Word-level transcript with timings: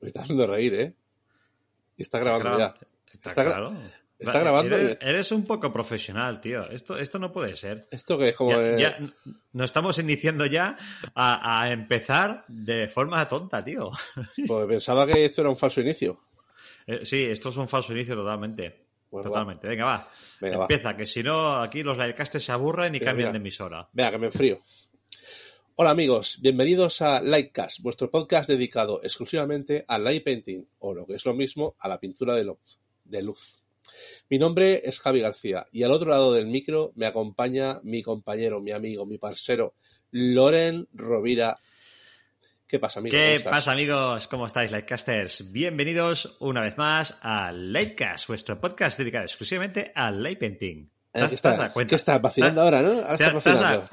Me 0.00 0.08
está 0.08 0.22
haciendo 0.22 0.46
reír, 0.46 0.74
¿eh? 0.74 0.94
Y 1.96 2.02
está 2.02 2.18
grabando 2.18 2.56
graba- 2.56 2.58
ya. 2.80 2.86
Está, 3.12 3.28
Está 3.30 3.42
gra- 3.42 3.48
claro. 3.50 3.76
Está 4.24 4.40
grabando 4.40 4.76
Eres, 4.76 5.32
un 5.32 5.44
poco 5.44 5.72
profesional, 5.72 6.40
tío. 6.40 6.68
Esto, 6.70 6.98
esto 6.98 7.18
no 7.18 7.32
puede 7.32 7.56
ser. 7.56 7.86
Esto 7.90 8.18
que 8.18 8.30
es 8.30 8.36
como... 8.36 8.50
Ya, 8.52 8.58
de- 8.58 8.80
ya 8.80 8.88
n- 8.98 9.12
nos 9.52 9.64
estamos 9.66 9.98
iniciando 9.98 10.46
ya 10.46 10.76
a, 11.14 11.62
a 11.62 11.70
empezar 11.72 12.44
de 12.48 12.88
forma 12.88 13.26
tonta, 13.28 13.62
tío. 13.64 13.90
Pues 14.46 14.66
pensaba 14.66 15.06
que 15.06 15.24
esto 15.24 15.40
era 15.42 15.50
un 15.50 15.56
falso 15.56 15.80
inicio. 15.80 16.20
Eh, 16.86 17.00
sí, 17.04 17.24
esto 17.24 17.50
es 17.50 17.56
un 17.56 17.68
falso 17.68 17.92
inicio 17.92 18.14
totalmente. 18.14 18.86
Pues 19.10 19.24
va. 19.26 19.28
totalmente. 19.30 19.68
Venga, 19.68 19.84
va. 19.84 20.08
Venga, 20.40 20.56
va. 20.58 20.64
Empieza, 20.64 20.96
que 20.96 21.06
si 21.06 21.22
no, 21.22 21.56
aquí 21.60 21.82
los 21.82 21.98
livecasters 21.98 22.44
se 22.44 22.52
aburren 22.52 22.94
y 22.94 23.00
cambian 23.00 23.32
de 23.32 23.38
emisora. 23.38 23.88
Venga, 23.92 24.10
que 24.12 24.18
me 24.18 24.26
enfrío. 24.26 24.60
Hola 25.74 25.90
amigos, 25.90 26.38
bienvenidos 26.40 27.00
a 27.00 27.20
Lightcast, 27.20 27.80
vuestro 27.80 28.10
podcast 28.10 28.48
dedicado 28.48 29.00
exclusivamente 29.02 29.84
al 29.88 30.04
light 30.04 30.22
painting, 30.22 30.66
o 30.80 30.92
lo 30.94 31.06
que 31.06 31.14
es 31.14 31.24
lo 31.24 31.32
mismo, 31.34 31.76
a 31.78 31.88
la 31.88 31.98
pintura 31.98 32.34
de 32.34 32.44
luz. 32.44 32.78
De 33.04 33.22
luz. 33.22 33.61
Mi 34.30 34.38
nombre 34.38 34.80
es 34.84 35.00
Javi 35.00 35.20
García 35.20 35.66
y 35.72 35.82
al 35.82 35.92
otro 35.92 36.10
lado 36.10 36.32
del 36.32 36.46
micro 36.46 36.92
me 36.96 37.06
acompaña 37.06 37.80
mi 37.82 38.02
compañero, 38.02 38.60
mi 38.60 38.70
amigo, 38.72 39.06
mi 39.06 39.18
parcero, 39.18 39.74
Loren 40.10 40.88
Rovira. 40.92 41.58
¿Qué 42.66 42.78
pasa, 42.78 43.00
amigo? 43.00 43.14
¿Cómo 43.16 43.36
¿Qué 43.36 43.40
pasa, 43.44 43.72
amigos? 43.72 44.28
¿Cómo 44.28 44.46
estáis, 44.46 44.70
Lightcasters? 44.70 45.52
Bienvenidos 45.52 46.36
una 46.40 46.62
vez 46.62 46.78
más 46.78 47.18
a 47.20 47.52
Lightcast, 47.52 48.28
vuestro 48.28 48.58
podcast 48.60 48.98
dedicado 48.98 49.24
exclusivamente 49.24 49.92
al 49.94 50.22
light 50.22 50.38
painting. 50.38 50.78
Eh, 50.84 50.88
¿Te 51.12 51.18
¿Qué 51.18 51.24
has- 51.24 51.42
te 51.42 51.48
has 51.48 51.92
estás, 51.92 52.22
vacilando 52.22 52.60
¿Te- 52.62 52.64
ahora, 52.64 52.80
no? 52.82 52.92
Ahora 52.92 53.14
estás 53.14 53.34
vacilando. 53.34 53.88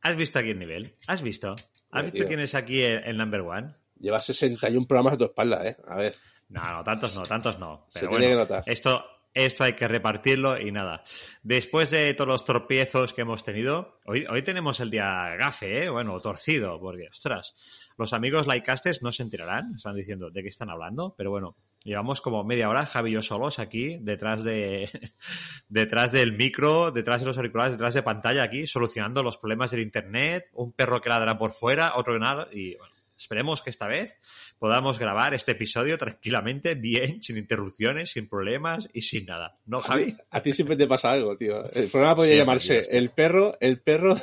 ¿Has 0.00 0.16
visto 0.16 0.38
aquí 0.40 0.50
el 0.50 0.58
nivel? 0.58 0.96
¿Has 1.06 1.22
visto? 1.22 1.54
¿Has 1.90 2.02
visto 2.02 2.18
tío. 2.18 2.26
quién 2.26 2.40
es 2.40 2.54
aquí 2.56 2.82
el, 2.82 3.04
el 3.04 3.16
number 3.16 3.42
one? 3.42 3.74
Llevas 4.00 4.24
61 4.26 4.86
programas 4.88 5.14
a 5.14 5.16
tu 5.18 5.24
espalda, 5.26 5.64
¿eh? 5.68 5.76
A 5.86 5.96
ver. 5.96 6.14
No, 6.48 6.60
no, 6.78 6.84
tantos 6.84 7.14
no, 7.16 7.22
tantos 7.22 7.58
no. 7.60 7.86
Se 7.88 8.00
Pero 8.00 8.10
tiene 8.10 8.26
bueno, 8.26 8.36
que 8.46 8.52
notar. 8.54 8.64
Esto, 8.66 9.04
esto 9.34 9.64
hay 9.64 9.74
que 9.74 9.88
repartirlo 9.88 10.58
y 10.60 10.70
nada. 10.70 11.02
Después 11.42 11.90
de 11.90 12.14
todos 12.14 12.28
los 12.28 12.44
tropiezos 12.44 13.12
que 13.12 13.22
hemos 13.22 13.44
tenido, 13.44 13.98
hoy, 14.06 14.24
hoy 14.30 14.42
tenemos 14.42 14.80
el 14.80 14.90
día 14.90 15.34
gafe, 15.36 15.84
¿eh? 15.84 15.88
Bueno, 15.90 16.18
torcido, 16.20 16.80
porque, 16.80 17.08
ostras, 17.10 17.54
los 17.98 18.12
amigos 18.12 18.46
Lightcasters 18.46 19.02
no 19.02 19.12
se 19.12 19.24
enterarán, 19.24 19.74
están 19.74 19.96
diciendo 19.96 20.30
de 20.30 20.42
qué 20.42 20.48
están 20.48 20.70
hablando, 20.70 21.14
pero 21.16 21.30
bueno, 21.30 21.56
llevamos 21.82 22.20
como 22.20 22.44
media 22.44 22.68
hora, 22.68 22.86
Javi 22.86 23.10
y 23.10 23.14
yo 23.14 23.22
solos 23.22 23.58
aquí, 23.58 23.98
detrás 24.00 24.44
de, 24.44 24.88
detrás 25.68 26.12
del 26.12 26.32
micro, 26.32 26.90
detrás 26.90 27.20
de 27.20 27.26
los 27.26 27.36
auriculares, 27.36 27.72
detrás 27.72 27.94
de 27.94 28.02
pantalla 28.02 28.42
aquí, 28.44 28.66
solucionando 28.66 29.22
los 29.22 29.38
problemas 29.38 29.70
del 29.72 29.80
internet, 29.80 30.48
un 30.52 30.72
perro 30.72 31.00
que 31.00 31.08
ladra 31.08 31.36
por 31.38 31.52
fuera, 31.52 31.96
otro 31.96 32.14
que 32.14 32.20
nada, 32.20 32.48
y 32.52 32.76
bueno, 32.76 32.93
esperemos 33.16 33.62
que 33.62 33.70
esta 33.70 33.86
vez 33.86 34.18
podamos 34.58 34.98
grabar 34.98 35.34
este 35.34 35.52
episodio 35.52 35.98
tranquilamente, 35.98 36.74
bien, 36.74 37.22
sin 37.22 37.38
interrupciones, 37.38 38.10
sin 38.10 38.28
problemas 38.28 38.88
y 38.92 39.02
sin 39.02 39.26
nada. 39.26 39.58
¿No, 39.66 39.80
Javi? 39.80 40.16
A 40.30 40.42
ti 40.42 40.52
siempre 40.52 40.76
te 40.76 40.86
pasa 40.86 41.10
algo, 41.10 41.36
tío. 41.36 41.70
El 41.70 41.88
programa 41.88 42.16
podría 42.16 42.36
llamarse 42.36 42.82
tío, 42.82 42.90
El 42.90 43.10
perro, 43.10 43.56
el 43.60 43.80
perro 43.80 44.16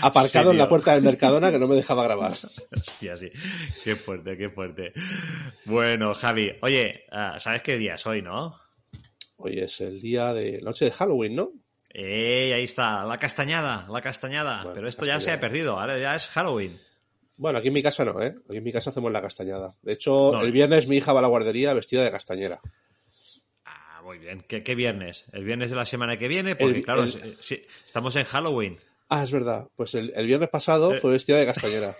aparcado 0.00 0.50
Sí, 0.50 0.54
en 0.54 0.58
la 0.58 0.68
puerta 0.68 0.94
del 0.94 1.02
Mercadona 1.02 1.50
que 1.50 1.58
no 1.58 1.68
me 1.68 1.74
dejaba 1.74 2.04
grabar. 2.04 2.32
Hostia, 2.32 3.16
sí. 3.16 3.28
Qué 3.84 3.96
fuerte, 3.96 4.36
qué 4.36 4.50
fuerte. 4.50 4.92
Bueno, 5.64 6.14
Javi, 6.14 6.52
oye, 6.62 7.02
ah, 7.10 7.36
¿sabes 7.38 7.62
qué 7.62 7.76
día 7.76 7.94
es 7.94 8.06
hoy, 8.06 8.22
no? 8.22 8.54
Hoy 9.36 9.58
es 9.58 9.80
el 9.80 10.00
día 10.00 10.32
de 10.32 10.60
noche 10.62 10.86
de 10.86 10.90
Halloween, 10.92 11.36
¿no? 11.36 11.52
¡Eh! 11.90 12.52
Ahí 12.54 12.64
está, 12.64 13.04
la 13.04 13.18
castañada, 13.18 13.86
la 13.90 14.00
castañada. 14.00 14.62
Bueno, 14.62 14.74
Pero 14.74 14.88
esto 14.88 15.04
ya 15.06 15.20
se 15.20 15.32
ha 15.32 15.40
perdido, 15.40 15.78
ahora 15.78 15.98
ya 15.98 16.14
es 16.14 16.28
Halloween. 16.28 16.78
Bueno, 17.36 17.58
aquí 17.58 17.68
en 17.68 17.74
mi 17.74 17.82
casa 17.82 18.04
no, 18.04 18.20
¿eh? 18.22 18.34
Aquí 18.48 18.56
en 18.58 18.64
mi 18.64 18.72
casa 18.72 18.90
hacemos 18.90 19.12
la 19.12 19.20
castañada. 19.22 19.74
De 19.82 19.92
hecho, 19.92 20.30
No. 20.32 20.40
el 20.42 20.52
viernes 20.52 20.88
mi 20.88 20.96
hija 20.96 21.12
va 21.12 21.18
a 21.18 21.22
la 21.22 21.28
guardería 21.28 21.74
vestida 21.74 22.02
de 22.04 22.10
castañera. 22.10 22.60
Ah, 23.64 24.00
muy 24.02 24.18
bien. 24.18 24.44
¿Qué, 24.48 24.62
qué 24.62 24.74
viernes? 24.74 25.26
¿El 25.32 25.44
viernes 25.44 25.70
de 25.70 25.76
la 25.76 25.84
semana 25.84 26.18
que 26.18 26.28
viene? 26.28 26.56
Porque, 26.56 26.78
El- 26.78 26.84
claro, 26.84 27.02
el- 27.04 27.36
sí, 27.40 27.62
estamos 27.84 28.16
en 28.16 28.24
Halloween. 28.24 28.78
Ah, 29.08 29.22
es 29.22 29.30
verdad. 29.30 29.68
Pues 29.76 29.94
el, 29.94 30.12
el 30.16 30.26
viernes 30.26 30.48
pasado 30.48 30.94
Eh. 30.94 30.98
fue 30.98 31.12
vestida 31.12 31.38
de 31.38 31.46
castañera. 31.46 31.92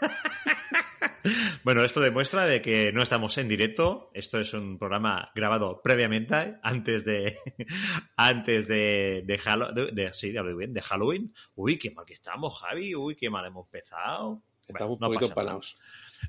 Bueno, 1.64 1.82
esto 1.84 2.00
demuestra 2.00 2.44
de 2.44 2.60
que 2.60 2.92
no 2.92 3.02
estamos 3.02 3.38
en 3.38 3.48
directo. 3.48 4.10
Esto 4.12 4.38
es 4.40 4.52
un 4.52 4.78
programa 4.78 5.30
grabado 5.34 5.80
previamente, 5.82 6.56
antes 6.62 7.04
de 7.06 7.34
antes 8.16 8.68
de, 8.68 9.22
de, 9.24 10.10
sí, 10.12 10.32
de 10.32 10.82
Halloween. 10.82 11.32
Uy, 11.54 11.78
qué 11.78 11.90
mal 11.92 12.04
que 12.04 12.12
estamos, 12.12 12.58
Javi. 12.60 12.94
Uy, 12.94 13.16
qué 13.16 13.30
mal 13.30 13.46
hemos 13.46 13.66
empezado. 13.66 14.42
Estamos 14.66 14.78
Bueno, 14.78 14.92
un 14.94 15.00
no 15.00 15.06
poquito 15.08 15.26
empanados. 15.26 15.76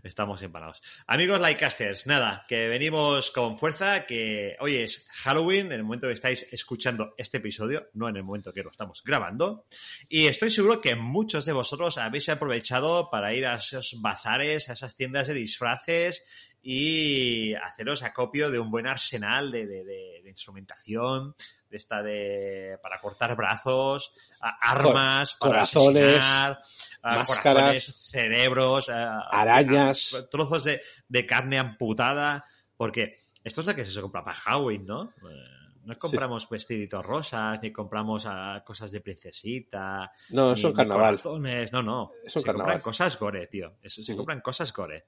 Estamos 0.04 0.42
empanados. 0.42 0.82
Amigos 1.08 1.40
Lightcasters, 1.40 2.06
nada, 2.06 2.46
que 2.50 2.68
venimos 2.68 3.32
con 3.32 3.58
fuerza, 3.58 4.06
que 4.06 4.58
hoy 4.60 4.76
es 4.78 5.08
Halloween, 5.14 5.68
en 5.68 5.74
el 5.74 5.84
momento 5.84 6.08
que 6.08 6.14
estáis 6.14 6.46
escuchando 6.52 7.14
este 7.18 7.38
episodio, 7.38 7.88
no 7.94 8.10
en 8.10 8.18
el 8.18 8.24
momento 8.24 8.52
que 8.52 8.62
lo 8.62 8.72
estamos 8.72 9.04
grabando. 9.06 9.66
Y 10.10 10.26
estoy 10.26 10.50
seguro 10.50 10.82
que 10.82 10.96
muchos 10.96 11.46
de 11.46 11.54
vosotros 11.54 11.98
habéis 11.98 12.28
aprovechado 12.28 13.10
para 13.10 13.34
ir 13.34 13.46
a 13.46 13.56
esos 13.56 13.96
bazares, 14.02 14.70
a 14.70 14.74
esas 14.74 14.98
tiendas 14.98 15.28
de 15.28 15.34
disfraces 15.36 16.24
y 16.68 17.54
haceros 17.54 18.02
acopio 18.02 18.50
de 18.50 18.58
un 18.58 18.72
buen 18.72 18.88
arsenal 18.88 19.52
de, 19.52 19.68
de- 19.68 19.84
de- 19.84 20.22
de 20.24 20.30
instrumentación, 20.32 21.36
de 21.70 21.78
esta 21.78 22.02
de 22.02 22.80
para 22.82 23.00
cortar 23.00 23.36
brazos, 23.36 24.14
armas, 24.40 25.36
para 25.36 25.52
corazones, 25.52 26.16
asesinar, 26.18 26.60
a 27.04 27.16
máscaras, 27.18 27.44
corazones, 27.44 27.96
cerebros, 27.96 28.90
arañas. 28.90 30.26
trozos 30.32 30.64
de, 30.64 30.82
de 31.08 31.26
carne 31.28 31.60
amputada, 31.60 32.46
porque 32.76 33.16
esto 33.44 33.62
es 33.62 33.68
lo 33.68 33.76
que 33.76 33.86
se 33.86 34.02
compra 34.02 34.24
para 34.24 34.36
Halloween, 34.38 34.86
¿no? 34.88 35.14
Eh, 35.30 35.84
No 35.84 35.96
compramos 36.00 36.50
vestiditos 36.50 37.06
rosas, 37.06 37.60
ni 37.62 37.72
compramos 37.72 38.28
cosas 38.66 38.92
de 38.92 39.02
princesita. 39.02 40.12
No, 40.32 40.54
es 40.54 40.64
carnaval. 40.74 41.20
corazones, 41.22 41.72
No, 41.72 41.84
no. 41.84 42.12
Es 42.24 42.34
se 42.34 42.42
carnaval. 42.42 42.66
compran 42.74 42.82
cosas 42.82 43.20
gore, 43.20 43.46
tío. 43.46 43.78
Eso, 43.84 44.02
se 44.02 44.16
compran 44.16 44.42
cosas 44.42 44.74
gore. 44.74 45.06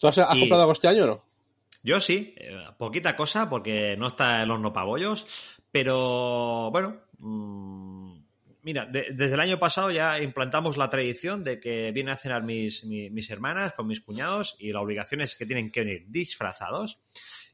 ¿Tú 0.00 0.08
has, 0.08 0.18
has 0.18 0.36
Y- 0.36 0.40
comprado 0.40 0.62
algo 0.62 0.72
este 0.72 0.88
año 0.88 1.04
o 1.04 1.06
no? 1.06 1.24
Yo 1.82 2.00
sí, 2.00 2.34
eh, 2.36 2.56
poquita 2.78 3.14
cosa 3.14 3.48
porque 3.48 3.96
no 3.96 4.08
está 4.08 4.42
el 4.42 4.50
horno 4.50 4.72
pabollos, 4.72 5.26
pero 5.70 6.70
bueno, 6.72 6.96
mm, 7.18 8.18
mira, 8.62 8.86
de- 8.86 9.08
desde 9.12 9.34
el 9.34 9.40
año 9.40 9.58
pasado 9.58 9.90
ya 9.90 10.20
implantamos 10.20 10.76
la 10.76 10.90
tradición 10.90 11.44
de 11.44 11.60
que 11.60 11.92
vienen 11.92 12.12
a 12.14 12.18
cenar 12.18 12.42
mis, 12.42 12.84
mi- 12.84 13.08
mis 13.10 13.30
hermanas 13.30 13.72
con 13.74 13.86
mis 13.86 14.00
cuñados 14.00 14.56
y 14.58 14.72
la 14.72 14.80
obligación 14.80 15.20
es 15.20 15.34
que 15.36 15.46
tienen 15.46 15.70
que 15.70 15.80
venir 15.80 16.04
disfrazados. 16.08 16.98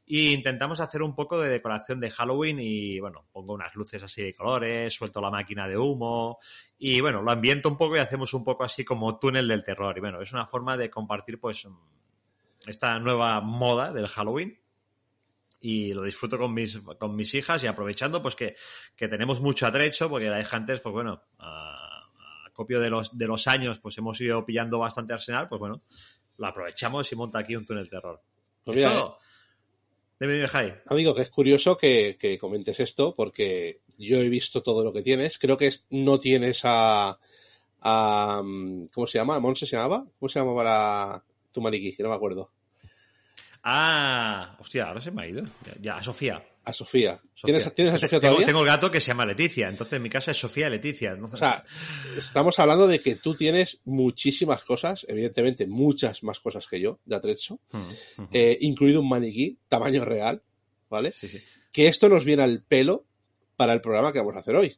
Y 0.09 0.29
intentamos 0.33 0.79
hacer 0.79 1.01
un 1.01 1.13
poco 1.15 1.37
de 1.39 1.49
decoración 1.49 1.99
de 1.99 2.09
Halloween 2.09 2.59
y 2.61 2.97
bueno, 3.01 3.25
pongo 3.33 3.53
unas 3.53 3.75
luces 3.75 4.01
así 4.03 4.23
de 4.23 4.33
colores, 4.33 4.93
suelto 4.93 5.19
la 5.19 5.29
máquina 5.29 5.67
de 5.67 5.77
humo 5.77 6.39
y 6.79 7.01
bueno, 7.01 7.21
lo 7.21 7.29
ambiento 7.29 7.67
un 7.67 7.75
poco 7.75 7.97
y 7.97 7.99
hacemos 7.99 8.33
un 8.33 8.41
poco 8.45 8.63
así 8.63 8.85
como 8.85 9.19
túnel 9.19 9.49
del 9.49 9.65
terror. 9.65 9.97
Y 9.97 9.99
bueno, 9.99 10.21
es 10.21 10.31
una 10.31 10.45
forma 10.45 10.77
de 10.77 10.89
compartir 10.89 11.41
pues 11.41 11.67
esta 12.69 12.99
nueva 12.99 13.41
moda 13.41 13.91
del 13.93 14.07
Halloween 14.07 14.59
y 15.59 15.93
lo 15.93 16.03
disfruto 16.03 16.37
con 16.37 16.53
mis, 16.53 16.77
con 16.99 17.15
mis 17.15 17.33
hijas 17.33 17.63
y 17.63 17.67
aprovechando 17.67 18.21
pues 18.21 18.35
que, 18.35 18.55
que 18.95 19.07
tenemos 19.07 19.41
mucho 19.41 19.65
atrecho 19.65 20.09
porque 20.09 20.27
la 20.29 20.45
antes 20.51 20.79
pues 20.81 20.93
bueno 20.93 21.21
a, 21.39 22.03
a 22.45 22.49
copio 22.53 22.79
de 22.79 22.89
los, 22.89 23.17
de 23.17 23.25
los 23.27 23.47
años 23.47 23.79
pues 23.79 23.97
hemos 23.97 24.19
ido 24.21 24.45
pillando 24.45 24.77
bastante 24.79 25.13
arsenal 25.13 25.47
pues 25.49 25.59
bueno 25.59 25.81
lo 26.37 26.47
aprovechamos 26.47 27.11
y 27.11 27.15
monta 27.15 27.39
aquí 27.39 27.55
un 27.55 27.65
túnel 27.65 27.89
terror 27.89 28.21
Pues 28.63 28.77
mira, 28.77 28.91
dime, 30.19 30.33
dime, 30.33 30.47
Jai. 30.47 30.75
Amigo, 30.87 31.15
que 31.15 31.23
es 31.23 31.29
curioso 31.31 31.75
que, 31.75 32.17
que 32.19 32.37
comentes 32.37 32.79
esto 32.79 33.15
porque 33.15 33.81
yo 33.97 34.17
he 34.17 34.29
visto 34.29 34.61
todo 34.61 34.83
lo 34.83 34.93
que 34.93 35.01
tienes. 35.01 35.39
Creo 35.39 35.57
que 35.57 35.67
es- 35.67 35.85
no 35.89 36.19
tienes 36.19 36.61
a, 36.65 37.17
a, 37.81 38.41
mm, 38.43 38.87
¿Cómo 38.93 39.07
se 39.07 39.17
llama? 39.17 39.39
¿Monse 39.39 39.65
se 39.65 39.75
llamaba? 39.75 40.05
¿Cómo 40.19 40.29
se 40.29 40.39
llamaba 40.39 40.63
la, 40.63 41.23
tu 41.51 41.61
maniquí? 41.61 41.95
Que 41.95 42.03
no 42.03 42.09
me 42.09 42.15
acuerdo. 42.15 42.51
Ah, 43.69 44.55
hostia, 44.59 44.85
ahora 44.85 45.01
se 45.01 45.11
me 45.11 45.23
ha 45.23 45.27
ido. 45.27 45.43
Ya, 45.65 45.75
ya, 45.81 45.95
a 45.97 46.03
Sofía. 46.03 46.41
A 46.63 46.71
Sofía. 46.71 47.21
Sofía. 47.33 47.57
¿Tienes, 47.57 47.75
¿tienes 47.75 47.93
a 47.93 47.97
Sofía 47.97 48.19
tengo, 48.21 48.35
todavía? 48.35 48.45
tengo 48.45 48.61
el 48.61 48.65
gato 48.67 48.89
que 48.89 49.01
se 49.01 49.07
llama 49.07 49.25
Leticia, 49.25 49.67
entonces 49.67 49.97
en 49.97 50.03
mi 50.03 50.09
casa 50.09 50.31
es 50.31 50.37
Sofía 50.37 50.69
Leticia. 50.69 51.15
¿no? 51.15 51.25
O 51.25 51.35
sea, 51.35 51.65
estamos 52.15 52.57
hablando 52.59 52.87
de 52.87 53.01
que 53.01 53.15
tú 53.15 53.35
tienes 53.35 53.81
muchísimas 53.83 54.63
cosas, 54.63 55.05
evidentemente 55.09 55.67
muchas 55.67 56.23
más 56.23 56.39
cosas 56.39 56.65
que 56.65 56.79
yo, 56.79 56.99
de 57.03 57.17
atrecho, 57.17 57.59
Mm, 57.73 58.23
eh, 58.31 58.57
incluido 58.61 59.01
un 59.01 59.09
maniquí 59.09 59.57
tamaño 59.67 60.05
real, 60.05 60.41
¿vale? 60.89 61.11
sí, 61.11 61.27
sí. 61.27 61.39
Que 61.73 61.89
esto 61.89 62.07
nos 62.07 62.23
viene 62.23 62.43
al 62.43 62.63
pelo 62.63 63.05
para 63.57 63.73
el 63.73 63.81
programa 63.81 64.13
que 64.13 64.19
vamos 64.19 64.37
a 64.37 64.39
hacer 64.39 64.55
hoy. 64.55 64.77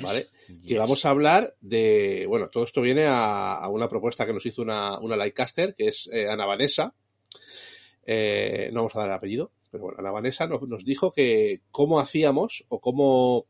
¿Vale? 0.00 0.28
Que 0.66 0.78
vamos 0.78 1.04
a 1.04 1.10
hablar 1.10 1.56
de. 1.60 2.26
Bueno, 2.28 2.48
todo 2.48 2.62
esto 2.62 2.80
viene 2.80 3.06
a, 3.08 3.66
una 3.68 3.88
propuesta 3.88 4.24
que 4.24 4.32
nos 4.32 4.46
hizo 4.46 4.62
una, 4.62 4.98
una 5.00 5.16
Lightcaster, 5.16 5.74
que 5.74 5.88
es 5.88 6.08
eh, 6.12 6.28
Ana 6.28 6.46
Vanessa. 6.46 6.94
Eh, 8.10 8.70
no 8.72 8.80
vamos 8.80 8.96
a 8.96 9.00
dar 9.00 9.08
el 9.08 9.14
apellido, 9.16 9.52
pero 9.70 9.84
bueno, 9.84 9.98
Ana 9.98 10.10
Vanessa 10.10 10.46
nos, 10.46 10.82
dijo 10.82 11.12
que 11.12 11.60
cómo 11.70 12.00
hacíamos 12.00 12.64
o 12.70 12.80
cómo 12.80 13.48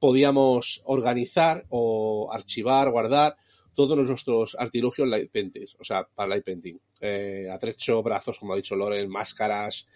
podíamos 0.00 0.82
organizar 0.84 1.64
o 1.68 2.28
archivar, 2.32 2.90
guardar 2.90 3.36
todos 3.72 3.96
nuestros 3.96 4.56
artilugios 4.58 5.06
light 5.06 5.30
paintings, 5.30 5.76
o 5.78 5.84
sea, 5.84 6.08
para 6.12 6.30
light 6.30 6.44
painting. 6.44 6.76
Eh, 7.00 7.48
atrecho, 7.52 8.02
brazos, 8.02 8.40
como 8.40 8.54
ha 8.54 8.56
dicho 8.56 8.74
Loren, 8.74 9.08
máscaras, 9.08 9.86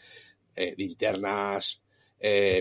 eh, 0.54 0.74
linternas, 0.76 1.82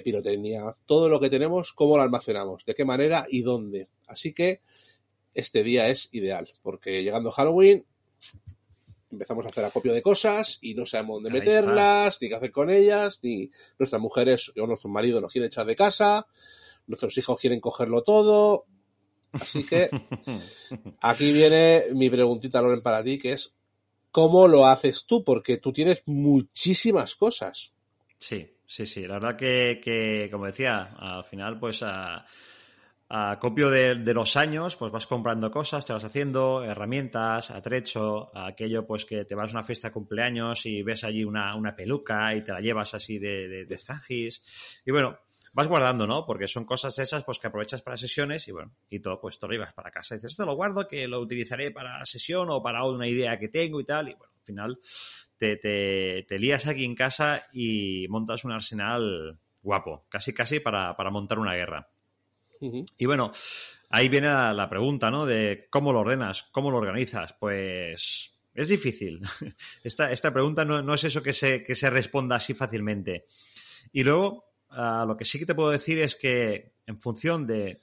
pirotecnia, 0.04 0.76
todo 0.88 1.08
lo 1.08 1.20
que 1.20 1.30
tenemos, 1.30 1.72
cómo 1.72 1.98
lo 1.98 2.04
almacenamos, 2.04 2.66
de 2.66 2.74
qué 2.74 2.84
manera 2.84 3.28
y 3.30 3.44
dónde. 3.44 3.90
Así 4.08 4.34
que 4.34 4.62
este 5.36 5.62
día 5.62 5.88
es 5.88 6.10
ideal, 6.14 6.52
porque 6.64 7.04
llegando 7.04 7.32
Halloween 7.32 7.86
empezamos 9.14 9.46
a 9.46 9.50
hacer 9.50 9.66
acopio 9.66 9.94
de 9.94 10.02
cosas 10.02 10.60
y 10.62 10.74
no 10.74 10.86
sabemos 10.86 11.24
dónde 11.24 11.40
meterlas, 11.40 12.22
ni 12.22 12.30
qué 12.30 12.36
hacer 12.36 12.52
con 12.52 12.70
ellas, 12.70 13.20
ni 13.24 13.50
nuestras 13.80 14.02
mujeres 14.02 14.52
o 14.60 14.68
nuestro 14.68 14.90
marido 14.90 15.22
nos 15.22 15.32
quieren 15.32 15.48
echar 15.48 15.66
de 15.66 15.76
casa, 15.76 16.28
nuestros 16.88 17.18
hijos 17.18 17.40
quieren 17.40 17.60
cogerlo 17.60 18.04
todo. 18.04 18.66
Así 19.32 19.66
que 19.66 19.90
aquí 21.02 21.32
viene 21.32 21.86
mi 21.94 22.10
preguntita, 22.10 22.62
Loren, 22.62 22.82
para 22.82 23.04
ti, 23.04 23.18
que 23.18 23.34
es 23.34 23.54
¿cómo 24.14 24.48
lo 24.48 24.68
haces 24.68 25.06
tú? 25.06 25.24
Porque 25.24 25.58
tú 25.58 25.74
tienes 25.74 26.04
muchísimas 26.06 27.16
cosas. 27.16 27.74
Sí, 28.20 28.48
sí, 28.66 28.86
sí. 28.86 29.02
La 29.08 29.16
verdad 29.16 29.36
que, 29.36 30.30
como 30.32 30.46
decía, 30.46 30.96
al 30.98 31.26
final, 31.26 31.60
pues 31.60 31.82
a, 31.82 32.24
copio 33.40 33.70
de, 33.70 33.96
los 34.14 34.36
años, 34.38 34.76
pues 34.76 34.92
vas 34.92 35.06
comprando 35.06 35.52
cosas, 35.52 35.86
te 35.86 35.94
vas 35.94 36.04
haciendo 36.04 36.64
herramientas, 36.64 37.52
atrecho, 37.52 38.36
aquello 38.36 38.88
pues 38.88 39.06
que 39.06 39.26
te 39.26 39.36
vas 39.36 39.52
a 39.52 39.58
una 39.58 39.64
fiesta 39.64 39.90
de 39.90 39.94
cumpleaños 39.94 40.66
y 40.66 40.82
ves 40.82 41.04
allí 41.04 41.24
una, 41.24 41.76
peluca 41.76 42.34
y 42.36 42.44
te 42.44 42.52
la 42.52 42.60
llevas 42.60 42.94
así 42.94 43.20
de, 43.20 43.48
de, 43.48 43.66
de 43.66 43.80
Y 44.86 44.92
bueno, 44.92 45.20
vas 45.54 45.68
guardando, 45.68 46.08
¿no? 46.08 46.26
Porque 46.26 46.48
son 46.48 46.66
cosas 46.66 46.98
esas 47.00 47.24
pues 47.24 47.40
que 47.40 47.48
aprovechas 47.48 47.82
para 47.82 47.96
sesiones 47.96 48.48
y 48.48 48.52
bueno, 48.52 48.74
y 48.90 49.00
todo, 49.00 49.22
pues 49.22 49.40
te 49.40 49.48
lo 49.48 49.66
para 49.76 49.92
casa. 49.92 50.16
Y 50.16 50.18
dices, 50.18 50.32
esto 50.32 50.46
lo 50.46 50.56
guardo, 50.56 50.88
que 50.88 51.08
lo 51.08 51.20
utilizaré 51.20 51.72
para 51.72 52.04
sesión 52.06 52.50
o 52.50 52.62
para 52.62 52.84
una 52.86 53.08
idea 53.08 53.40
que 53.40 53.48
tengo 53.48 53.80
y 53.80 53.86
tal. 53.86 54.10
Y 54.10 54.16
bueno, 54.16 54.34
al 54.36 54.44
final 54.44 54.80
te, 55.38 55.58
te, 55.58 56.26
te 56.28 56.40
lías 56.40 56.68
aquí 56.68 56.84
en 56.84 56.96
casa 56.96 57.46
y 57.54 58.08
montas 58.10 58.44
un 58.44 58.52
arsenal 58.52 59.38
guapo, 59.62 60.06
casi 60.10 60.34
casi 60.34 60.60
para, 60.60 60.98
para 60.98 61.12
montar 61.12 61.40
una 61.40 61.54
guerra. 61.54 61.88
Y 62.98 63.06
bueno, 63.06 63.32
ahí 63.90 64.10
viene 64.10 64.28
la, 64.28 64.70
pregunta, 64.70 65.12
¿no? 65.12 65.26
De 65.26 65.68
cómo 65.70 65.92
lo 65.92 66.00
ordenas, 66.00 66.44
cómo 66.52 66.72
lo 66.72 66.78
organizas. 66.78 67.34
Pues 67.34 68.34
es 68.54 68.68
difícil. 68.70 69.22
Esta, 69.84 70.12
esta 70.12 70.32
pregunta 70.32 70.64
no, 70.64 70.82
no, 70.82 70.94
es 70.94 71.04
eso 71.04 71.22
que 71.22 71.34
se, 71.34 71.64
que 71.64 71.76
se 71.76 71.90
responda 71.90 72.36
así 72.38 72.54
fácilmente. 72.54 73.26
Y 73.92 74.04
luego, 74.04 74.54
Ah, 74.76 75.06
lo 75.08 75.16
que 75.16 75.26
sí 75.26 75.38
que 75.38 75.46
te 75.46 75.54
puedo 75.54 75.70
decir 75.70 76.00
es 76.00 76.16
que 76.16 76.74
en 76.88 77.00
función 77.00 77.46
de 77.46 77.80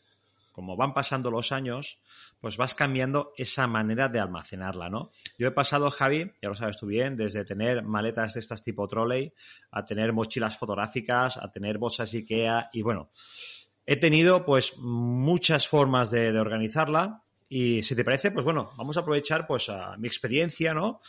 cómo 0.50 0.76
van 0.76 0.92
pasando 0.92 1.30
los 1.30 1.52
años, 1.52 2.00
pues 2.40 2.56
vas 2.56 2.74
cambiando 2.74 3.32
esa 3.36 3.68
manera 3.68 4.08
de 4.08 4.18
almacenarla, 4.18 4.90
¿no? 4.90 5.12
Yo 5.38 5.46
he 5.46 5.52
pasado, 5.52 5.88
Javi, 5.90 6.32
ya 6.42 6.48
lo 6.48 6.56
sabes 6.56 6.78
tú 6.78 6.86
bien, 6.86 7.16
desde 7.16 7.44
tener 7.44 7.84
maletas 7.84 8.34
de 8.34 8.40
estas 8.40 8.62
tipo 8.62 8.88
trolley, 8.88 9.32
a 9.70 9.84
tener 9.84 10.12
mochilas 10.12 10.58
fotográficas, 10.58 11.36
a 11.36 11.50
tener 11.52 11.78
bolsas 11.78 12.12
IKEA 12.12 12.70
y 12.72 12.82
bueno, 12.82 13.10
he 13.86 13.96
tenido 13.96 14.44
pues 14.44 14.78
muchas 14.78 15.66
formas 15.66 16.10
de, 16.10 16.38
organizarla 16.38 17.24
y 17.48 17.82
si 17.82 17.96
te 17.96 18.04
parece, 18.04 18.30
pues 18.30 18.44
bueno, 18.44 18.70
vamos 18.76 18.96
a 18.96 19.00
aprovechar 19.00 19.46
pues 19.46 19.68
a 19.68 19.96
mi 19.96 20.06
experiencia, 20.06 20.74
¿no? 20.74 21.00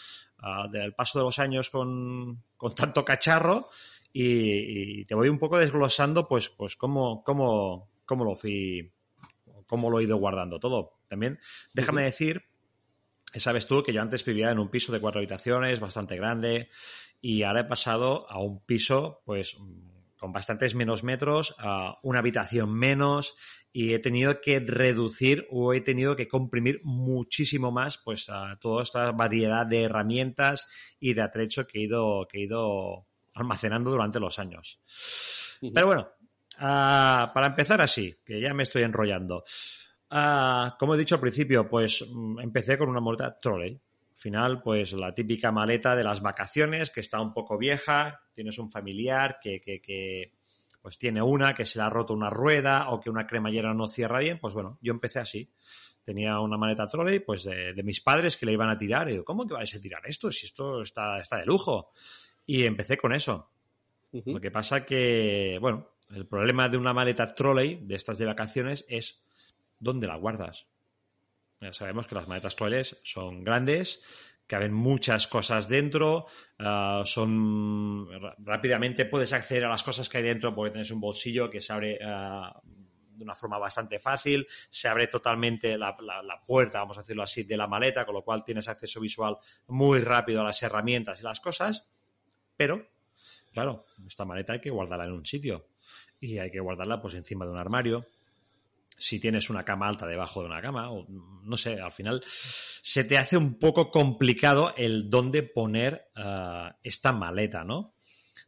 del 0.72 0.94
paso 0.96 1.20
de 1.20 1.26
los 1.26 1.38
años 1.38 1.70
con, 1.70 2.44
con 2.58 2.74
tanto 2.74 3.06
cacharro 3.06 3.70
y, 4.12 5.06
te 5.06 5.14
voy 5.14 5.30
un 5.30 5.38
poco 5.38 5.60
desglosando 5.60 6.28
pues, 6.28 6.50
pues 6.50 6.76
cómo, 6.76 7.24
cómo, 7.24 7.92
cómo 8.06 8.26
lo 8.26 8.36
fui, 8.36 8.92
cómo 9.68 9.90
lo 9.90 10.00
he 10.00 10.04
ido 10.04 10.18
guardando 10.18 10.60
todo. 10.60 11.00
También 11.08 11.40
déjame 11.74 12.04
decir, 12.04 12.44
sabes 13.40 13.68
tú 13.68 13.84
que 13.84 13.94
yo 13.94 14.02
antes 14.02 14.26
vivía 14.26 14.52
en 14.52 14.60
un 14.60 14.70
piso 14.70 14.92
de 14.92 15.00
cuatro 15.00 15.20
habitaciones, 15.20 15.80
bastante 15.80 16.16
grande, 16.16 16.70
y 17.22 17.44
ahora 17.44 17.62
he 17.62 17.66
pasado 17.66 18.30
a 18.30 18.40
un 18.40 18.60
piso, 18.66 19.22
pues 19.26 19.58
con 20.22 20.32
bastantes 20.32 20.76
menos 20.76 21.04
metros, 21.04 21.56
una 22.04 22.20
habitación 22.20 22.72
menos 22.72 23.36
y 23.74 23.96
he 23.96 24.00
tenido 24.00 24.40
que 24.40 24.60
reducir 24.60 25.48
o 25.50 25.74
he 25.74 25.82
tenido 25.82 26.16
que 26.16 26.28
comprimir 26.28 26.80
muchísimo 26.84 27.72
más 27.72 27.98
pues 27.98 28.30
a 28.30 28.56
toda 28.62 28.84
esta 28.84 29.12
variedad 29.14 29.66
de 29.66 29.82
herramientas 29.82 30.68
y 31.00 31.16
de 31.16 31.24
atrecho 31.24 31.66
que 31.66 31.80
he 31.80 31.84
ido, 31.86 32.28
que 32.30 32.38
he 32.38 32.42
ido 32.44 33.08
almacenando 33.34 33.90
durante 33.90 34.20
los 34.20 34.38
años. 34.38 34.80
Pero 35.60 35.88
bueno, 35.88 36.08
ah, 36.60 37.32
para 37.34 37.48
empezar 37.48 37.82
así, 37.82 38.16
que 38.24 38.40
ya 38.40 38.54
me 38.54 38.62
estoy 38.62 38.84
enrollando. 38.84 39.44
Ah, 40.12 40.76
como 40.78 40.94
he 40.94 41.00
dicho 41.00 41.16
al 41.16 41.22
principio, 41.22 41.68
pues 41.68 42.06
mm, 42.08 42.42
empecé 42.42 42.78
con 42.78 42.90
una 42.90 43.02
maleta 43.02 43.40
trolley. 43.40 43.82
Al 44.22 44.24
final, 44.24 44.62
pues 44.62 44.94
la 44.94 45.16
típica 45.16 45.52
maleta 45.52 45.96
de 45.96 46.04
las 46.04 46.22
vacaciones 46.22 46.92
que 46.92 47.00
está 47.00 47.20
un 47.20 47.34
poco 47.34 47.58
vieja, 47.58 48.22
tienes 48.34 48.60
un 48.60 48.70
familiar 48.70 49.40
que, 49.42 49.60
que, 49.60 50.36
pues 50.80 51.00
tiene 51.00 51.24
una 51.24 51.56
que 51.56 51.66
se 51.66 51.80
le 51.80 51.86
ha 51.86 51.90
roto 51.90 52.14
una 52.14 52.30
rueda 52.30 52.92
o 52.92 53.00
que 53.00 53.10
una 53.10 53.26
cremallera 53.26 53.74
no 53.74 53.88
cierra 53.88 54.20
bien, 54.20 54.38
pues 54.38 54.54
bueno, 54.54 54.78
yo 54.80 54.94
empecé 54.94 55.18
así. 55.18 55.52
Tenía 56.04 56.40
una 56.40 56.56
maleta 56.56 56.86
trolley, 56.86 57.22
pues 57.22 57.46
de, 57.46 57.74
mis 57.84 58.02
padres 58.02 58.38
que 58.38 58.46
le 58.46 58.52
iban 58.52 58.70
a 58.70 58.78
tirar. 58.78 59.10
Y 59.10 59.14
digo, 59.14 59.26
¿cómo 59.26 59.48
que 59.48 59.56
vais 59.56 59.74
a 59.74 59.82
tirar 59.82 60.04
esto? 60.06 60.30
Si 60.30 60.46
esto 60.46 60.84
está, 60.84 61.20
está 61.20 61.38
de 61.38 61.48
lujo. 61.48 61.92
Y 62.46 62.66
empecé 62.66 62.98
con 62.98 63.14
eso. 63.14 63.50
Lo 64.12 64.40
que 64.40 64.52
pasa 64.52 64.86
que, 64.86 65.58
bueno, 65.60 65.94
el 66.12 66.28
problema 66.28 66.70
de 66.70 66.78
una 66.78 66.94
maleta 66.94 67.26
trolley 67.34 67.80
de 67.82 67.96
estas 67.96 68.20
de 68.20 68.28
vacaciones 68.28 68.86
es 68.88 69.24
dónde 69.80 70.06
la 70.06 70.16
guardas. 70.18 70.68
Ya 71.62 71.74
sabemos 71.74 72.08
que 72.08 72.16
las 72.16 72.28
maletas 72.28 72.56
trolleys 72.56 72.98
son 73.04 73.44
grandes, 73.44 74.02
caben 74.48 74.74
muchas 74.74 75.28
cosas 75.28 75.70
dentro, 75.70 76.26
ah, 76.60 77.04
son 77.06 78.10
rápidamente 78.40 79.06
puedes 79.06 79.32
acceder 79.32 79.66
a 79.66 79.70
las 79.70 79.84
cosas 79.84 80.10
que 80.10 80.18
hay 80.18 80.24
dentro 80.24 80.54
porque 80.56 80.72
tienes 80.72 80.92
un 80.92 81.00
bolsillo 81.00 81.50
que 81.50 81.62
se 81.62 81.72
abre 81.72 82.00
ah, 82.04 82.60
de 82.64 83.24
una 83.24 83.36
forma 83.36 83.60
bastante 83.60 84.00
fácil, 84.00 84.48
se 84.70 84.88
abre 84.88 85.06
totalmente 85.06 85.78
la, 85.78 85.96
la, 86.02 86.42
puerta, 86.46 86.80
vamos 86.80 86.98
a 86.98 87.02
decirlo 87.02 87.22
así, 87.22 87.44
de 87.44 87.56
la 87.56 87.68
maleta, 87.68 88.06
con 88.06 88.16
lo 88.16 88.24
cual 88.24 88.44
tienes 88.44 88.68
acceso 88.68 89.00
visual 89.00 89.38
muy 89.68 90.00
rápido 90.00 90.42
a 90.42 90.46
las 90.46 90.64
herramientas 90.64 91.20
y 91.20 91.24
las 91.24 91.40
cosas. 91.40 91.88
Pero, 92.58 92.90
claro, 93.54 93.86
esta 94.08 94.26
maleta 94.26 94.54
hay 94.54 94.62
que 94.62 94.72
guardarla 94.72 95.06
en 95.06 95.12
un 95.12 95.26
sitio 95.26 95.68
y 96.20 96.40
hay 96.40 96.50
que 96.50 96.60
guardarla 96.60 97.00
pues 97.00 97.14
encima 97.14 97.46
de 97.46 97.52
un 97.52 97.58
armario. 97.58 98.08
Si 98.98 99.20
tienes 99.20 99.50
una 99.50 99.66
cama 99.66 99.88
alta 99.88 100.06
debajo 100.06 100.42
de 100.42 100.48
una 100.48 100.62
cama, 100.62 100.92
o 100.92 101.06
no 101.08 101.58
sé, 101.58 101.80
al 101.80 101.92
final 101.92 102.22
se 102.26 103.04
te 103.04 103.18
hace 103.18 103.38
un 103.38 103.58
poco 103.58 103.90
complicado 103.90 104.74
el 104.78 105.10
dónde 105.10 105.44
poner 105.44 106.10
eh, 106.16 106.70
esta 106.84 107.12
maleta, 107.12 107.64
¿no? 107.64 107.96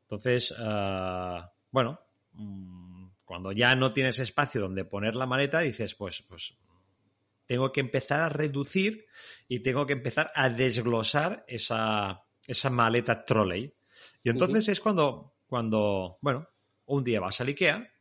Entonces, 0.01 0.53
eh, 0.57 1.41
bueno, 1.71 1.99
mm, 2.33 3.07
cuando 3.25 3.51
ya 3.51 3.75
no 3.75 3.93
tienes 3.93 4.19
espacio 4.19 4.61
donde 4.61 4.85
poner 4.85 5.15
la 5.15 5.25
maleta, 5.25 5.61
dices, 5.61 5.95
pues, 5.95 6.21
pues 6.21 6.55
tengo 7.45 7.71
que 7.71 7.81
empezar 7.81 8.21
a 8.21 8.29
reducir 8.29 9.05
y 9.47 9.59
tengo 9.59 9.85
que 9.85 9.93
empezar 9.93 10.31
a 10.35 10.49
desglosar 10.49 11.43
esa, 11.47 12.23
esa 12.47 12.69
maleta 12.69 13.25
trolley. 13.25 13.73
Y 14.23 14.29
entonces 14.29 14.67
es 14.69 14.79
cuando, 14.79 15.35
cuando, 15.47 16.17
bueno, 16.21 16.47
un 16.85 17.03
día 17.03 17.19
vas 17.19 17.41
al 17.41 17.49
IKEA 17.49 17.92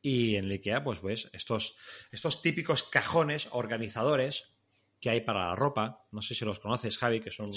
y 0.00 0.36
en 0.36 0.46
el 0.46 0.52
IKEA 0.52 0.82
pues 0.82 1.02
ves 1.02 1.28
estos, 1.32 1.76
estos 2.10 2.42
típicos 2.42 2.82
cajones 2.82 3.48
organizadores 3.52 4.54
que 5.00 5.10
hay 5.10 5.20
para 5.20 5.48
la 5.48 5.54
ropa. 5.54 6.06
No 6.12 6.22
sé 6.22 6.34
si 6.34 6.44
los 6.44 6.60
conoces, 6.60 6.98
Javi, 6.98 7.20
que 7.20 7.30
son 7.30 7.52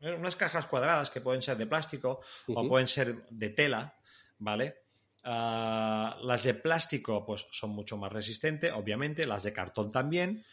unas 0.00 0.36
cajas 0.36 0.66
cuadradas 0.66 1.10
que 1.10 1.20
pueden 1.20 1.42
ser 1.42 1.56
de 1.56 1.66
plástico 1.66 2.20
o 2.48 2.68
pueden 2.68 2.86
ser 2.86 3.26
de 3.30 3.50
tela, 3.50 3.96
¿vale? 4.38 4.86
Ah, 5.24 6.18
las 6.22 6.44
de 6.44 6.54
plástico 6.54 7.24
pues 7.24 7.46
son 7.50 7.70
mucho 7.70 7.96
más 7.96 8.12
resistentes, 8.12 8.72
obviamente, 8.72 9.26
las 9.26 9.42
de 9.42 9.52
cartón 9.52 9.90
también, 9.90 10.44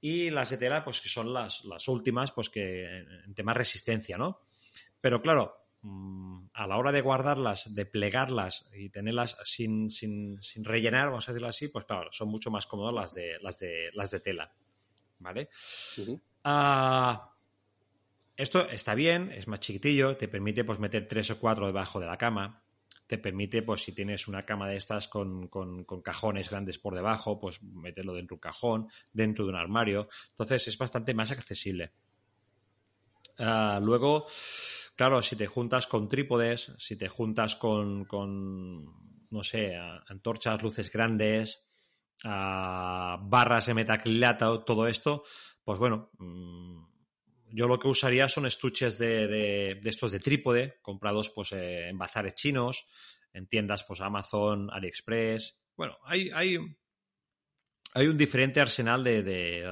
y 0.00 0.30
las 0.30 0.50
de 0.50 0.56
tela 0.56 0.84
pues 0.84 1.00
que 1.00 1.08
son 1.08 1.32
las, 1.32 1.64
las 1.64 1.86
últimas 1.88 2.32
pues 2.32 2.48
que 2.48 2.84
en 2.84 3.34
tema 3.34 3.54
resistencia, 3.54 4.16
¿no? 4.16 4.40
Pero 5.00 5.20
claro, 5.20 5.61
a 5.82 6.66
la 6.66 6.76
hora 6.76 6.92
de 6.92 7.00
guardarlas, 7.00 7.74
de 7.74 7.86
plegarlas 7.86 8.68
y 8.72 8.90
tenerlas 8.90 9.36
sin, 9.44 9.90
sin, 9.90 10.40
sin, 10.40 10.64
rellenar, 10.64 11.08
vamos 11.08 11.28
a 11.28 11.32
decirlo 11.32 11.48
así, 11.48 11.68
pues 11.68 11.84
claro, 11.84 12.10
son 12.12 12.28
mucho 12.28 12.50
más 12.50 12.66
cómodas 12.66 12.94
las 12.94 13.14
de, 13.14 13.38
las 13.40 13.58
de, 13.58 13.90
las 13.92 14.10
de 14.10 14.20
tela. 14.20 14.52
¿Vale? 15.18 15.48
Ah, 16.44 17.32
esto 18.36 18.68
está 18.68 18.94
bien, 18.94 19.30
es 19.32 19.48
más 19.48 19.60
chiquitillo, 19.60 20.16
te 20.16 20.28
permite 20.28 20.64
pues 20.64 20.78
meter 20.78 21.06
tres 21.06 21.30
o 21.30 21.38
cuatro 21.38 21.66
debajo 21.66 22.00
de 22.00 22.06
la 22.06 22.18
cama, 22.18 22.62
te 23.06 23.18
permite, 23.18 23.62
pues 23.62 23.82
si 23.82 23.92
tienes 23.92 24.26
una 24.26 24.46
cama 24.46 24.68
de 24.68 24.76
estas 24.76 25.06
con, 25.06 25.48
cajones 26.02 26.48
grandes 26.48 26.78
por 26.78 26.94
debajo, 26.94 27.38
pues 27.38 27.62
meterlo 27.62 28.14
dentro 28.14 28.36
de 28.36 28.38
un 28.38 28.40
cajón, 28.40 28.88
dentro 29.12 29.44
de 29.44 29.50
un 29.50 29.56
armario. 29.56 30.08
Entonces 30.30 30.68
es 30.68 30.78
bastante 30.78 31.12
más 31.12 31.30
accesible. 31.30 31.92
Ah, 33.38 33.80
luego, 33.82 34.26
claro, 34.94 35.22
si 35.22 35.36
te 35.36 35.46
juntas 35.46 35.86
con 35.86 36.08
trípodes, 36.08 36.72
si 36.78 36.96
te 36.96 37.08
juntas 37.08 37.56
con, 37.56 38.06
no 39.30 39.42
sé, 39.42 39.76
antorchas, 40.08 40.62
luces 40.62 40.90
grandes, 40.90 41.64
barras 42.24 43.66
de 43.66 43.74
metacrilato, 43.74 44.64
todo 44.64 44.86
esto, 44.86 45.22
pues 45.64 45.78
bueno, 45.78 46.10
mm, 46.18 46.84
yo 47.54 47.68
lo 47.68 47.78
que 47.78 47.88
usaría 47.88 48.28
son 48.28 48.46
estuches 48.46 48.98
de, 48.98 49.28
de, 49.28 49.80
estos 49.84 50.10
de 50.10 50.20
trípode, 50.20 50.78
comprados 50.80 51.30
pues 51.30 51.52
eh, 51.52 51.88
en 51.88 51.98
bazares 51.98 52.34
chinos, 52.34 52.86
en 53.32 53.46
tiendas 53.46 53.84
pues 53.84 54.00
Amazon, 54.00 54.70
AliExpress. 54.72 55.58
Bueno, 55.76 55.98
hay, 56.04 56.30
hay 56.32 56.58
hay 57.94 58.06
un 58.06 58.16
diferente 58.16 58.60
arsenal 58.60 59.04
de, 59.04 59.62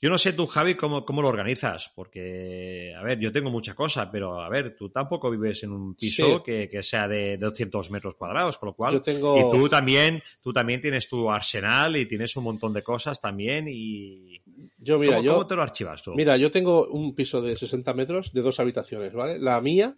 Yo 0.00 0.10
no 0.10 0.18
sé 0.18 0.32
tú, 0.32 0.46
Javi, 0.46 0.74
cómo, 0.74 1.04
cómo, 1.04 1.22
lo 1.22 1.28
organizas, 1.28 1.92
porque, 1.94 2.92
a 2.96 3.02
ver, 3.02 3.20
yo 3.20 3.30
tengo 3.30 3.50
mucha 3.50 3.74
cosa, 3.74 4.10
pero, 4.10 4.40
a 4.40 4.48
ver, 4.48 4.76
tú 4.76 4.90
tampoco 4.90 5.30
vives 5.30 5.62
en 5.62 5.72
un 5.72 5.94
piso 5.94 6.42
que, 6.42 6.68
sea 6.82 7.06
de 7.06 7.36
200 7.36 7.90
metros 7.90 8.16
cuadrados, 8.16 8.58
con 8.58 8.68
lo 8.68 8.74
cual... 8.74 9.02
Y 9.06 9.48
tú 9.50 9.68
también, 9.68 10.22
tú 10.42 10.52
también 10.52 10.80
tienes 10.80 11.08
tu 11.08 11.30
arsenal 11.30 11.96
y 11.96 12.06
tienes 12.06 12.36
un 12.36 12.44
montón 12.44 12.72
de 12.72 12.82
cosas 12.82 13.20
también 13.20 13.66
y... 13.68 14.40
Yo, 14.78 14.98
mira, 14.98 15.16
¿Cómo, 15.16 15.24
yo... 15.24 15.32
¿Cómo 15.34 15.46
te 15.46 15.54
lo 15.56 15.62
archivas 15.62 16.02
tú? 16.02 16.14
Mira, 16.14 16.36
yo 16.36 16.50
tengo 16.50 16.88
un 16.88 17.14
piso 17.14 17.40
de 17.40 17.56
60 17.56 17.94
metros 17.94 18.32
de 18.32 18.42
dos 18.42 18.58
habitaciones, 18.58 19.12
¿vale? 19.12 19.38
La 19.38 19.60
mía, 19.60 19.94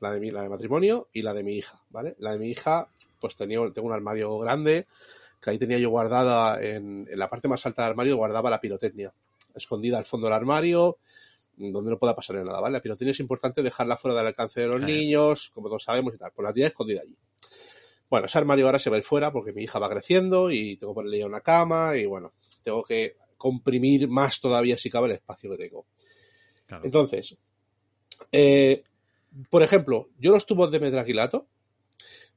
la 0.00 0.12
de, 0.12 0.20
mi, 0.20 0.30
la 0.30 0.42
de 0.42 0.48
matrimonio 0.48 1.08
y 1.12 1.22
la 1.22 1.34
de 1.34 1.44
mi 1.44 1.56
hija, 1.56 1.78
¿vale? 1.90 2.16
La 2.18 2.32
de 2.32 2.38
mi 2.38 2.48
hija, 2.48 2.88
pues 3.20 3.36
tenía, 3.36 3.58
tengo 3.74 3.88
un 3.88 3.94
armario 3.94 4.38
grande 4.38 4.86
que 5.46 5.50
ahí 5.50 5.58
tenía 5.60 5.78
yo 5.78 5.90
guardada 5.90 6.60
en, 6.60 7.06
la 7.12 7.30
parte 7.30 7.46
más 7.46 7.64
alta 7.66 7.82
del 7.82 7.90
armario, 7.90 8.16
guardaba 8.16 8.50
la 8.50 8.60
pirotecnia, 8.60 9.12
escondida 9.54 9.96
al 9.96 10.04
fondo 10.04 10.26
del 10.26 10.34
armario, 10.34 10.98
donde 11.56 11.88
no 11.88 11.98
pueda 12.00 12.16
pasar 12.16 12.34
nada, 12.44 12.58
¿vale? 12.58 12.72
La 12.72 12.82
pirotecnia 12.82 13.12
es 13.12 13.20
importante 13.20 13.62
dejarla 13.62 13.96
fuera 13.96 14.16
del 14.16 14.26
alcance 14.26 14.62
de 14.62 14.66
los 14.66 14.80
niños, 14.80 15.52
como 15.54 15.68
todos 15.68 15.84
sabemos 15.84 16.14
y 16.14 16.18
tal, 16.18 16.32
pues 16.34 16.44
la 16.44 16.52
tenía 16.52 16.66
escondida 16.66 17.00
allí. 17.00 17.16
Bueno, 18.10 18.26
ese 18.26 18.38
armario 18.38 18.66
ahora 18.66 18.80
se 18.80 18.90
va 18.90 18.96
a 18.96 18.98
ir 18.98 19.04
fuera 19.04 19.30
porque 19.30 19.52
mi 19.52 19.62
hija 19.62 19.78
va 19.78 19.88
creciendo 19.88 20.50
y 20.50 20.76
tengo 20.78 20.92
que 20.92 20.96
ponerle 20.96 21.20
ya 21.20 21.26
una 21.26 21.40
cama 21.42 21.96
y 21.96 22.06
bueno, 22.06 22.32
tengo 22.64 22.82
que 22.82 23.14
comprimir 23.36 24.08
más 24.08 24.40
todavía 24.40 24.76
si 24.76 24.90
cabe 24.90 25.06
el 25.06 25.12
espacio 25.12 25.48
que 25.52 25.58
tengo. 25.58 25.86
Entonces, 26.82 27.36
eh, 28.32 28.82
por 29.48 29.62
ejemplo, 29.62 30.08
yo 30.18 30.32
los 30.32 30.44
tubos 30.44 30.72
de 30.72 30.80
metraquilato, 30.80 31.46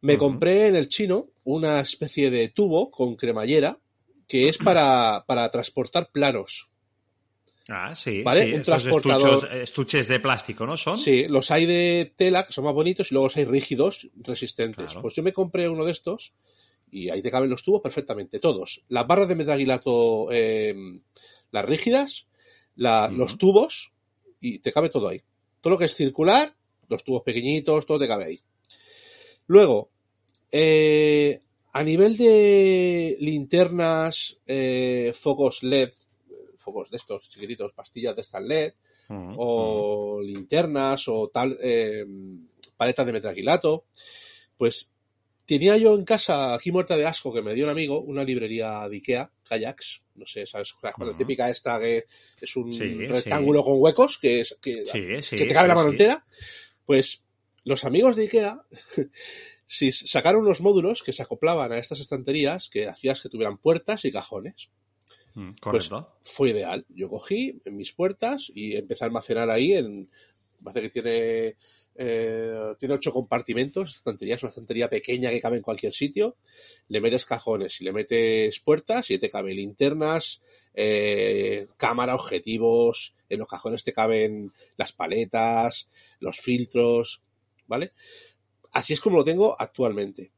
me 0.01 0.17
compré 0.17 0.67
en 0.67 0.75
el 0.75 0.87
chino 0.87 1.27
una 1.43 1.79
especie 1.79 2.29
de 2.29 2.49
tubo 2.49 2.89
con 2.89 3.15
cremallera 3.15 3.79
que 4.27 4.47
es 4.47 4.57
para, 4.57 5.25
para 5.25 5.49
transportar 5.49 6.11
planos. 6.11 6.69
Ah, 7.67 7.95
sí, 7.95 8.23
¿vale? 8.23 8.55
Un 8.55 8.63
transportador... 8.63 9.47
estuches 9.53 10.07
de 10.07 10.19
plástico, 10.19 10.65
¿no? 10.65 10.75
Son. 10.75 10.97
Sí, 10.97 11.27
los 11.27 11.51
hay 11.51 11.65
de 11.65 12.13
tela 12.15 12.43
que 12.43 12.51
son 12.51 12.65
más 12.65 12.73
bonitos 12.73 13.11
y 13.11 13.13
luego 13.13 13.27
los 13.27 13.37
hay 13.37 13.45
rígidos, 13.45 14.09
resistentes. 14.15 14.95
Pues 15.01 15.13
yo 15.13 15.23
me 15.23 15.33
compré 15.33 15.69
uno 15.69 15.85
de 15.85 15.91
estos 15.91 16.33
y 16.91 17.09
ahí 17.09 17.21
te 17.21 17.29
caben 17.29 17.49
los 17.49 17.63
tubos 17.63 17.81
perfectamente, 17.81 18.39
todos. 18.39 18.83
Las 18.89 19.05
barras 19.05 19.27
de 19.27 19.35
metaguilato, 19.35 20.31
eh, 20.31 20.75
las 21.51 21.65
rígidas, 21.65 22.27
los 22.75 23.37
tubos 23.37 23.93
y 24.39 24.59
te 24.59 24.71
cabe 24.71 24.89
todo 24.89 25.09
ahí. 25.09 25.21
Todo 25.61 25.71
lo 25.71 25.77
que 25.77 25.85
es 25.85 25.95
circular, 25.95 26.55
los 26.87 27.03
tubos 27.03 27.23
pequeñitos, 27.23 27.85
todo 27.85 27.99
te 27.99 28.07
cabe 28.07 28.25
ahí. 28.25 28.41
Luego, 29.49 29.89
eh, 30.51 31.41
a 31.73 31.83
nivel 31.83 32.15
de 32.15 33.17
linternas, 33.19 34.37
eh, 34.45 35.11
focos 35.15 35.63
LED, 35.63 35.89
focos 36.55 36.91
de 36.91 36.97
estos 36.97 37.27
chiquititos, 37.29 37.73
pastillas 37.73 38.15
de 38.15 38.21
estas 38.21 38.43
LED, 38.43 38.73
o 39.09 40.21
linternas 40.21 41.07
o 41.07 41.31
tal, 41.33 41.57
eh, 41.63 42.05
paletas 42.77 43.07
de 43.07 43.11
metraquilato, 43.11 43.85
pues 44.55 44.87
tenía 45.47 45.77
yo 45.77 45.95
en 45.95 46.05
casa, 46.05 46.53
aquí 46.53 46.71
muerta 46.71 46.95
de 46.95 47.07
asco, 47.07 47.33
que 47.33 47.41
me 47.41 47.55
dio 47.55 47.65
un 47.65 47.71
amigo, 47.71 48.01
una 48.01 48.23
librería 48.23 48.87
de 48.87 48.97
Ikea, 48.97 49.31
Kayaks, 49.47 50.03
no 50.13 50.27
sé, 50.27 50.45
¿sabes? 50.45 50.75
La 50.83 51.17
típica 51.17 51.49
esta 51.49 51.79
que 51.79 52.05
es 52.39 52.55
un 52.55 52.71
rectángulo 53.07 53.63
con 53.63 53.81
huecos, 53.81 54.19
que, 54.19 54.41
es, 54.41 54.55
que, 54.61 54.83
que 54.83 55.45
te 55.45 55.53
cabe 55.55 55.69
la 55.69 55.75
mano 55.75 55.89
entera. 55.89 56.23
Pues 56.85 57.23
los 57.63 57.85
amigos 57.85 58.15
de 58.15 58.23
IKEA 58.23 58.61
si 59.65 59.91
sacaron 59.91 60.41
unos 60.41 60.61
módulos 60.61 61.03
que 61.03 61.13
se 61.13 61.21
acoplaban 61.21 61.71
a 61.71 61.77
estas 61.77 61.99
estanterías 61.99 62.69
que 62.69 62.87
hacías 62.87 63.21
que 63.21 63.29
tuvieran 63.29 63.59
puertas 63.59 64.03
y 64.05 64.11
cajones. 64.11 64.71
Mm, 65.35 65.51
pues 65.61 65.89
fue 66.23 66.49
ideal. 66.49 66.85
Yo 66.89 67.07
cogí 67.07 67.61
mis 67.65 67.93
puertas 67.93 68.51
y 68.53 68.75
empecé 68.75 69.03
a 69.03 69.07
almacenar 69.07 69.49
ahí 69.51 69.73
en. 69.73 70.09
Parece 70.63 70.81
que 70.81 70.89
tiene. 70.89 71.55
Eh, 72.01 72.73
tiene 72.79 72.95
ocho 72.95 73.11
compartimentos. 73.11 73.89
Esta 73.89 73.99
estantería 73.99 74.35
es 74.35 74.43
una 74.43 74.49
estantería 74.49 74.89
pequeña 74.89 75.29
que 75.29 75.39
cabe 75.39 75.57
en 75.57 75.63
cualquier 75.63 75.93
sitio. 75.93 76.37
Le 76.87 76.99
metes 76.99 77.25
cajones 77.25 77.79
y 77.79 77.83
le 77.83 77.93
metes 77.93 78.59
puertas 78.61 79.11
y 79.11 79.19
te 79.19 79.29
cabe 79.29 79.53
linternas, 79.53 80.41
eh, 80.73 81.67
cámara, 81.77 82.15
objetivos. 82.15 83.13
En 83.29 83.39
los 83.39 83.47
cajones 83.47 83.83
te 83.83 83.93
caben 83.93 84.51
las 84.77 84.93
paletas, 84.93 85.89
los 86.19 86.39
filtros, 86.39 87.21
¿vale? 87.69 87.93
Así 88.73 88.93
es 88.93 88.99
como 88.99 89.17
lo 89.17 89.23
tengo 89.23 89.55
actualmente. 89.57 90.33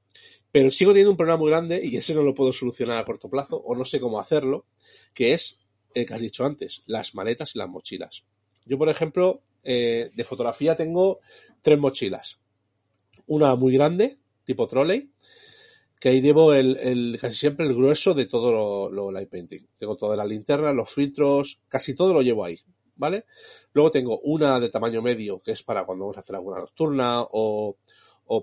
Pero 0.52 0.70
sigo 0.70 0.92
teniendo 0.92 1.12
un 1.12 1.18
problema 1.18 1.38
muy 1.38 1.50
grande 1.50 1.82
y 1.84 1.96
ese 1.96 2.14
no 2.14 2.24
lo 2.24 2.36
puedo 2.36 2.52
solucionar 2.52 3.00
a 3.00 3.06
corto 3.06 3.30
plazo 3.30 3.58
o 3.58 3.74
no 3.74 3.86
sé 3.86 4.00
cómo 4.00 4.20
hacerlo, 4.20 4.66
que 5.14 5.34
es 5.34 5.60
el 5.94 6.06
que 6.06 6.14
has 6.14 6.22
dicho 6.22 6.46
antes, 6.46 6.84
las 6.86 7.16
maletas 7.16 7.56
y 7.56 7.60
las 7.60 7.70
mochilas. 7.70 8.26
Yo, 8.66 8.78
por 8.78 8.90
ejemplo, 8.90 9.42
eh, 9.64 10.12
de 10.14 10.24
fotografía 10.24 10.76
tengo 10.76 11.20
tres 11.62 11.80
mochilas. 11.80 12.40
Una 13.28 13.56
muy 13.56 13.74
grande, 13.74 14.18
tipo 14.44 14.68
trolley, 14.68 15.10
que 16.00 16.10
ahí 16.10 16.22
llevo 16.22 16.54
el, 16.54 17.18
casi 17.20 17.38
siempre 17.38 17.66
el 17.66 17.74
grueso 17.74 18.14
de 18.14 18.26
todo 18.26 18.52
lo, 18.52 18.92
lo 18.92 19.12
light 19.12 19.30
painting. 19.30 19.68
Tengo 19.78 19.96
todas 19.96 20.18
las 20.18 20.28
linternas, 20.28 20.76
los 20.76 20.90
filtros, 20.90 21.62
casi 21.70 21.96
todo 21.96 22.14
lo 22.14 22.22
llevo 22.22 22.44
ahí. 22.44 22.60
¿Vale? 23.02 23.26
Luego 23.74 23.90
tengo 23.90 24.20
una 24.20 24.60
de 24.60 24.70
tamaño 24.70 25.02
medio, 25.02 25.42
que 25.42 25.52
es 25.52 25.64
para 25.64 25.86
cuando 25.86 26.06
vamos 26.06 26.18
a 26.18 26.20
hacer 26.20 26.36
alguna 26.36 26.60
nocturna 26.60 27.26
o, 27.32 27.76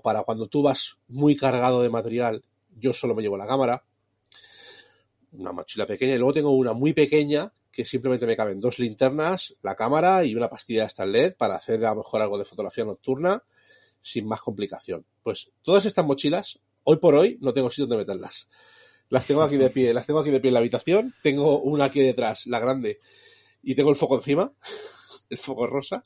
para 0.03 0.23
cuando 0.23 0.47
tú 0.47 0.61
vas 0.61 0.97
muy 1.07 1.35
cargado 1.35 1.81
de 1.81 1.89
material, 1.89 2.43
yo 2.75 2.93
solo 2.93 3.15
me 3.15 3.23
llevo 3.23 3.37
la 3.37 3.47
cámara. 3.47 3.83
Una 5.31 5.53
mochila 5.53 5.85
pequeña. 5.87 6.15
Y 6.15 6.17
luego 6.17 6.33
tengo 6.33 6.51
una 6.51 6.73
muy 6.73 6.93
pequeña 6.93 7.51
que 7.71 7.85
simplemente 7.85 8.25
me 8.27 8.35
caben 8.35 8.59
dos 8.59 8.79
linternas, 8.79 9.55
la 9.61 9.75
cámara 9.75 10.25
y 10.25 10.35
una 10.35 10.49
pastilla 10.49 10.85
de 10.85 11.07
LED 11.07 11.35
para 11.37 11.55
hacer 11.55 11.85
a 11.85 11.91
lo 11.91 11.97
mejor 11.97 12.21
algo 12.21 12.37
de 12.37 12.45
fotografía 12.45 12.83
nocturna 12.83 13.41
sin 14.01 14.27
más 14.27 14.41
complicación. 14.41 15.05
Pues 15.23 15.51
todas 15.61 15.85
estas 15.85 16.05
mochilas, 16.05 16.59
hoy 16.83 16.97
por 16.97 17.15
hoy, 17.15 17.37
no 17.41 17.53
tengo 17.53 17.71
sitio 17.71 17.87
donde 17.87 18.03
meterlas. 18.03 18.49
Las 19.07 19.25
tengo 19.25 19.41
aquí 19.41 19.57
de 19.57 19.69
pie, 19.69 19.93
las 19.93 20.05
tengo 20.05 20.19
aquí 20.19 20.29
de 20.29 20.39
pie 20.39 20.49
en 20.49 20.53
la 20.53 20.59
habitación. 20.59 21.15
Tengo 21.23 21.59
una 21.61 21.85
aquí 21.85 22.01
detrás, 22.01 22.45
la 22.45 22.59
grande, 22.59 22.99
y 23.61 23.75
tengo 23.75 23.89
el 23.89 23.95
foco 23.95 24.15
encima, 24.15 24.51
el 25.29 25.37
foco 25.37 25.67
rosa. 25.67 26.03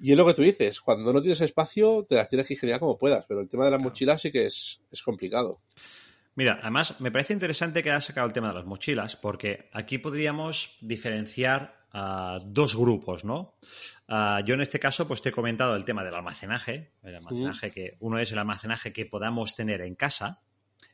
Y 0.00 0.10
es 0.10 0.16
lo 0.18 0.26
que 0.26 0.34
tú 0.34 0.42
dices, 0.42 0.80
cuando 0.80 1.12
no 1.12 1.20
tienes 1.20 1.40
espacio 1.40 2.04
te 2.08 2.16
las 2.16 2.28
tienes 2.28 2.48
que 2.48 2.54
ingeniar 2.54 2.80
como 2.80 2.98
puedas, 2.98 3.24
pero 3.26 3.40
el 3.40 3.48
tema 3.48 3.64
de 3.64 3.70
las 3.70 3.80
mochilas 3.80 4.20
sí 4.20 4.32
que 4.32 4.46
es, 4.46 4.80
complicado. 5.04 5.60
Mira, 6.34 6.58
además 6.60 7.00
me 7.00 7.12
parece 7.12 7.34
interesante 7.34 7.82
que 7.82 7.90
hayas 7.90 8.06
sacado 8.06 8.26
el 8.26 8.32
tema 8.32 8.48
de 8.48 8.54
las 8.54 8.64
mochilas, 8.64 9.14
porque 9.14 9.68
aquí 9.72 9.98
podríamos 9.98 10.76
diferenciar 10.80 11.76
a 11.92 12.40
dos 12.44 12.74
grupos, 12.74 13.24
¿no? 13.24 13.54
Yo 14.44 14.54
en 14.54 14.60
este 14.60 14.80
caso, 14.80 15.06
pues 15.06 15.22
te 15.22 15.28
he 15.28 15.32
comentado 15.32 15.76
el 15.76 15.84
tema 15.84 16.02
del 16.02 16.14
almacenaje, 16.14 16.94
el 17.02 17.14
almacenaje 17.14 17.70
que 17.70 17.96
uno 18.00 18.18
es 18.18 18.32
el 18.32 18.38
almacenaje 18.38 18.92
que 18.92 19.06
podamos 19.06 19.54
tener 19.54 19.82
en 19.82 19.94
casa, 19.94 20.42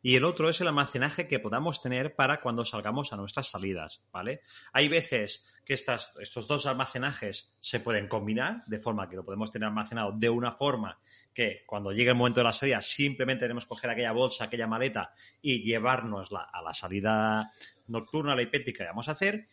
y 0.02 0.14
el 0.14 0.24
otro 0.24 0.48
es 0.48 0.60
el 0.60 0.68
almacenaje 0.68 1.26
que 1.26 1.38
podamos 1.38 1.80
tener 1.82 2.14
para 2.14 2.40
cuando 2.40 2.64
salgamos 2.64 3.12
a 3.12 3.16
nuestras 3.16 3.48
salidas, 3.48 4.02
¿vale? 4.12 4.42
Hay 4.72 4.88
veces 4.88 5.44
que 5.64 5.74
estas, 5.74 6.14
estos 6.20 6.46
dos 6.46 6.66
almacenajes 6.66 7.54
se 7.60 7.80
pueden 7.80 8.08
combinar 8.08 8.64
de 8.66 8.78
forma 8.78 9.08
que 9.08 9.16
lo 9.16 9.24
podemos 9.24 9.50
tener 9.50 9.68
almacenado 9.68 10.12
de 10.12 10.28
una 10.28 10.52
forma 10.52 10.98
que 11.34 11.62
cuando 11.66 11.92
llegue 11.92 12.10
el 12.10 12.16
momento 12.16 12.40
de 12.40 12.44
la 12.44 12.52
salida 12.52 12.80
simplemente 12.80 13.44
tenemos 13.44 13.64
que 13.64 13.70
coger 13.70 13.90
aquella 13.90 14.12
bolsa, 14.12 14.44
aquella 14.44 14.66
maleta 14.66 15.12
y 15.42 15.62
llevárnosla 15.62 16.48
a 16.52 16.62
la 16.62 16.72
salida 16.72 17.52
nocturna, 17.88 18.34
la 18.34 18.42
hipética 18.42 18.84
que 18.84 18.88
vamos 18.88 19.08
a 19.08 19.12
hacer, 19.12 19.44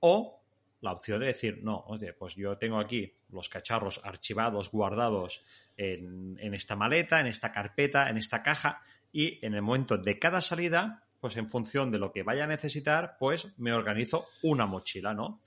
o 0.00 0.37
la 0.80 0.92
opción 0.92 1.20
de 1.20 1.26
decir, 1.26 1.60
no, 1.62 1.84
oye, 1.86 2.12
pues 2.12 2.34
yo 2.36 2.56
tengo 2.56 2.78
aquí 2.78 3.16
los 3.30 3.48
cacharros 3.48 4.00
archivados, 4.04 4.70
guardados 4.70 5.44
en, 5.76 6.38
en, 6.40 6.54
esta 6.54 6.76
maleta, 6.76 7.20
en 7.20 7.26
esta 7.26 7.50
carpeta, 7.50 8.08
en 8.10 8.16
esta 8.16 8.42
caja, 8.42 8.82
y 9.12 9.44
en 9.44 9.54
el 9.54 9.62
momento 9.62 9.98
de 9.98 10.18
cada 10.18 10.40
salida, 10.40 11.04
pues 11.20 11.36
en 11.36 11.48
función 11.48 11.90
de 11.90 11.98
lo 11.98 12.12
que 12.12 12.22
vaya 12.22 12.44
a 12.44 12.48
necesitar, 12.48 13.16
pues 13.18 13.48
me 13.56 13.72
organizo 13.72 14.26
una 14.42 14.66
mochila, 14.66 15.14
¿no? 15.14 15.40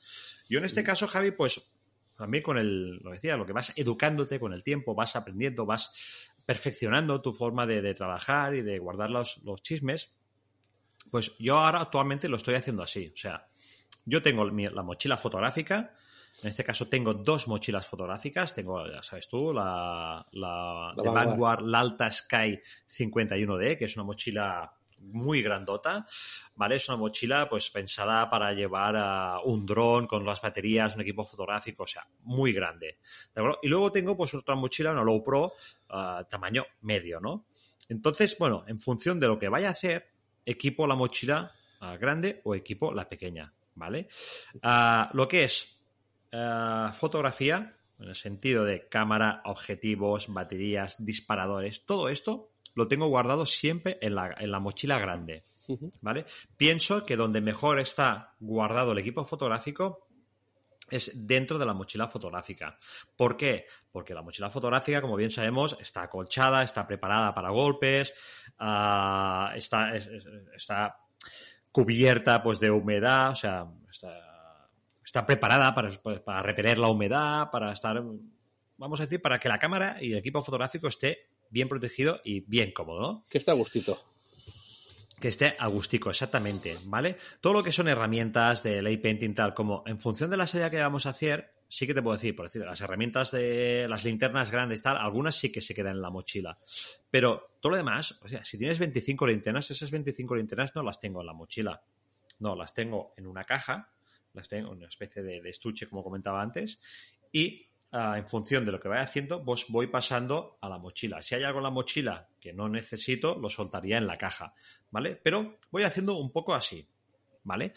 Yo 0.50 0.59
en 0.59 0.65
este 0.65 0.83
caso, 0.83 1.07
Javi, 1.07 1.31
pues 1.31 1.61
también 2.17 2.43
con 2.43 2.57
el, 2.57 2.97
lo 2.97 3.11
decía, 3.11 3.38
lo 3.38 3.45
que 3.45 3.53
vas 3.53 3.73
educándote 3.75 4.39
con 4.39 4.53
el 4.53 4.63
tiempo, 4.63 4.93
vas 4.93 5.15
aprendiendo, 5.15 5.65
vas 5.65 6.29
perfeccionando 6.45 7.21
tu 7.21 7.31
forma 7.31 7.65
de, 7.65 7.93
trabajar 7.93 8.55
y 8.55 8.61
de 8.61 8.77
guardar 8.79 9.09
los, 9.09 9.41
los, 9.43 9.61
chismes, 9.61 10.13
pues 11.09 11.35
yo 11.39 11.57
ahora 11.57 11.81
actualmente 11.81 12.27
lo 12.27 12.38
estoy 12.38 12.55
haciendo 12.55 12.83
así. 12.83 13.11
O 13.13 13.17
sea, 13.17 13.47
yo 14.05 14.21
tengo 14.21 14.45
la 14.45 14.83
mochila 14.83 15.17
fotográfica, 15.17 15.93
en 16.43 16.48
este 16.48 16.63
caso 16.63 16.88
tengo 16.88 17.13
dos 17.13 17.48
mochilas 17.48 17.86
fotográficas. 17.86 18.55
Tengo, 18.55 18.88
ya 18.88 19.03
sabes 19.03 19.27
tú, 19.27 19.53
la, 19.53 20.25
la, 20.31 20.93
de 20.95 21.10
Vanguard, 21.10 21.63
la 21.63 21.79
Alta 21.79 22.10
Sky 22.10 22.60
51D, 22.88 23.77
que 23.77 23.86
es 23.86 23.95
una 23.95 24.05
mochila 24.05 24.74
muy 25.01 25.41
grandota, 25.41 26.05
¿vale? 26.55 26.75
Es 26.75 26.88
una 26.88 26.98
mochila 26.98 27.50
pues 27.50 27.69
pensada 27.69 28.29
para 28.29 28.53
llevar 28.53 28.95
a 28.95 29.39
un 29.43 29.65
dron 29.65 30.07
con 30.07 30.25
las 30.25 30.41
baterías, 30.41 30.95
un 30.95 31.01
equipo 31.01 31.25
fotográfico, 31.25 31.83
o 31.83 31.88
sea, 31.88 32.07
muy 32.24 32.53
grande. 32.53 33.00
¿de 33.33 33.41
acuerdo? 33.41 33.60
Y 33.63 33.67
luego 33.67 33.91
tengo 33.91 34.15
pues 34.15 34.33
otra 34.33 34.55
mochila, 34.55 34.91
una 34.91 35.03
Low 35.03 35.24
Pro, 35.24 35.53
uh, 35.89 36.24
tamaño 36.29 36.65
medio, 36.81 37.19
¿no? 37.19 37.48
Entonces, 37.89 38.38
bueno, 38.38 38.63
en 38.67 38.77
función 38.77 39.19
de 39.19 39.27
lo 39.27 39.39
que 39.39 39.50
vaya 39.50 39.69
a 39.69 39.71
hacer, 39.71 40.12
equipo 40.45 40.88
la 40.88 40.95
mochila 40.95 41.51
uh, 41.81 41.98
grande 42.00 42.41
o 42.43 42.53
equipo 42.55 42.93
la 42.93 43.10
pequeña, 43.10 43.53
¿vale? 43.75 44.08
Uh, 44.56 45.16
lo 45.16 45.28
que 45.28 45.44
es 45.44 45.78
fotografía, 46.94 47.78
en 48.00 48.08
el 48.08 48.16
sentido 48.16 48.63
de 48.63 48.88
cámara, 48.88 49.42
objetivos, 49.44 50.32
baterías, 50.32 50.96
disparadores, 51.04 51.86
todo 51.86 52.08
esto 52.08 52.51
lo 52.75 52.88
tengo 52.88 53.08
guardado 53.08 53.46
siempre 53.46 53.98
en 54.01 54.16
la, 54.16 54.34
en 54.40 54.50
la 54.51 54.60
mochila 54.60 54.98
grande. 54.98 55.46
¿Vale? 56.01 56.25
Pienso 56.58 57.06
que 57.06 57.16
donde 57.16 57.40
mejor 57.40 57.80
está 57.80 58.36
guardado 58.40 58.92
el 58.92 58.98
equipo 58.98 59.24
fotográfico 59.24 60.08
es 60.90 61.25
dentro 61.25 61.58
de 61.58 61.66
la 61.66 61.74
mochila 61.74 62.08
fotográfica. 62.08 62.78
¿Por 63.16 63.38
qué? 63.38 63.66
Porque 63.92 64.13
la 64.13 64.22
mochila 64.22 64.50
fotográfica, 64.50 65.01
como 65.01 65.16
bien 65.16 65.32
sabemos, 65.32 65.78
está 65.80 66.04
acolchada, 66.04 66.63
está 66.63 66.86
preparada 66.86 67.34
para 67.34 67.51
golpes, 67.51 68.13
ah, 68.60 69.54
está, 69.56 69.96
está, 69.96 71.00
cubierta 71.72 72.44
pues, 72.44 72.60
de 72.60 72.72
humedad, 72.72 73.32
o 73.32 73.36
sea, 73.36 73.68
está, 75.04 75.25
preparada 75.25 75.74
para, 75.74 75.90
para 76.24 76.44
repeler 76.44 76.78
la 76.78 76.90
humedad, 76.90 77.50
para 77.51 77.72
estar, 77.72 78.01
vamos 78.78 79.00
a 79.00 79.04
decir, 79.04 79.22
para 79.22 79.40
que 79.40 79.50
la 79.50 79.60
cámara 79.60 79.98
y 80.01 80.12
el 80.12 80.18
equipo 80.18 80.42
fotográfico 80.42 80.88
esté 80.88 81.30
bien 81.50 81.68
protegido 81.68 82.22
y 82.24 82.42
bien 82.42 82.72
cómodo. 82.72 83.25
Que 83.30 83.38
esté 83.38 83.51
a 83.51 83.56
gustito. 83.56 84.01
Que 85.20 85.28
esté 85.28 85.56
a 85.60 85.68
gustico, 85.68 86.10
exactamente, 86.10 86.75
¿vale? 86.86 87.18
Todo 87.42 87.54
lo 87.54 87.63
que 87.63 87.72
son 87.72 87.88
herramientas 87.88 88.63
de 88.63 88.82
lay 88.82 88.98
painting 88.98 89.36
tal, 89.36 89.54
como 89.54 89.84
en 89.86 90.00
función 90.00 90.32
de 90.32 90.38
la 90.38 90.48
serie 90.48 90.72
que 90.72 90.82
vamos 90.82 91.06
a 91.06 91.12
hacer, 91.12 91.54
sí 91.72 91.88
que 91.88 91.94
te 91.94 92.01
puedo 92.01 92.18
decir, 92.18 92.36
por 92.36 92.48
decir, 92.48 92.63
las 92.63 92.82
herramientas 92.82 93.32
de 93.32 93.88
las 93.88 94.04
linternas 94.04 94.51
grandes 94.51 94.82
tal, 94.82 94.98
algunas 94.98 95.36
sí 95.36 95.51
que 95.51 95.62
se 95.62 95.74
quedan 95.74 95.96
en 95.96 96.01
la 96.01 96.10
mochila. 96.10 96.58
Pero 97.10 97.56
todo 97.60 97.72
lo 97.72 97.78
demás, 97.78 98.20
o 98.22 98.28
sea, 98.28 98.44
si 98.44 98.58
tienes 98.58 98.78
25 98.78 99.25
linternas, 99.28 99.72
esas 99.72 99.90
25 99.90 100.36
linternas 100.36 100.75
no 100.75 100.84
las 100.84 101.00
tengo 101.00 101.22
en 101.22 101.28
la 101.28 101.34
mochila. 101.34 101.82
No, 102.40 102.56
las 102.56 102.74
tengo 102.74 103.13
en 103.16 103.25
una 103.25 103.44
caja, 103.44 103.90
las 104.34 104.50
tengo 104.50 104.72
en 104.72 104.80
una 104.80 104.88
especie 104.88 105.24
de, 105.24 105.38
estuche, 105.50 105.88
como 105.88 106.04
comentaba 106.04 106.42
antes, 106.42 106.80
y 107.32 107.68
Ah, 107.94 108.18
en 108.18 108.25
función 108.25 108.63
de 108.63 108.72
lo 108.72 108.80
que 108.80 108.88
vaya 108.88 109.01
haciendo, 109.01 109.44
pues 109.44 109.66
voy 109.68 109.88
pasando 109.88 110.58
a 110.62 110.70
la 110.70 110.78
mochila. 110.78 111.22
Si 111.22 111.36
hay 111.36 111.44
algo 111.44 111.60
en 111.60 111.63
la 111.63 111.72
mochila 111.72 112.30
que 112.40 112.54
no 112.54 112.70
necesito, 112.70 113.38
lo 113.38 113.50
soltaría 113.50 113.98
en 113.98 114.08
la 114.08 114.18
caja, 114.18 114.54
¿vale? 114.92 115.18
Pero 115.22 115.58
voy 115.72 115.84
haciendo 115.84 116.16
un 116.16 116.32
poco 116.32 116.54
así, 116.54 116.88
¿vale? 117.44 117.74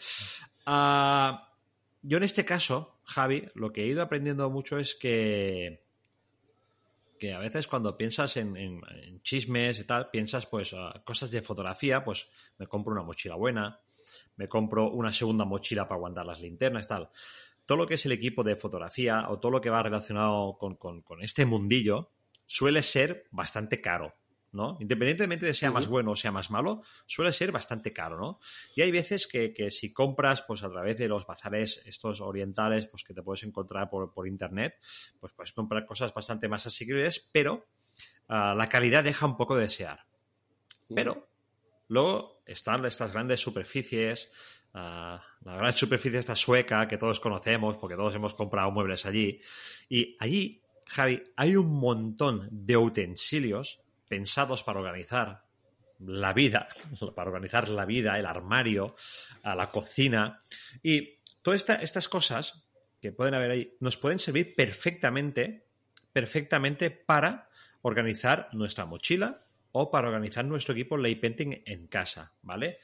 Ah, 0.67 1.53
yo 2.01 2.17
en 2.17 2.23
este 2.23 2.45
caso, 2.45 2.94
Javi, 3.05 3.47
lo 3.55 3.71
que 3.71 3.83
he 3.83 3.87
ido 3.87 4.01
aprendiendo 4.01 4.49
mucho 4.49 4.77
es 4.77 4.95
que 4.95 5.83
que 7.17 7.31
a 7.33 7.39
veces 7.39 7.67
cuando 7.67 7.95
piensas 7.95 8.35
en, 8.35 8.81
chismes 9.23 9.79
y 9.79 9.85
tal, 9.85 10.09
piensas 10.09 10.45
pues 10.47 10.75
cosas 11.05 11.31
de 11.31 11.41
fotografía, 11.41 12.03
pues 12.03 12.27
me 12.57 12.67
compro 12.67 12.91
una 12.91 13.03
mochila 13.03 13.35
buena, 13.35 13.79
me 14.35 14.49
compro 14.49 14.91
una 14.91 15.13
segunda 15.13 15.45
mochila 15.45 15.87
para 15.87 15.95
aguantar 15.95 16.25
las 16.25 16.41
linternas 16.41 16.89
tal 16.89 17.09
todo 17.65 17.77
lo 17.77 17.87
que 17.87 17.95
es 17.95 18.05
el 18.05 18.11
equipo 18.11 18.43
de 18.43 18.55
fotografía 18.55 19.25
o 19.29 19.39
todo 19.39 19.51
lo 19.51 19.61
que 19.61 19.69
va 19.69 19.83
relacionado 19.83 20.57
con, 20.57 20.77
este 21.21 21.45
mundillo 21.45 22.11
suele 22.45 22.83
ser 22.83 23.27
bastante 23.31 23.81
caro. 23.81 24.13
¿No? 24.55 24.77
Independientemente 24.79 25.45
de 25.45 25.53
sea 25.53 25.69
más 25.71 25.87
bueno 25.87 26.11
o 26.11 26.15
sea 26.15 26.31
más 26.31 26.49
malo, 26.49 26.81
suele 27.05 27.31
ser 27.31 27.51
bastante 27.51 27.93
caro, 27.93 28.17
¿no? 28.17 28.39
Y 28.75 28.81
hay 28.81 28.91
veces 28.91 29.27
que, 29.27 29.69
si 29.69 29.93
compras, 29.93 30.41
pues 30.41 30.63
a 30.63 30.69
través 30.69 30.97
de 30.97 31.07
los 31.07 31.27
bazares 31.27 31.81
estos 31.85 32.21
orientales, 32.21 32.87
pues 32.87 33.03
que 33.03 33.13
te 33.13 33.21
puedes 33.21 33.43
encontrar 33.43 33.89
por, 33.89 34.27
internet, 34.27 34.75
pues 35.19 35.33
puedes 35.33 35.51
comprar 35.51 35.85
cosas 35.85 36.13
bastante 36.13 36.47
más 36.47 36.65
asequibles, 36.65 37.29
pero 37.31 37.67
ah, 38.29 38.55
la 38.57 38.69
calidad 38.69 39.03
deja 39.03 39.25
un 39.25 39.37
poco 39.37 39.55
de 39.55 39.63
desear. 39.63 40.05
Pero 40.93 41.27
luego 41.87 42.41
están 42.45 42.85
estas 42.85 43.11
grandes 43.11 43.39
superficies, 43.39 44.31
la 44.73 45.21
gran 45.43 45.73
superficie 45.73 46.19
esta 46.19 46.35
sueca 46.35 46.87
que 46.87 46.97
todos 46.97 47.19
conocemos 47.19 47.77
porque 47.77 47.95
todos 47.95 48.15
hemos 48.15 48.33
comprado 48.33 48.71
muebles 48.71 49.05
allí. 49.05 49.39
Y 49.89 50.17
allí, 50.19 50.61
Javi, 50.87 51.23
hay 51.35 51.55
un 51.55 51.79
montón 51.79 52.47
de 52.51 52.77
utensilios 52.77 53.84
pensados 54.07 54.63
para 54.63 54.79
organizar 54.79 55.45
la 55.99 56.33
vida, 56.33 56.67
para 57.15 57.29
organizar 57.29 57.69
la 57.69 57.85
vida, 57.85 58.19
el 58.19 58.25
armario, 58.25 58.95
la 59.43 59.71
cocina. 59.71 60.39
Y 60.83 61.19
todas 61.41 61.69
estas 61.81 62.09
cosas 62.09 62.65
que 63.01 63.11
pueden 63.11 63.35
haber 63.35 63.51
ahí 63.51 63.77
nos 63.79 63.97
pueden 63.97 64.19
servir 64.19 64.55
perfectamente, 64.55 65.67
perfectamente 66.11 66.91
para 66.91 67.49
organizar 67.81 68.49
nuestra 68.53 68.85
mochila 68.85 69.45
o 69.71 69.91
para 69.91 70.07
organizar 70.07 70.45
nuestro 70.45 70.73
equipo 70.73 70.97
lay 70.97 71.15
painting 71.15 71.61
en 71.65 71.87
casa, 71.87 72.33
¿vale? 72.41 72.79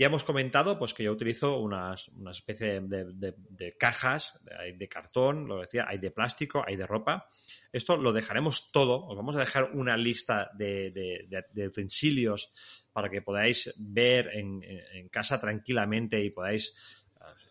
Ya 0.00 0.06
hemos 0.06 0.24
comentado 0.24 0.78
pues, 0.78 0.94
que 0.94 1.02
yo 1.04 1.12
utilizo 1.12 1.58
unas, 1.58 2.08
una 2.08 2.30
especie 2.30 2.80
de, 2.80 3.76
cajas, 3.78 4.40
hay 4.58 4.72
de 4.72 4.88
cartón, 4.88 5.46
lo 5.46 5.60
decía, 5.60 5.84
hay 5.86 5.98
de 5.98 6.10
plástico, 6.10 6.64
hay 6.66 6.76
de 6.76 6.86
ropa. 6.86 7.28
Esto 7.70 7.98
lo 7.98 8.10
dejaremos 8.10 8.72
todo, 8.72 9.04
os 9.06 9.14
vamos 9.14 9.36
a 9.36 9.40
dejar 9.40 9.72
una 9.74 9.98
lista 9.98 10.50
de, 10.54 11.28
utensilios 11.68 12.50
para 12.94 13.10
que 13.10 13.20
podáis 13.20 13.74
ver 13.76 14.30
en, 14.32 15.06
casa 15.10 15.38
tranquilamente 15.38 16.18
y 16.24 16.30
podáis 16.30 17.04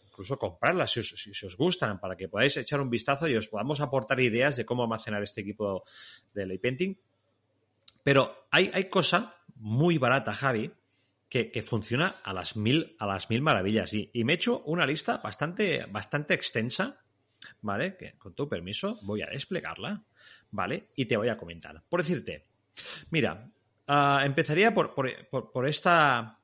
incluso 0.08 0.36
comprarlas 0.36 0.90
si 0.90 1.46
os, 1.46 1.56
gustan, 1.56 2.00
para 2.00 2.16
que 2.16 2.30
podáis 2.30 2.58
echar 2.58 2.82
un 2.82 2.90
vistazo 2.90 3.28
y 3.28 3.36
os 3.36 3.48
podamos 3.48 3.80
aportar 3.80 4.20
ideas 4.22 4.56
de 4.56 4.66
cómo 4.66 4.82
almacenar 4.82 5.22
este 5.22 5.42
equipo 5.42 5.84
de 6.34 6.48
lay 6.48 6.58
painting. 6.58 6.96
Pero 8.02 8.48
hay, 8.50 8.72
hay 8.74 8.86
cosa 8.86 9.36
muy 9.54 10.00
barata, 10.00 10.34
Javi, 10.34 10.72
que, 11.30 11.62
funciona 11.62 12.16
a 12.24 12.34
las 12.34 12.56
mil, 12.56 12.96
a 13.00 13.06
las 13.06 13.30
mil 13.30 13.42
maravillas. 13.42 13.94
Y, 13.94 14.12
me 14.24 14.34
he 14.34 14.36
hecho 14.36 14.64
una 14.66 14.86
lista 14.86 15.18
bastante, 15.18 15.86
bastante 15.86 16.34
extensa, 16.34 17.00
¿vale? 17.62 17.96
Que 17.96 18.18
con 18.18 18.34
tu 18.34 18.50
permiso 18.50 19.00
voy 19.04 19.22
a 19.22 19.28
desplegarla, 19.28 20.04
¿vale? 20.52 20.90
Y 20.96 21.06
te 21.06 21.18
voy 21.18 21.30
a 21.30 21.38
comentar. 21.38 21.84
Por 21.88 22.02
decirte, 22.02 22.48
mira, 23.12 23.48
ah, 23.88 24.24
empezaría 24.26 24.74
por, 24.74 24.96
por, 24.96 25.68
esta, 25.68 26.40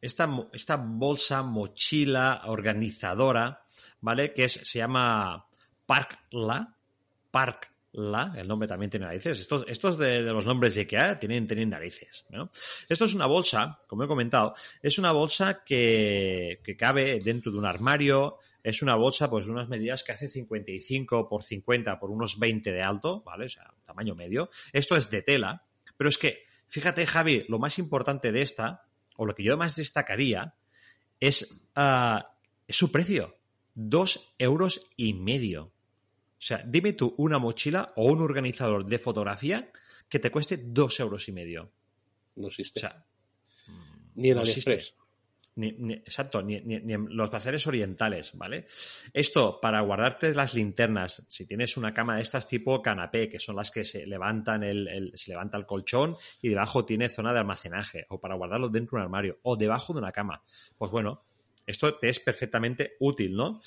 esta, 0.00 0.28
esta, 0.52 0.76
bolsa, 0.76 1.42
mochila 1.42 2.42
organizadora, 2.46 3.64
¿vale? 4.00 4.32
Que 4.32 4.44
es, 4.44 4.52
se 4.52 4.78
llama 4.78 5.46
Parkla, 5.84 6.74
Park 7.30 7.71
la, 7.92 8.32
el 8.36 8.48
nombre 8.48 8.66
también 8.66 8.90
tiene 8.90 9.06
narices. 9.06 9.40
Estos, 9.40 9.64
estos 9.68 9.98
de, 9.98 10.22
los 10.22 10.46
nombres 10.46 10.74
de 10.74 10.82
IKEA 10.82 11.18
tienen, 11.18 11.46
tienen 11.46 11.70
narices. 11.70 12.24
Esto 12.88 13.04
es 13.04 13.14
una 13.14 13.26
bolsa, 13.26 13.80
como 13.86 14.04
he 14.04 14.08
comentado, 14.08 14.54
es 14.80 14.98
una 14.98 15.12
bolsa 15.12 15.62
que, 15.64 16.60
que, 16.64 16.76
cabe 16.76 17.18
dentro 17.18 17.52
de 17.52 17.58
un 17.58 17.66
armario. 17.66 18.38
Es 18.62 18.80
una 18.80 18.94
bolsa, 18.94 19.28
pues, 19.28 19.44
de 19.44 19.52
unas 19.52 19.68
medidas 19.68 20.02
que 20.04 20.12
hace 20.12 20.28
55 20.28 21.28
por 21.28 21.42
50 21.42 21.98
por 21.98 22.10
unos 22.10 22.38
20 22.38 22.72
de 22.72 22.82
alto, 22.82 23.22
¿vale? 23.24 23.46
O 23.46 23.48
sea, 23.48 23.74
tamaño 23.84 24.14
medio. 24.14 24.48
Esto 24.72 24.96
es 24.96 25.10
de 25.10 25.20
tela, 25.20 25.66
pero 25.96 26.08
es 26.08 26.16
que, 26.16 26.44
fíjate, 26.68 27.06
Javi, 27.06 27.44
lo 27.48 27.58
más 27.58 27.78
importante 27.78 28.32
de 28.32 28.40
esta, 28.40 28.86
o 29.16 29.26
lo 29.26 29.34
que 29.34 29.42
yo 29.42 29.56
más 29.56 29.76
destacaría, 29.76 30.54
es, 31.20 31.62
ah, 31.74 32.36
es 32.66 32.76
su 32.76 32.90
precio. 32.90 33.36
Dos 33.74 34.34
euros 34.38 34.88
y 34.96 35.14
medio. 35.14 35.72
O 36.42 36.44
sea, 36.44 36.60
dime 36.66 36.94
tú 36.94 37.14
una 37.18 37.38
mochila 37.38 37.92
o 37.94 38.06
un 38.06 38.20
organizador 38.20 38.84
de 38.84 38.98
fotografía 38.98 39.70
que 40.08 40.18
te 40.18 40.28
cueste 40.28 40.56
dos 40.60 40.98
euros 40.98 41.28
y 41.28 41.32
medio. 41.32 41.70
No 42.34 42.48
existe. 42.48 42.80
O 42.80 42.82
sea, 42.82 43.06
ni 44.16 44.30
en 44.30 44.34
no 44.34 44.40
AliExpress. 44.40 44.96
exacto, 46.04 46.42
ni, 46.42 46.56
en 46.56 47.06
los 47.16 47.30
bazares 47.30 47.64
orientales, 47.68 48.32
¿vale? 48.34 48.66
Esto 49.12 49.60
para 49.60 49.82
guardarte 49.82 50.34
las 50.34 50.54
linternas, 50.54 51.22
si 51.28 51.46
tienes 51.46 51.76
una 51.76 51.94
cama 51.94 52.16
de 52.16 52.22
estas 52.22 52.48
tipo 52.48 52.82
canapé, 52.82 53.28
que 53.28 53.38
son 53.38 53.54
las 53.54 53.70
que 53.70 53.84
se 53.84 54.04
levantan 54.04 54.64
el, 54.64 55.12
se 55.14 55.30
levanta 55.30 55.56
el 55.56 55.64
colchón 55.64 56.16
y 56.40 56.48
debajo 56.48 56.84
tiene 56.84 57.08
zona 57.08 57.32
de 57.32 57.38
almacenaje, 57.38 58.04
o 58.08 58.18
para 58.18 58.34
guardarlo 58.34 58.68
dentro 58.68 58.96
de 58.96 59.02
un 59.02 59.04
armario, 59.04 59.38
o 59.42 59.56
debajo 59.56 59.92
de 59.92 60.00
una 60.00 60.10
cama. 60.10 60.42
Pues 60.76 60.90
bueno, 60.90 61.22
esto 61.66 61.98
te 61.98 62.08
es 62.08 62.20
perfectamente 62.20 62.96
útil, 63.00 63.36
¿no? 63.36 63.60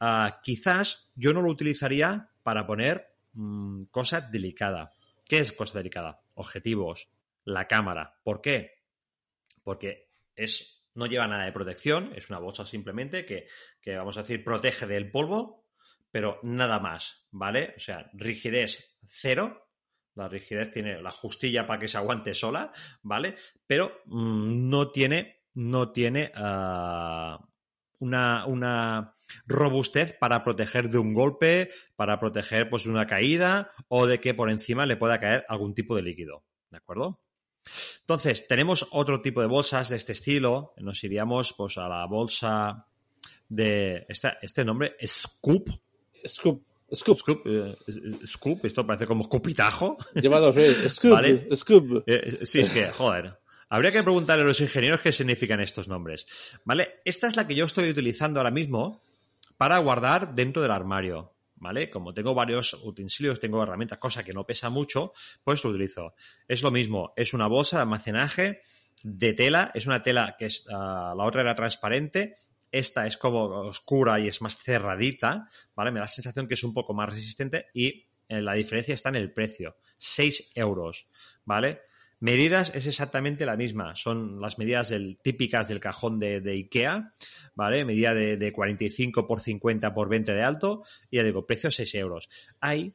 Ah, 0.00 0.40
quizás 0.42 1.10
yo 1.14 1.32
no 1.32 1.42
lo 1.42 1.50
utilizaría 1.50 2.30
para 2.42 2.66
poner 2.66 3.06
mm, 3.32 3.84
cosa 3.84 4.20
delicada. 4.20 4.92
¿Qué 5.24 5.38
es 5.38 5.52
cosa 5.52 5.78
delicada? 5.78 6.20
Objetivos, 6.34 7.08
la 7.44 7.66
cámara. 7.66 8.18
¿Por 8.22 8.40
qué? 8.40 8.82
Porque 9.62 10.10
es, 10.34 10.84
no 10.94 11.06
lleva 11.06 11.26
nada 11.26 11.44
de 11.44 11.52
protección, 11.52 12.12
es 12.14 12.30
una 12.30 12.38
bolsa 12.38 12.64
simplemente 12.66 13.24
que, 13.24 13.46
que 13.80 13.96
vamos 13.96 14.16
a 14.16 14.22
decir, 14.22 14.44
protege 14.44 14.86
del 14.86 15.10
polvo, 15.10 15.66
pero 16.10 16.38
nada 16.42 16.78
más, 16.78 17.26
¿vale? 17.30 17.74
O 17.76 17.80
sea, 17.80 18.10
rigidez 18.14 18.96
cero, 19.04 19.70
la 20.14 20.28
rigidez 20.28 20.70
tiene 20.70 21.00
la 21.02 21.10
justilla 21.10 21.66
para 21.66 21.78
que 21.78 21.88
se 21.88 21.98
aguante 21.98 22.34
sola, 22.34 22.72
¿vale? 23.02 23.36
Pero 23.66 24.00
mmm, 24.06 24.70
no 24.70 24.90
tiene, 24.90 25.44
no 25.56 25.90
tiene 25.90 26.32
uh, 26.36 27.36
una, 27.98 28.46
una, 28.46 29.12
robustez 29.46 30.16
para 30.18 30.44
proteger 30.44 30.88
de 30.88 30.98
un 30.98 31.14
golpe, 31.14 31.70
para 31.96 32.18
proteger 32.18 32.68
pues, 32.68 32.84
de 32.84 32.90
una 32.90 33.06
caída 33.06 33.72
o 33.88 34.06
de 34.06 34.20
que 34.20 34.34
por 34.34 34.50
encima 34.50 34.86
le 34.86 34.96
pueda 34.96 35.18
caer 35.18 35.44
algún 35.48 35.74
tipo 35.74 35.96
de 35.96 36.02
líquido, 36.02 36.44
¿de 36.70 36.76
acuerdo? 36.76 37.20
Entonces, 38.00 38.46
tenemos 38.46 38.86
otro 38.92 39.20
tipo 39.20 39.40
de 39.40 39.48
bolsas 39.48 39.88
de 39.88 39.96
este 39.96 40.12
estilo. 40.12 40.74
Nos 40.76 41.02
iríamos 41.02 41.54
pues, 41.54 41.78
a 41.78 41.88
la 41.88 42.06
bolsa 42.06 42.86
de 43.48 44.06
este, 44.08 44.34
este 44.42 44.64
nombre, 44.64 44.96
Scoop. 45.04 45.68
Scoop. 46.28 46.62
Scoop. 46.94 47.18
Scoop, 47.18 47.42
eh, 47.46 47.76
Scoop, 48.26 48.64
esto 48.64 48.86
parece 48.86 49.06
como 49.06 49.22
escupitajo. 49.22 49.96
Lleva 50.14 50.38
dos 50.38 50.54
veces. 50.54 50.94
Scoop. 50.96 51.12
¿Vale? 51.12 51.56
Scoop. 51.56 52.04
Eh, 52.06 52.40
sí, 52.42 52.60
es 52.60 52.70
que, 52.70 52.86
joder. 52.86 53.36
Habría 53.68 53.90
que 53.90 54.02
preguntarle 54.02 54.44
a 54.44 54.46
los 54.46 54.60
ingenieros 54.60 55.00
qué 55.00 55.12
significan 55.12 55.60
estos 55.60 55.88
nombres. 55.88 56.26
¿Vale? 56.64 57.00
Esta 57.04 57.26
es 57.26 57.36
la 57.36 57.46
que 57.46 57.54
yo 57.54 57.64
estoy 57.64 57.90
utilizando 57.90 58.40
ahora 58.40 58.50
mismo 58.50 59.02
para 59.56 59.78
guardar 59.78 60.34
dentro 60.34 60.62
del 60.62 60.70
armario. 60.70 61.32
¿Vale? 61.58 61.88
Como 61.88 62.12
tengo 62.12 62.34
varios 62.34 62.74
utensilios, 62.74 63.40
tengo 63.40 63.62
herramientas, 63.62 63.98
cosa 63.98 64.22
que 64.22 64.34
no 64.34 64.44
pesa 64.44 64.68
mucho, 64.68 65.14
pues 65.42 65.64
lo 65.64 65.70
utilizo. 65.70 66.14
Es 66.46 66.62
lo 66.62 66.70
mismo, 66.70 67.14
es 67.16 67.32
una 67.32 67.46
bolsa 67.46 67.78
de 67.78 67.82
almacenaje 67.82 68.60
de 69.02 69.32
tela, 69.32 69.70
es 69.74 69.86
una 69.86 70.02
tela 70.02 70.36
que 70.38 70.46
es, 70.46 70.66
uh, 70.66 71.16
la 71.16 71.24
otra 71.24 71.40
era 71.40 71.54
transparente, 71.54 72.34
esta 72.70 73.06
es 73.06 73.16
como 73.16 73.44
oscura 73.44 74.20
y 74.20 74.28
es 74.28 74.42
más 74.42 74.58
cerradita, 74.58 75.48
¿vale? 75.74 75.92
Me 75.92 75.98
da 75.98 76.04
la 76.04 76.08
sensación 76.08 76.46
que 76.46 76.54
es 76.54 76.62
un 76.62 76.74
poco 76.74 76.92
más 76.92 77.08
resistente 77.08 77.68
y 77.72 78.06
eh, 78.28 78.42
la 78.42 78.54
diferencia 78.54 78.92
está 78.92 79.08
en 79.08 79.16
el 79.16 79.32
precio, 79.32 79.76
6 79.96 80.52
euros, 80.54 81.08
¿vale? 81.44 81.80
Medidas 82.18 82.72
es 82.74 82.86
exactamente 82.86 83.44
la 83.44 83.56
misma, 83.56 83.94
son 83.94 84.40
las 84.40 84.58
medidas 84.58 84.88
del, 84.88 85.18
típicas 85.18 85.68
del 85.68 85.80
cajón 85.80 86.18
de, 86.18 86.40
de, 86.40 86.52
IKEA, 86.52 87.12
¿vale? 87.54 87.84
Medida 87.84 88.14
de, 88.14 88.38
de, 88.38 88.52
45 88.52 89.26
por 89.26 89.40
50 89.40 89.92
por 89.92 90.08
20 90.08 90.32
de 90.32 90.42
alto 90.42 90.82
y 91.10 91.18
ya 91.18 91.22
digo, 91.22 91.46
precio 91.46 91.70
6 91.70 91.94
euros. 91.96 92.30
Hay 92.60 92.94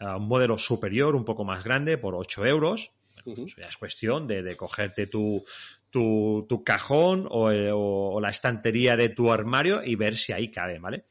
uh, 0.00 0.16
un 0.18 0.28
modelo 0.28 0.58
superior, 0.58 1.16
un 1.16 1.24
poco 1.24 1.44
más 1.44 1.64
grande, 1.64 1.96
por 1.96 2.14
8 2.14 2.44
euros. 2.46 2.92
Uh 3.24 3.34
-huh. 3.34 3.56
ya 3.56 3.66
es 3.66 3.76
cuestión 3.76 4.26
de, 4.26 4.42
de 4.42 4.56
cogerte 4.56 5.06
tu, 5.06 5.42
tu, 5.90 6.46
tu 6.48 6.64
cajón 6.64 7.26
o, 7.30 7.50
o, 7.50 8.14
o, 8.14 8.20
la 8.20 8.30
estantería 8.30 8.96
de 8.96 9.10
tu 9.10 9.30
armario 9.32 9.82
y 9.84 9.94
ver 9.94 10.16
si 10.16 10.32
ahí 10.32 10.50
cabe, 10.50 10.78
¿vale? 10.78 11.04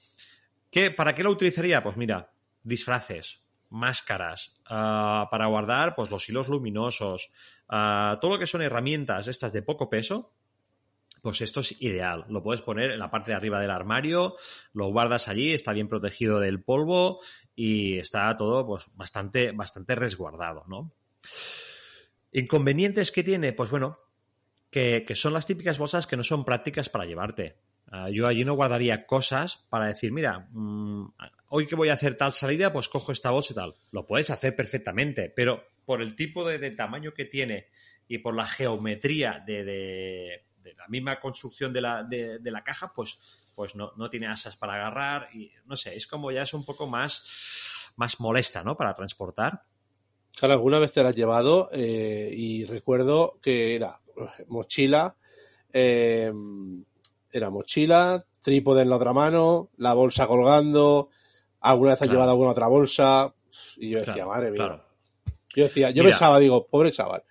¿Qué, 0.71 0.91
¿Para 0.91 1.13
qué 1.13 1.23
lo 1.23 1.31
utilizaría? 1.31 1.83
Pues 1.83 1.97
mira, 1.97 2.31
disfraces, 2.63 3.41
máscaras, 3.69 4.55
uh, 4.65 5.29
para 5.29 5.47
guardar 5.47 5.95
pues, 5.95 6.09
los 6.09 6.27
hilos 6.27 6.47
luminosos, 6.47 7.31
uh, 7.69 8.19
todo 8.19 8.31
lo 8.31 8.39
que 8.39 8.47
son 8.47 8.61
herramientas 8.61 9.27
estas 9.27 9.53
de 9.53 9.61
poco 9.61 9.89
peso, 9.89 10.33
pues 11.21 11.41
esto 11.41 11.59
es 11.59 11.81
ideal. 11.81 12.25
Lo 12.29 12.41
puedes 12.41 12.61
poner 12.61 12.91
en 12.91 12.99
la 12.99 13.11
parte 13.11 13.31
de 13.31 13.37
arriba 13.37 13.59
del 13.59 13.71
armario, 13.71 14.35
lo 14.73 14.87
guardas 14.87 15.27
allí, 15.27 15.53
está 15.53 15.73
bien 15.73 15.87
protegido 15.87 16.39
del 16.39 16.61
polvo 16.63 17.19
y 17.55 17.97
está 17.97 18.35
todo 18.37 18.65
pues, 18.65 18.87
bastante, 18.95 19.51
bastante 19.51 19.95
resguardado, 19.95 20.63
¿no? 20.67 20.93
Inconvenientes 22.31 23.11
que 23.11 23.23
tiene, 23.23 23.53
pues 23.53 23.71
bueno, 23.71 23.97
que, 24.69 25.03
que, 25.05 25.15
son 25.15 25.33
las 25.33 25.45
típicas 25.45 25.79
bolsas 25.79 26.07
que 26.07 26.15
no 26.15 26.23
son 26.23 26.45
prácticas 26.45 26.89
para 26.89 27.05
llevarte. 27.05 27.57
Uh, 27.91 28.09
yo 28.09 28.27
allí 28.27 28.45
no 28.45 28.53
guardaría 28.53 29.05
cosas 29.05 29.65
para 29.69 29.87
decir, 29.87 30.11
mira, 30.11 30.47
mmm, 30.51 31.07
hoy 31.49 31.65
que 31.65 31.75
voy 31.75 31.89
a 31.89 31.93
hacer 31.93 32.15
tal 32.15 32.33
salida, 32.33 32.71
pues 32.71 32.87
cojo 32.87 33.11
esta 33.11 33.31
bolsa 33.31 33.53
y 33.53 33.55
tal. 33.55 33.75
Lo 33.91 34.05
puedes 34.05 34.29
hacer 34.29 34.55
perfectamente, 34.55 35.31
pero 35.35 35.63
por 35.85 36.01
el 36.01 36.15
tipo 36.15 36.47
de, 36.47 36.71
tamaño 36.71 37.13
que 37.13 37.25
tiene 37.25 37.67
y 38.07 38.19
por 38.19 38.35
la 38.35 38.45
geometría 38.45 39.43
de, 39.45 40.43
la 40.77 40.87
misma 40.87 41.19
construcción 41.19 41.73
de 41.73 41.81
la, 41.81 42.03
de, 42.03 42.39
la 42.43 42.63
caja, 42.63 42.93
pues, 42.93 43.19
pues 43.55 43.75
no, 43.75 43.93
no, 43.97 44.09
tiene 44.09 44.27
asas 44.27 44.55
para 44.55 44.75
agarrar 44.75 45.29
y 45.33 45.51
no 45.65 45.75
sé, 45.75 45.95
es 45.95 46.05
como 46.05 46.31
ya 46.31 46.43
es 46.43 46.53
un 46.53 46.63
poco 46.63 46.85
más, 46.85 47.91
más 47.95 48.19
molesta, 48.19 48.63
¿no? 48.63 48.77
Para 48.77 48.93
transportar. 48.93 49.63
Claro, 50.37 50.53
alguna 50.53 50.79
vez 50.79 50.93
te 50.93 51.01
la 51.01 51.09
has 51.09 51.15
llevado 51.15 51.69
eh, 51.73 52.31
y 52.31 52.65
recuerdo 52.65 53.39
que 53.41 53.75
era 53.75 53.99
mochila, 54.47 55.15
eh, 55.73 56.31
era 57.31 57.49
mochila, 57.49 58.23
trípode 58.41 58.81
en 58.81 58.89
la 58.89 58.95
otra 58.95 59.13
mano, 59.13 59.69
la 59.77 59.93
bolsa 59.93 60.27
colgando, 60.27 61.09
alguna 61.61 61.91
vez 61.91 61.99
claro. 61.99 62.13
llevado 62.13 62.31
alguna 62.31 62.51
otra 62.51 62.67
bolsa 62.67 63.33
y 63.77 63.89
yo 63.89 63.99
decía, 63.99 64.13
claro, 64.13 64.29
madre 64.29 64.51
mía. 64.51 64.57
Claro. 64.57 64.85
Yo 65.55 65.63
decía, 65.63 65.89
yo 65.89 66.03
Mira, 66.03 66.15
pensaba, 66.15 66.39
digo, 66.39 66.67
pobre 66.67 66.91
chaval. 66.91 67.23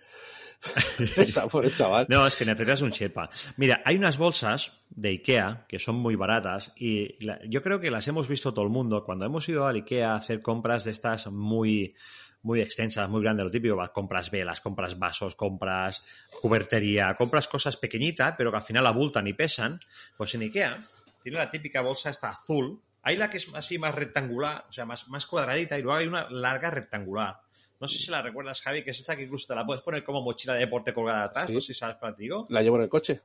pobre 1.53 1.71
chaval. 1.71 2.07
No, 2.09 2.27
es 2.27 2.35
que 2.35 2.45
necesitas 2.45 2.83
un 2.83 2.91
Sherpa. 2.91 3.31
Mira, 3.57 3.81
hay 3.85 3.97
unas 3.97 4.19
bolsas 4.19 4.87
de 4.91 5.11
Ikea 5.11 5.67
que 5.69 5.79
son 5.79 5.97
muy 5.97 6.17
baratas 6.17 6.73
y 6.77 7.25
la, 7.25 7.41
yo 7.49 7.63
creo 7.63 7.79
que 7.79 7.91
las 7.91 8.09
hemos 8.09 8.29
visto 8.29 8.53
todo 8.53 8.65
el 8.65 8.71
mundo 8.71 9.05
cuando 9.05 9.25
hemos 9.25 9.49
ido 9.49 9.67
al 9.67 9.77
Ikea 9.77 10.13
a 10.13 10.17
hacer 10.17 10.43
compras 10.43 10.85
de 10.85 10.91
estas 10.91 11.29
muy 11.29 11.95
muy 12.43 12.61
extensas, 12.61 13.09
muy 13.09 13.23
grandes, 13.23 13.45
lo 13.45 13.51
típico, 13.51 13.77
compras 13.93 14.31
velas, 14.31 14.61
compras 14.61 14.99
vasos, 14.99 15.35
compras 15.35 16.03
cubertería, 16.41 17.15
compras 17.15 17.49
cosas 17.49 17.77
pequeñitas, 17.77 18.35
pero 18.37 18.51
que 18.51 18.57
al 18.57 18.63
final 18.63 18.87
abultan 18.87 19.27
y 19.27 19.33
pesan, 19.33 19.81
pues 20.17 20.35
en 20.35 20.43
Ikea 20.43 20.79
tiene 21.23 21.39
la 21.39 21.51
típica 21.51 21.81
bolsa 21.81 22.11
esta 22.11 22.31
azul, 22.31 22.81
hay 23.03 23.17
la 23.17 23.29
que 23.29 23.39
es 23.39 23.53
así 23.55 23.79
más 23.79 23.95
rectangular, 23.95 24.65
o 24.69 24.73
sea, 24.73 24.85
más, 24.85 25.09
más 25.09 25.27
cuadradita, 25.27 25.79
y 25.79 25.83
luego 25.83 25.99
hay 25.99 26.07
una 26.07 26.29
larga 26.31 26.71
rectangular. 26.71 27.41
No 27.81 27.87
sé 27.87 27.99
si 27.99 28.11
la 28.11 28.23
recuerdas, 28.23 28.61
Javi, 28.61 28.83
que 28.83 28.91
es 28.91 28.99
esta 28.99 29.17
que 29.17 29.23
incluso 29.23 29.47
te 29.47 29.55
la 29.55 29.65
puedes 29.65 29.83
poner 29.83 30.03
como 30.03 30.23
mochila 30.23 30.55
de 30.55 30.61
deporte 30.61 30.93
colgada 30.93 31.25
atrás, 31.25 31.47
sí. 31.47 31.55
no 31.55 31.61
sé 31.61 31.73
si 31.73 31.79
sabes 31.79 31.97
para 31.97 32.15
ti 32.15 32.25
digo. 32.25 32.47
La 32.51 32.63
llevo 32.63 32.77
en 32.77 32.83
el 32.83 32.89
coche. 32.89 33.21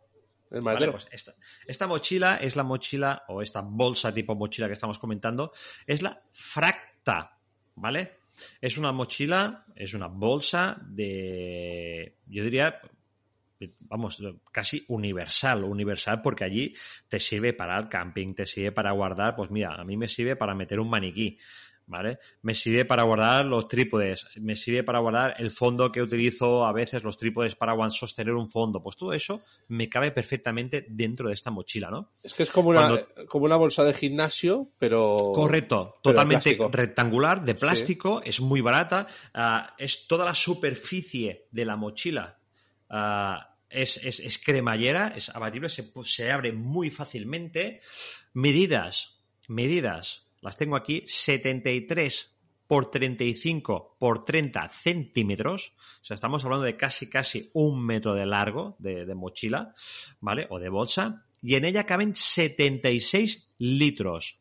El 0.51 0.61
vale, 0.61 0.91
pues 0.91 1.07
esta, 1.11 1.33
esta, 1.65 1.87
mochila 1.87 2.37
es 2.37 2.55
la 2.55 2.61
mochila, 2.61 3.23
o 3.29 3.41
esta 3.41 3.61
bolsa 3.61 4.13
tipo 4.13 4.35
mochila 4.35 4.67
que 4.67 4.73
estamos 4.73 4.99
comentando, 4.99 5.51
es 5.87 6.03
la 6.03 6.21
Fracta, 6.31 7.39
¿vale? 7.73 8.22
Es 8.61 8.77
una 8.77 8.91
mochila, 8.91 9.65
es 9.75 9.93
una 9.93 10.07
bolsa 10.07 10.79
de, 10.81 12.17
yo 12.27 12.43
diría, 12.43 12.79
vamos, 13.81 14.21
casi 14.51 14.83
universal, 14.87 15.63
universal 15.63 16.21
porque 16.21 16.43
allí 16.43 16.73
te 17.07 17.19
sirve 17.19 17.53
para 17.53 17.77
el 17.77 17.89
camping, 17.89 18.33
te 18.33 18.45
sirve 18.45 18.71
para 18.71 18.91
guardar, 18.91 19.35
pues 19.35 19.51
mira, 19.51 19.75
a 19.75 19.83
mí 19.83 19.97
me 19.97 20.07
sirve 20.07 20.35
para 20.35 20.55
meter 20.55 20.79
un 20.79 20.89
maniquí, 20.89 21.37
¿vale? 21.93 22.19
Me 22.41 22.53
sirve 22.53 22.85
para 22.85 23.03
guardar 23.03 23.45
los 23.45 23.67
trípodes, 23.67 24.27
me 24.35 24.55
sirve 24.55 24.83
para 24.83 24.99
guardar 24.99 25.35
el 25.37 25.51
fondo 25.51 25.91
que 25.91 26.01
utilizo 26.01 26.65
a 26.65 26.73
veces, 26.73 27.03
los 27.03 27.17
trípodes 27.17 27.55
para 27.55 27.73
sostener 27.89 28.33
un 28.33 28.49
fondo, 28.49 28.81
pues 28.81 28.97
todo 28.97 29.13
eso 29.13 29.41
me 29.69 29.87
cabe 29.87 30.11
perfectamente 30.11 30.85
dentro 30.89 31.27
de 31.27 31.33
esta 31.33 31.51
mochila, 31.51 31.89
¿no? 31.89 32.11
Es 32.21 32.33
que 32.33 32.43
es 32.43 32.49
como 32.49 32.69
una, 32.69 32.87
Cuando... 32.87 33.27
como 33.27 33.45
una 33.45 33.55
bolsa 33.55 33.83
de 33.83 33.93
gimnasio, 33.93 34.71
pero... 34.77 35.15
Correcto, 35.33 35.99
pero 36.01 36.13
totalmente 36.13 36.57
rectangular, 36.71 37.43
de 37.43 37.55
plástico, 37.55 38.21
sí. 38.23 38.29
es 38.29 38.41
muy 38.41 38.61
barata, 38.61 39.07
uh, 39.35 39.71
es 39.77 40.07
toda 40.07 40.25
la 40.25 40.33
superficie 40.33 41.47
de 41.51 41.65
la 41.65 41.75
mochila. 41.75 42.37
Uh, 42.89 43.53
es, 43.69 43.97
es, 43.97 44.19
es, 44.19 44.37
cremallera, 44.37 45.13
es 45.15 45.29
abatible, 45.29 45.69
se, 45.69 45.91
se 46.03 46.31
abre 46.31 46.51
muy 46.51 46.89
fácilmente. 46.89 47.81
Medidas, 48.33 49.19
medidas, 49.47 50.22
las 50.43 50.57
tengo 50.57 50.75
aquí, 50.75 51.03
73 51.07 52.33
por 52.67 52.91
35 52.91 53.97
por 53.99 54.25
30 54.25 54.67
centímetros. 54.69 55.73
O 55.77 56.03
sea, 56.03 56.15
estamos 56.15 56.43
hablando 56.43 56.65
de 56.65 56.75
casi, 56.75 57.09
casi 57.09 57.49
un 57.53 57.83
metro 57.85 58.13
de 58.13 58.25
largo 58.25 58.75
de, 58.79 59.05
mochila, 59.15 59.73
¿vale? 60.19 60.47
O 60.49 60.59
de 60.59 60.69
bolsa. 60.69 61.25
Y 61.41 61.55
en 61.55 61.65
ella 61.65 61.85
caben 61.85 62.13
76 62.13 63.51
litros. 63.59 64.39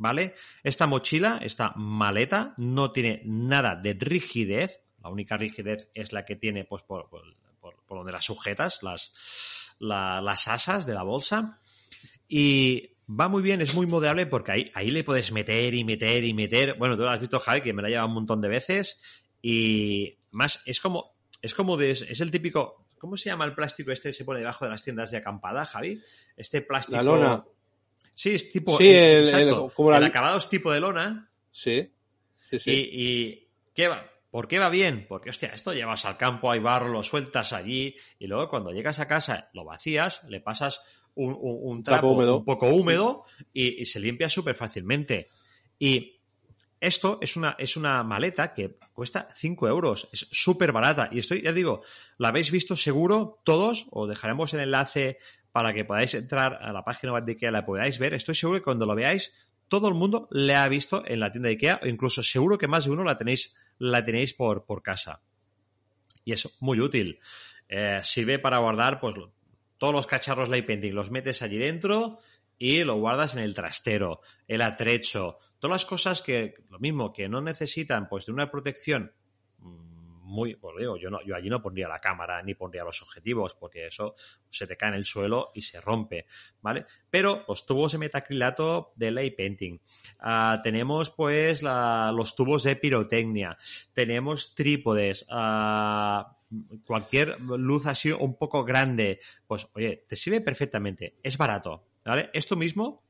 ¿Vale? 0.00 0.34
Esta 0.62 0.86
mochila, 0.86 1.40
esta 1.42 1.72
maleta, 1.74 2.54
no 2.56 2.92
tiene 2.92 3.20
nada 3.24 3.74
de 3.74 3.94
rigidez. 3.94 4.80
La 5.02 5.08
única 5.08 5.36
rigidez 5.36 5.90
es 5.92 6.12
la 6.12 6.24
que 6.24 6.36
tiene, 6.36 6.64
pues, 6.64 6.84
por, 6.84 7.08
por, 7.08 7.24
donde 7.88 8.12
las 8.12 8.24
sujetas, 8.24 8.84
las, 8.84 9.74
la, 9.80 10.20
las 10.20 10.46
asas 10.46 10.86
de 10.86 10.94
la 10.94 11.02
bolsa. 11.02 11.58
Y 12.28 12.97
va 13.08 13.28
muy 13.28 13.42
bien, 13.42 13.60
es 13.60 13.74
muy 13.74 13.86
moldeable 13.86 14.26
porque 14.26 14.52
ahí, 14.52 14.70
ahí 14.74 14.90
le 14.90 15.04
puedes 15.04 15.32
meter 15.32 15.74
y 15.74 15.84
meter 15.84 16.24
y 16.24 16.34
meter. 16.34 16.74
Bueno, 16.78 16.96
tú 16.96 17.02
lo 17.02 17.10
has 17.10 17.20
visto, 17.20 17.40
Javi, 17.40 17.62
que 17.62 17.72
me 17.72 17.82
la 17.82 17.88
lleva 17.88 18.06
un 18.06 18.14
montón 18.14 18.40
de 18.40 18.48
veces. 18.48 19.00
Y 19.42 20.18
más, 20.30 20.62
es 20.66 20.80
como, 20.80 21.16
es 21.42 21.54
como 21.54 21.76
de, 21.76 21.90
es 21.90 22.20
el 22.20 22.30
típico. 22.30 22.86
¿Cómo 22.98 23.16
se 23.16 23.30
llama 23.30 23.44
el 23.44 23.54
plástico 23.54 23.92
este 23.92 24.08
que 24.08 24.12
se 24.12 24.24
pone 24.24 24.40
debajo 24.40 24.64
de 24.64 24.72
las 24.72 24.82
tiendas 24.82 25.10
de 25.10 25.18
acampada, 25.18 25.64
Javi? 25.64 26.02
Este 26.36 26.62
plástico. 26.62 26.96
La 26.96 27.02
lona. 27.02 27.44
Sí, 28.12 28.34
es 28.34 28.50
tipo. 28.50 28.76
Sí, 28.76 28.88
el, 28.88 29.24
exacto, 29.24 29.66
el, 29.66 29.72
como 29.72 29.90
la... 29.92 29.98
el 29.98 30.04
acabado 30.04 30.38
es 30.38 30.48
tipo 30.48 30.72
de 30.72 30.80
lona. 30.80 31.30
Sí. 31.50 31.92
Sí, 32.50 32.58
sí. 32.58 32.70
Y, 32.70 33.02
y 33.02 33.48
¿qué 33.74 33.88
va? 33.88 34.10
¿Por 34.30 34.48
qué 34.48 34.58
va 34.58 34.68
bien? 34.68 35.06
Porque, 35.08 35.30
hostia, 35.30 35.50
esto 35.54 35.72
llevas 35.72 36.04
al 36.04 36.16
campo, 36.16 36.50
hay 36.50 36.60
barro, 36.60 36.88
lo 36.88 37.02
sueltas 37.02 37.52
allí 37.52 37.96
y 38.18 38.26
luego 38.26 38.48
cuando 38.50 38.72
llegas 38.72 39.00
a 39.00 39.08
casa 39.08 39.48
lo 39.54 39.64
vacías, 39.64 40.24
le 40.28 40.40
pasas 40.40 40.82
un, 41.14 41.82
trapo, 41.82 42.12
un 42.12 42.44
poco 42.44 42.68
húmedo 42.68 43.24
y, 43.52 43.84
se 43.84 44.00
limpia 44.00 44.28
súper 44.28 44.54
fácilmente. 44.54 45.28
Y 45.78 46.20
esto 46.80 47.18
es 47.20 47.36
una, 47.36 47.56
es 47.58 47.76
una 47.76 48.02
maleta 48.04 48.52
que 48.52 48.76
cuesta 48.92 49.28
5 49.34 49.68
euros, 49.68 50.08
es 50.12 50.28
súper 50.30 50.72
barata. 50.72 51.08
Y 51.10 51.18
estoy, 51.18 51.42
ya 51.42 51.52
digo, 51.52 51.82
la 52.18 52.28
habéis 52.28 52.50
visto 52.50 52.76
seguro 52.76 53.40
todos, 53.44 53.86
o 53.90 54.06
dejaremos 54.06 54.54
el 54.54 54.60
enlace 54.60 55.18
para 55.50 55.72
que 55.72 55.84
podáis 55.84 56.14
entrar 56.14 56.58
a 56.62 56.72
la 56.72 56.84
página 56.84 57.12
web 57.12 57.24
de 57.24 57.32
IKEA, 57.32 57.50
la 57.50 57.66
podáis 57.66 57.98
ver. 57.98 58.14
Estoy 58.14 58.34
seguro 58.34 58.58
que 58.58 58.64
cuando 58.64 58.86
lo 58.86 58.94
veáis, 58.94 59.32
todo 59.68 59.88
el 59.88 59.94
mundo 59.94 60.28
le 60.30 60.54
ha 60.54 60.68
visto 60.68 61.02
en 61.06 61.20
la 61.20 61.32
tienda 61.32 61.48
de 61.48 61.54
IKEA, 61.54 61.80
o 61.82 61.86
incluso 61.86 62.22
seguro 62.22 62.58
que 62.58 62.68
más 62.68 62.84
de 62.84 62.90
uno 62.90 63.02
la 63.02 63.16
tenéis, 63.16 63.54
la 63.78 64.04
tenéis 64.04 64.34
por, 64.34 64.64
por 64.64 64.82
casa. 64.82 65.20
Y 66.24 66.32
es 66.32 66.56
muy 66.60 66.80
útil. 66.80 67.18
Eh, 67.68 68.00
sirve 68.02 68.38
para 68.38 68.58
guardar 68.58 68.98
pues, 69.00 69.14
todos 69.78 69.94
los 69.94 70.06
cacharros 70.06 70.48
light 70.48 70.66
painting, 70.66 70.92
los 70.92 71.10
metes 71.10 71.42
allí 71.42 71.58
dentro 71.58 72.18
y 72.58 72.82
lo 72.84 72.96
guardas 72.96 73.36
en 73.36 73.42
el 73.42 73.54
trastero, 73.54 74.20
el 74.46 74.60
atrecho, 74.62 75.38
todas 75.58 75.74
las 75.74 75.84
cosas 75.84 76.22
que, 76.22 76.54
lo 76.68 76.78
mismo, 76.78 77.12
que 77.12 77.28
no 77.28 77.40
necesitan 77.40 78.08
pues 78.08 78.26
de 78.26 78.32
una 78.32 78.50
protección 78.50 79.12
mm, 79.58 79.97
muy, 80.28 80.56
pues 80.56 80.76
digo, 80.78 80.96
yo 80.96 81.10
no, 81.10 81.24
yo 81.24 81.34
allí 81.34 81.48
no 81.48 81.62
pondría 81.62 81.88
la 81.88 82.00
cámara 82.00 82.42
ni 82.42 82.54
pondría 82.54 82.84
los 82.84 83.02
objetivos, 83.02 83.54
porque 83.54 83.86
eso 83.86 84.14
se 84.48 84.66
te 84.66 84.76
cae 84.76 84.90
en 84.90 84.96
el 84.96 85.04
suelo 85.04 85.50
y 85.54 85.62
se 85.62 85.80
rompe, 85.80 86.26
¿vale? 86.60 86.84
Pero 87.10 87.44
los 87.48 87.64
tubos 87.66 87.92
de 87.92 87.98
metacrilato 87.98 88.92
de 88.96 89.10
light 89.10 89.36
painting, 89.36 89.80
ah, 90.20 90.60
tenemos 90.62 91.10
pues 91.10 91.62
los 91.62 92.36
tubos 92.36 92.62
de 92.62 92.76
pirotecnia, 92.76 93.56
tenemos 93.92 94.54
trípodes, 94.54 95.26
uh, 95.30 96.22
cualquier 96.84 97.40
luz 97.40 97.86
así 97.86 98.12
un 98.12 98.36
poco 98.36 98.64
grande, 98.64 99.20
pues 99.46 99.68
oye, 99.74 100.04
te 100.08 100.16
sirve 100.16 100.40
perfectamente, 100.40 101.16
es 101.22 101.38
barato, 101.38 101.88
¿vale? 102.04 102.30
Esto 102.34 102.54
mismo, 102.54 103.02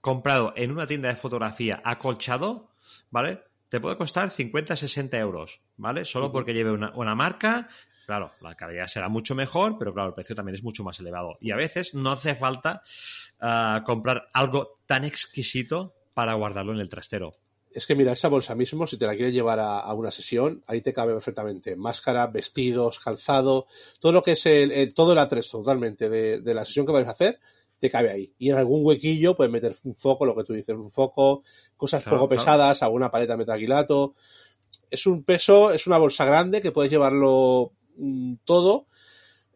comprado 0.00 0.54
en 0.56 0.70
una 0.70 0.86
tienda 0.86 1.08
de 1.08 1.16
fotografía 1.16 1.82
acolchado, 1.84 2.70
¿vale? 3.10 3.42
Te 3.68 3.80
puede 3.80 3.96
costar 3.96 4.30
50, 4.30 4.76
60 4.76 5.18
euros, 5.18 5.60
¿vale? 5.76 6.04
Solo 6.04 6.30
porque 6.30 6.54
lleve 6.54 6.70
una, 6.72 7.14
marca, 7.14 7.68
claro, 8.06 8.30
la 8.40 8.54
calidad 8.54 8.86
será 8.86 9.08
mucho 9.08 9.34
mejor, 9.34 9.76
pero 9.78 9.92
claro, 9.92 10.10
el 10.10 10.14
precio 10.14 10.36
también 10.36 10.54
es 10.54 10.62
mucho 10.62 10.84
más 10.84 11.00
elevado. 11.00 11.36
Y 11.40 11.50
a 11.50 11.56
veces 11.56 11.94
no 11.94 12.12
hace 12.12 12.34
falta 12.34 12.82
ah, 13.40 13.82
comprar 13.84 14.28
algo 14.32 14.78
tan 14.86 15.04
exquisito 15.04 15.94
para 16.14 16.34
guardarlo 16.34 16.72
en 16.72 16.80
el 16.80 16.88
trastero 16.88 17.32
es 17.76 17.86
que 17.86 17.94
mira, 17.94 18.12
esa 18.12 18.28
bolsa 18.28 18.54
mismo, 18.54 18.86
si 18.86 18.96
te 18.96 19.06
la 19.06 19.14
quieres 19.14 19.34
llevar 19.34 19.60
a, 19.60 19.92
una 19.92 20.10
sesión, 20.10 20.64
ahí 20.66 20.80
te 20.80 20.94
cabe 20.94 21.12
perfectamente 21.12 21.76
máscara, 21.76 22.26
vestidos, 22.26 22.98
calzado, 23.00 23.66
todo 24.00 24.12
lo 24.12 24.22
que 24.22 24.32
es 24.32 24.46
el, 24.46 24.94
todo 24.94 25.12
el 25.12 25.18
atrezo 25.18 25.58
totalmente 25.58 26.08
de, 26.08 26.54
la 26.54 26.64
sesión 26.64 26.86
que 26.86 26.92
vais 26.92 27.06
a 27.06 27.10
hacer, 27.10 27.38
te 27.78 27.90
cabe 27.90 28.10
ahí. 28.10 28.32
Y 28.38 28.50
en 28.50 28.56
algún 28.56 28.84
huequillo 28.84 29.36
puedes 29.36 29.52
meter 29.52 29.76
un 29.84 29.94
foco, 29.94 30.26
lo 30.26 30.34
que 30.34 30.44
tú 30.44 30.52
dices, 30.52 30.74
un 30.76 30.90
foco, 30.90 31.42
cosas 31.76 32.02
poco 32.04 32.28
pesadas, 32.28 32.82
alguna 32.82 33.10
paleta 33.10 33.34
de 33.34 33.38
metaquilato. 33.38 34.14
Es 34.90 35.06
un 35.06 35.24
peso, 35.24 35.72
es 35.72 35.86
una 35.86 35.98
bolsa 35.98 36.24
grande 36.24 36.60
que 36.60 36.72
puedes 36.72 36.90
llevarlo 36.90 37.72
mm, 37.96 38.34
todo 38.44 38.86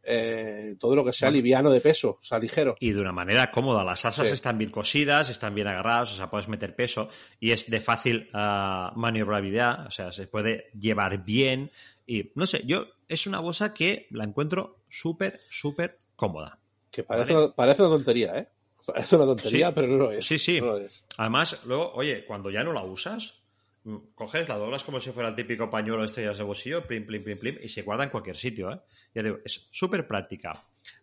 eh, 0.02 0.76
todo 0.78 0.96
lo 0.96 1.04
que 1.04 1.12
sea 1.12 1.30
liviano 1.30 1.70
de 1.70 1.80
peso, 1.80 2.18
o 2.20 2.22
sea, 2.22 2.38
ligero. 2.38 2.74
Y 2.80 2.92
de 2.92 3.00
una 3.00 3.12
manera 3.12 3.50
cómoda. 3.50 3.84
Las 3.84 4.04
asas 4.04 4.28
están 4.28 4.56
bien 4.56 4.70
cosidas, 4.70 5.28
están 5.28 5.54
bien 5.54 5.66
agarradas, 5.66 6.14
o 6.14 6.16
sea, 6.16 6.30
puedes 6.30 6.48
meter 6.48 6.74
peso 6.74 7.08
y 7.38 7.52
es 7.52 7.68
de 7.68 7.80
fácil 7.80 8.30
uh, 8.32 8.98
maniobrabilidad, 8.98 9.86
o 9.86 9.90
sea, 9.90 10.10
se 10.10 10.26
puede 10.26 10.70
llevar 10.78 11.24
bien. 11.24 11.70
Y 12.06 12.32
no 12.34 12.46
sé, 12.46 12.62
yo 12.64 12.86
es 13.08 13.26
una 13.26 13.40
bolsa 13.40 13.74
que 13.74 14.06
la 14.10 14.24
encuentro 14.24 14.82
súper, 14.88 15.38
súper 15.50 16.00
cómoda. 16.16 16.59
Que 16.90 17.04
parece, 17.04 17.36
una, 17.36 17.54
parece 17.54 17.82
una 17.82 17.96
tontería, 17.96 18.36
¿eh? 18.36 18.48
Parece 18.86 19.16
una 19.16 19.26
tontería, 19.26 19.72
pero 19.74 19.86
no 19.86 19.96
lo 19.96 20.12
es. 20.12 20.26
Sí, 20.26 20.38
sí. 20.38 20.60
No 20.60 20.76
Además, 21.18 21.60
luego, 21.64 21.92
oye, 21.92 22.24
cuando 22.24 22.50
ya 22.50 22.64
no 22.64 22.72
la 22.72 22.82
usas, 22.82 23.40
Mm, 23.84 23.96
coges, 24.14 24.48
la 24.48 24.58
doblas 24.58 24.84
como 24.84 25.00
si 25.00 25.10
fuera 25.10 25.30
el 25.30 25.34
típico 25.34 25.70
pañuelo 25.70 26.04
este 26.04 26.20
de 26.20 26.42
bolsillo, 26.42 26.86
plim, 26.86 27.06
plim, 27.06 27.24
plim, 27.24 27.38
plim, 27.38 27.56
y 27.62 27.68
se 27.68 27.82
guarda 27.82 28.04
en 28.04 28.10
cualquier 28.10 28.36
sitio, 28.36 28.70
¿eh? 28.72 28.80
Ya 29.14 29.22
digo, 29.22 29.38
es 29.42 29.68
súper 29.70 30.06
práctica, 30.06 30.52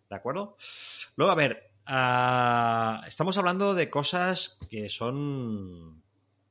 ¿de 0.08 0.16
acuerdo? 0.16 0.56
Luego, 1.16 1.32
a 1.32 1.34
ver, 1.34 1.72
ah, 1.86 3.02
estamos 3.06 3.36
hablando 3.36 3.74
de 3.74 3.90
cosas 3.90 4.58
que 4.70 4.88
son 4.88 6.02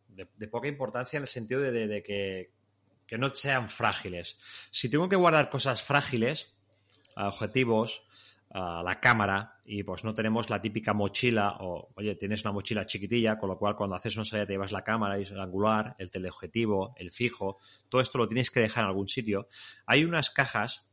de, 0.09 0.47
poca 0.47 0.67
importancia 0.67 1.15
en 1.15 1.23
el 1.23 1.29
sentido 1.29 1.61
de, 1.61 2.03
que, 2.03 2.51
que, 3.05 3.17
no 3.17 3.33
sean 3.33 3.69
frágiles. 3.69 4.37
Si 4.69 4.89
tengo 4.89 5.07
que 5.07 5.15
guardar 5.15 5.49
cosas 5.49 5.81
frágiles, 5.81 6.53
objetivos, 7.15 8.03
la 8.53 8.99
cámara 9.01 9.59
y 9.65 9.83
pues 9.83 10.03
no 10.03 10.13
tenemos 10.13 10.49
la 10.49 10.61
típica 10.61 10.93
mochila 10.93 11.57
o, 11.59 11.89
oye, 11.95 12.15
tienes 12.15 12.43
una 12.43 12.53
mochila 12.53 12.85
chiquitilla, 12.85 13.37
con 13.37 13.49
lo 13.49 13.57
cual 13.57 13.75
cuando 13.75 13.95
haces 13.95 14.15
una 14.15 14.25
salida 14.25 14.45
te 14.45 14.53
llevas 14.53 14.71
la 14.71 14.83
cámara 14.83 15.19
y 15.19 15.23
el 15.23 15.39
angular, 15.39 15.95
el 15.99 16.09
teleobjetivo, 16.09 16.93
el 16.97 17.11
fijo, 17.11 17.57
todo 17.89 18.01
esto 18.01 18.17
lo 18.17 18.27
tienes 18.27 18.49
que 18.49 18.61
dejar 18.61 18.83
en 18.83 18.89
algún 18.89 19.07
sitio. 19.07 19.49
Hay 19.85 20.05
unas 20.05 20.29
cajas 20.29 20.87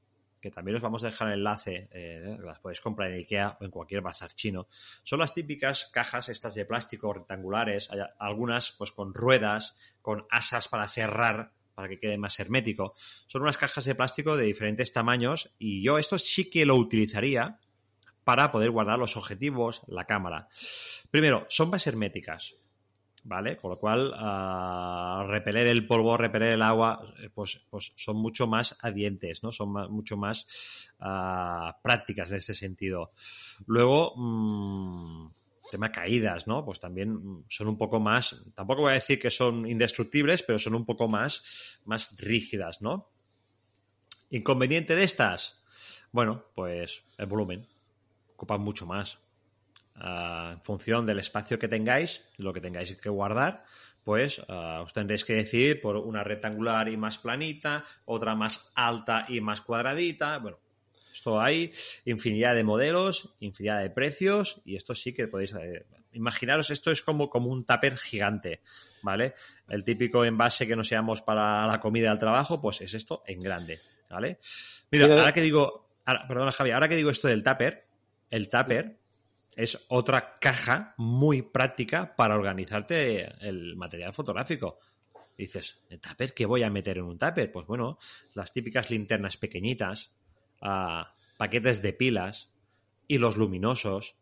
que 0.45 0.51
también 0.51 0.77
os 0.77 0.83
vamos 0.83 1.03
a 1.03 1.07
dejar 1.07 1.29
el 1.29 1.39
enlace, 1.39 1.89
eh, 1.91 2.37
las 2.45 2.59
podéis 2.59 2.83
comprar 2.83 3.11
en 3.11 3.17
Ikea 3.17 3.57
o 3.59 3.65
en 3.65 3.71
cualquier 3.71 4.03
bazar 4.03 4.31
chino. 4.31 4.67
Son 5.03 5.19
las 5.19 5.33
típicas 5.33 5.87
cajas 5.87 6.29
estas 6.29 6.55
de 6.55 6.67
plástico 6.67 7.15
rectangulares, 7.15 7.89
algunas 8.19 8.73
pues 8.73 8.93
con 8.93 9.15
ruedas, 9.15 9.75
con 10.03 10.27
asas 10.31 10.69
para 10.69 10.87
cerrar 10.87 11.53
para 11.75 11.89
que 11.89 11.99
quede 11.99 12.19
más 12.19 12.39
hermético. 12.41 12.95
Son 13.27 13.43
unas 13.43 13.59
cajas 13.59 13.85
de 13.85 13.95
plástico 13.95 14.37
de 14.37 14.45
diferentes 14.45 14.93
tamaños 14.93 15.51
y 15.59 15.83
yo 15.83 15.99
esto 15.99 16.19
sí 16.19 16.51
que 16.51 16.67
lo 16.67 16.77
utilizaría 16.77 17.59
para 18.25 18.51
poder 18.51 18.71
guardar 18.71 18.99
los 18.99 19.17
objetivos, 19.17 19.83
la 19.87 20.07
cámara. 20.07 20.49
Primero, 21.11 21.47
son 21.51 21.69
más 21.71 21.87
herméticas, 21.87 22.55
¿vale? 23.23 23.57
Con 23.57 23.71
lo 23.71 23.79
cual, 23.79 24.15
uh, 24.15 25.31
repeler 25.31 25.67
el 25.67 25.87
polvo, 25.87 26.17
repeler 26.17 26.53
el 26.53 26.63
agua, 26.63 27.15
eh, 27.23 27.29
pues, 27.29 27.67
pues 27.69 27.93
son 27.97 28.17
mucho 28.17 28.47
más 28.47 28.79
adientes, 28.81 29.43
¿no? 29.43 29.53
Son 29.53 29.71
mucho 29.91 30.17
más 30.17 30.91
uh, 31.01 31.73
prácticas 31.83 32.31
en 32.31 32.39
este 32.39 32.55
sentido. 32.55 33.13
Luego, 33.67 34.15
mmm, 34.17 35.31
tema 35.71 35.91
caídas, 35.91 36.47
¿no? 36.47 36.65
Pues 36.65 36.81
también 36.81 37.45
son 37.49 37.69
un 37.69 37.79
poco 37.79 38.01
más, 38.01 38.45
tampoco 38.55 38.83
voy 38.83 38.93
a 38.93 38.95
decir 38.95 39.19
que 39.19 39.31
son 39.31 39.67
indestructibles, 39.67 40.43
pero 40.43 40.59
son 40.59 40.75
un 40.75 40.85
poco 40.85 41.09
más, 41.09 41.81
más 41.85 42.17
rígidas, 42.19 42.83
¿no? 42.83 43.11
Inconveniente 44.31 44.95
de 44.95 45.05
estas, 45.05 45.65
bueno, 46.13 46.45
pues 46.55 47.05
el 47.19 47.27
volumen, 47.27 47.67
ocupan 48.35 48.61
mucho 48.61 48.87
más. 48.87 49.19
Ah, 49.97 50.53
en 50.55 50.63
función 50.63 51.07
del 51.07 51.21
espacio 51.21 51.59
que 51.59 51.69
tengáis, 51.69 52.25
lo 52.37 52.53
que 52.53 52.61
tengáis 52.61 52.97
que 52.97 53.09
guardar, 53.09 53.65
pues 54.03 54.39
uh, 54.39 54.83
os 54.83 54.93
tendréis 54.93 55.25
que 55.25 55.35
decidir 55.35 55.81
por 55.81 55.97
una 55.97 56.23
rectangular 56.23 56.89
y 56.89 56.97
más 56.97 57.19
planita, 57.19 57.85
otra 58.05 58.35
más 58.35 58.71
alta 58.75 59.25
y 59.29 59.41
más 59.41 59.63
cuadradita, 59.63 60.39
bueno, 60.39 60.59
esto 61.15 61.41
hay 61.41 61.73
infinidad 62.05 62.57
de 62.57 62.65
modelos, 62.65 63.37
infinidad 63.39 63.81
de 63.81 63.89
precios 63.89 64.61
y 64.65 64.75
esto 64.75 64.97
sí 64.97 65.15
que 65.15 65.29
podéis... 65.29 65.55
Eh, 65.55 65.87
imaginaros, 66.13 66.71
esto 66.71 66.91
es 66.91 67.03
como, 67.03 67.31
como 67.31 67.51
un 67.51 67.65
tupper 67.65 67.97
gigante, 67.97 68.63
¿vale? 69.03 69.35
El 69.69 69.85
típico 69.85 70.25
envase 70.25 70.67
que 70.67 70.75
nos 70.75 70.91
llevamos 70.91 71.23
para 71.23 71.67
la 71.69 71.79
comida 71.79 72.11
al 72.11 72.19
trabajo, 72.19 72.61
pues 72.61 72.81
es 72.81 72.95
esto 72.95 73.23
en 73.27 73.41
grande, 73.41 73.79
¿vale? 74.11 74.39
Mira, 74.91 75.07
ahora 75.07 75.33
que 75.33 75.41
digo... 75.41 75.89
perdona, 76.05 76.51
Javi, 76.51 76.73
ahora 76.73 76.89
que 76.89 76.97
digo 76.97 77.11
esto 77.11 77.29
del 77.29 77.45
tupper, 77.45 77.87
el 78.31 78.49
tupper 78.49 78.99
es 79.55 79.87
otra 79.89 80.39
caja 80.41 80.95
muy 80.97 81.43
práctica 81.43 82.17
para 82.17 82.35
organizarte 82.35 83.47
el 83.47 83.77
material 83.77 84.13
fotográfico. 84.13 84.81
Dices, 85.39 85.79
¿el 85.91 86.01
tupper 86.01 86.35
qué 86.35 86.47
voy 86.47 86.65
a 86.65 86.71
meter 86.71 86.99
en 86.99 87.05
un 87.05 87.19
tupper? 87.19 87.53
Pues 87.53 87.67
bueno, 87.67 87.99
las 88.35 88.53
típicas 88.53 88.91
linternas 88.91 89.37
pequeñitas, 89.37 90.13
paquetes 90.59 91.83
de 91.83 91.93
pilas, 91.93 92.51
y 93.07 93.19
los 93.19 93.37
luminosos. 93.37 94.17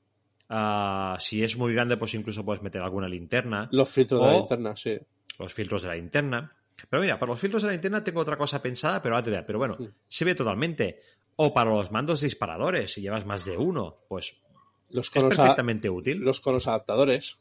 si 1.19 1.45
es 1.45 1.57
muy 1.57 1.73
grande, 1.73 1.97
pues 1.97 2.15
incluso 2.15 2.45
puedes 2.45 2.63
meter 2.63 2.83
alguna 2.83 3.09
linterna. 3.09 3.69
Los 3.73 3.91
filtros 3.91 4.21
de 4.21 4.27
la 4.27 4.37
linterna, 4.37 4.77
sí. 4.77 4.97
Los 5.39 5.53
filtros 5.55 5.83
de 5.83 5.89
la 5.89 5.95
linterna. 5.95 6.57
Pero 6.89 7.03
mira, 7.03 7.19
para 7.19 7.31
los 7.31 7.41
filtros 7.41 7.63
de 7.63 7.69
la 7.69 7.73
linterna 7.73 8.03
tengo 8.03 8.21
otra 8.21 8.37
cosa 8.37 8.61
pensada, 8.61 9.01
pero 9.01 9.23
Pero 9.23 9.59
bueno, 9.59 9.79
se 10.09 10.25
ve 10.25 10.35
totalmente. 10.35 11.01
O 11.37 11.53
para 11.53 11.71
los 11.71 11.91
mandos 11.91 12.21
disparadores, 12.21 12.93
si 12.93 13.01
llevas 13.01 13.25
más 13.25 13.45
de 13.45 13.57
uno, 13.57 14.05
pues 14.09 14.43
los 14.91 15.07
es 15.07 15.23
perfectamente 15.23 15.89
útil. 15.89 16.19
Los 16.19 16.41
conos 16.41 16.67
adaptadores. 16.69 17.39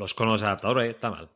Los 0.00 0.14
conos 0.14 0.42
adaptadores, 0.42 0.94
está 0.94 1.10
mal. 1.10 1.28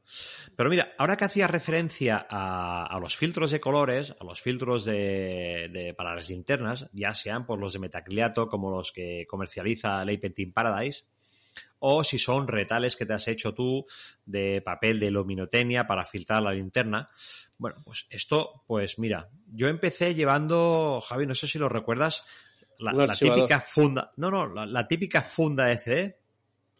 Pero 0.56 0.70
mira, 0.70 0.94
ahora 0.96 1.18
que 1.18 1.26
hacía 1.26 1.46
referencia 1.46 2.26
a, 2.30 2.98
los 2.98 3.14
filtros 3.14 3.50
de 3.50 3.60
colores, 3.60 4.14
a 4.18 4.24
los 4.24 4.40
filtros 4.40 4.86
de, 4.86 5.92
para 5.98 6.14
las 6.14 6.30
linternas, 6.30 6.88
ya 6.94 7.12
sean 7.12 7.44
por 7.44 7.60
los 7.60 7.74
de 7.74 7.80
metacrilato 7.80 8.48
como 8.48 8.70
los 8.70 8.90
que 8.90 9.26
comercializa 9.28 10.02
Ley 10.06 10.16
Painting 10.16 10.54
Paradise, 10.54 11.04
o 11.80 12.02
si 12.02 12.16
son 12.16 12.48
retales 12.48 12.96
que 12.96 13.04
te 13.04 13.12
has 13.12 13.28
hecho 13.28 13.52
tú 13.52 13.84
de 14.24 14.62
papel 14.62 14.98
de 14.98 15.10
luminotenia 15.10 15.86
para 15.86 16.06
filtrar 16.06 16.42
la 16.42 16.52
linterna. 16.52 17.10
Bueno, 17.58 17.76
pues 17.84 18.06
esto, 18.08 18.64
pues 18.66 18.98
mira, 18.98 19.28
yo 19.52 19.68
empecé 19.68 20.14
llevando, 20.14 21.02
Javi, 21.06 21.26
no 21.26 21.34
sé 21.34 21.48
si 21.48 21.58
lo 21.58 21.68
recuerdas, 21.68 22.24
la, 22.78 23.14
típica 23.14 23.60
funda, 23.60 24.12
no, 24.16 24.30
no, 24.30 24.64
la, 24.64 24.88
típica 24.88 25.20
funda 25.20 25.66
de 25.66 25.78
CD. 25.78 26.23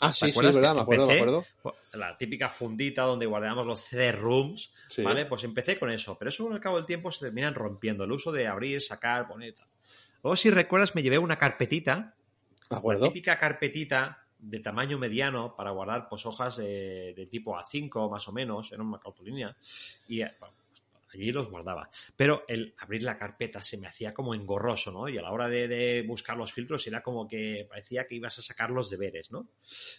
Ah, 0.01 0.13
sí, 0.13 0.33
sí, 0.33 0.47
es 0.47 0.55
verdad, 0.55 0.75
me 0.75 0.81
acuerdo, 0.81 1.07
me 1.07 1.15
acuerdo. 1.15 1.45
La 1.93 2.17
típica 2.17 2.49
fundita 2.49 3.03
donde 3.03 3.27
guardamos 3.27 3.67
los 3.67 3.81
CD-rooms, 3.81 4.73
¿vale? 5.03 5.27
Pues 5.27 5.45
empecé 5.45 5.79
con 5.79 5.91
eso, 5.91 6.19
pero 6.19 6.31
eso 6.31 6.53
al 6.53 6.61
cabo 6.61 6.77
del 6.77 6.87
tiempo 6.87 7.11
se 7.11 7.27
terminan 7.27 7.55
rompiendo, 7.55 8.05
el 8.05 8.13
uso 8.13 8.33
de 8.33 8.47
abrir, 8.47 8.81
sacar, 8.81 9.29
poner 9.29 9.55
Luego, 10.23 10.37
si 10.37 10.51
recuerdas, 10.51 10.95
me 10.95 11.03
llevé 11.03 11.19
una 11.19 11.39
carpetita, 11.39 12.17
la 12.71 13.01
típica 13.01 13.39
carpetita 13.39 14.27
de 14.39 14.61
tamaño 14.61 14.99
mediano 14.99 15.55
para 15.55 15.71
guardar 15.71 16.09
pues, 16.09 16.27
hojas 16.27 16.57
de, 16.57 17.29
tipo 17.31 17.57
A5 17.57 18.11
más 18.11 18.27
o 18.29 18.33
menos, 18.33 18.73
en 18.73 18.81
una 18.81 18.99
cartulina, 18.99 19.57
y 20.09 20.23
eh, 20.23 20.31
allí 21.15 21.33
los 21.33 21.49
guardaba. 21.49 21.89
Pero 22.17 22.45
el 22.49 22.75
abrir 22.79 23.03
la 23.03 23.19
carpeta 23.19 23.63
se 23.63 23.79
me 23.79 23.87
hacía 23.87 24.13
como 24.13 24.35
engorroso, 24.35 24.93
¿no? 24.93 25.09
Y 25.09 25.19
a 25.19 25.23
la 25.23 25.33
hora 25.33 25.49
de, 25.49 26.05
buscar 26.07 26.37
los 26.37 26.53
filtros 26.53 26.87
era 26.87 27.03
como 27.03 27.27
que 27.27 27.67
parecía 27.69 28.07
que 28.07 28.15
ibas 28.15 28.39
a 28.39 28.43
sacar 28.43 28.71
los 28.71 28.91
deberes, 28.91 29.31
¿no? 29.31 29.49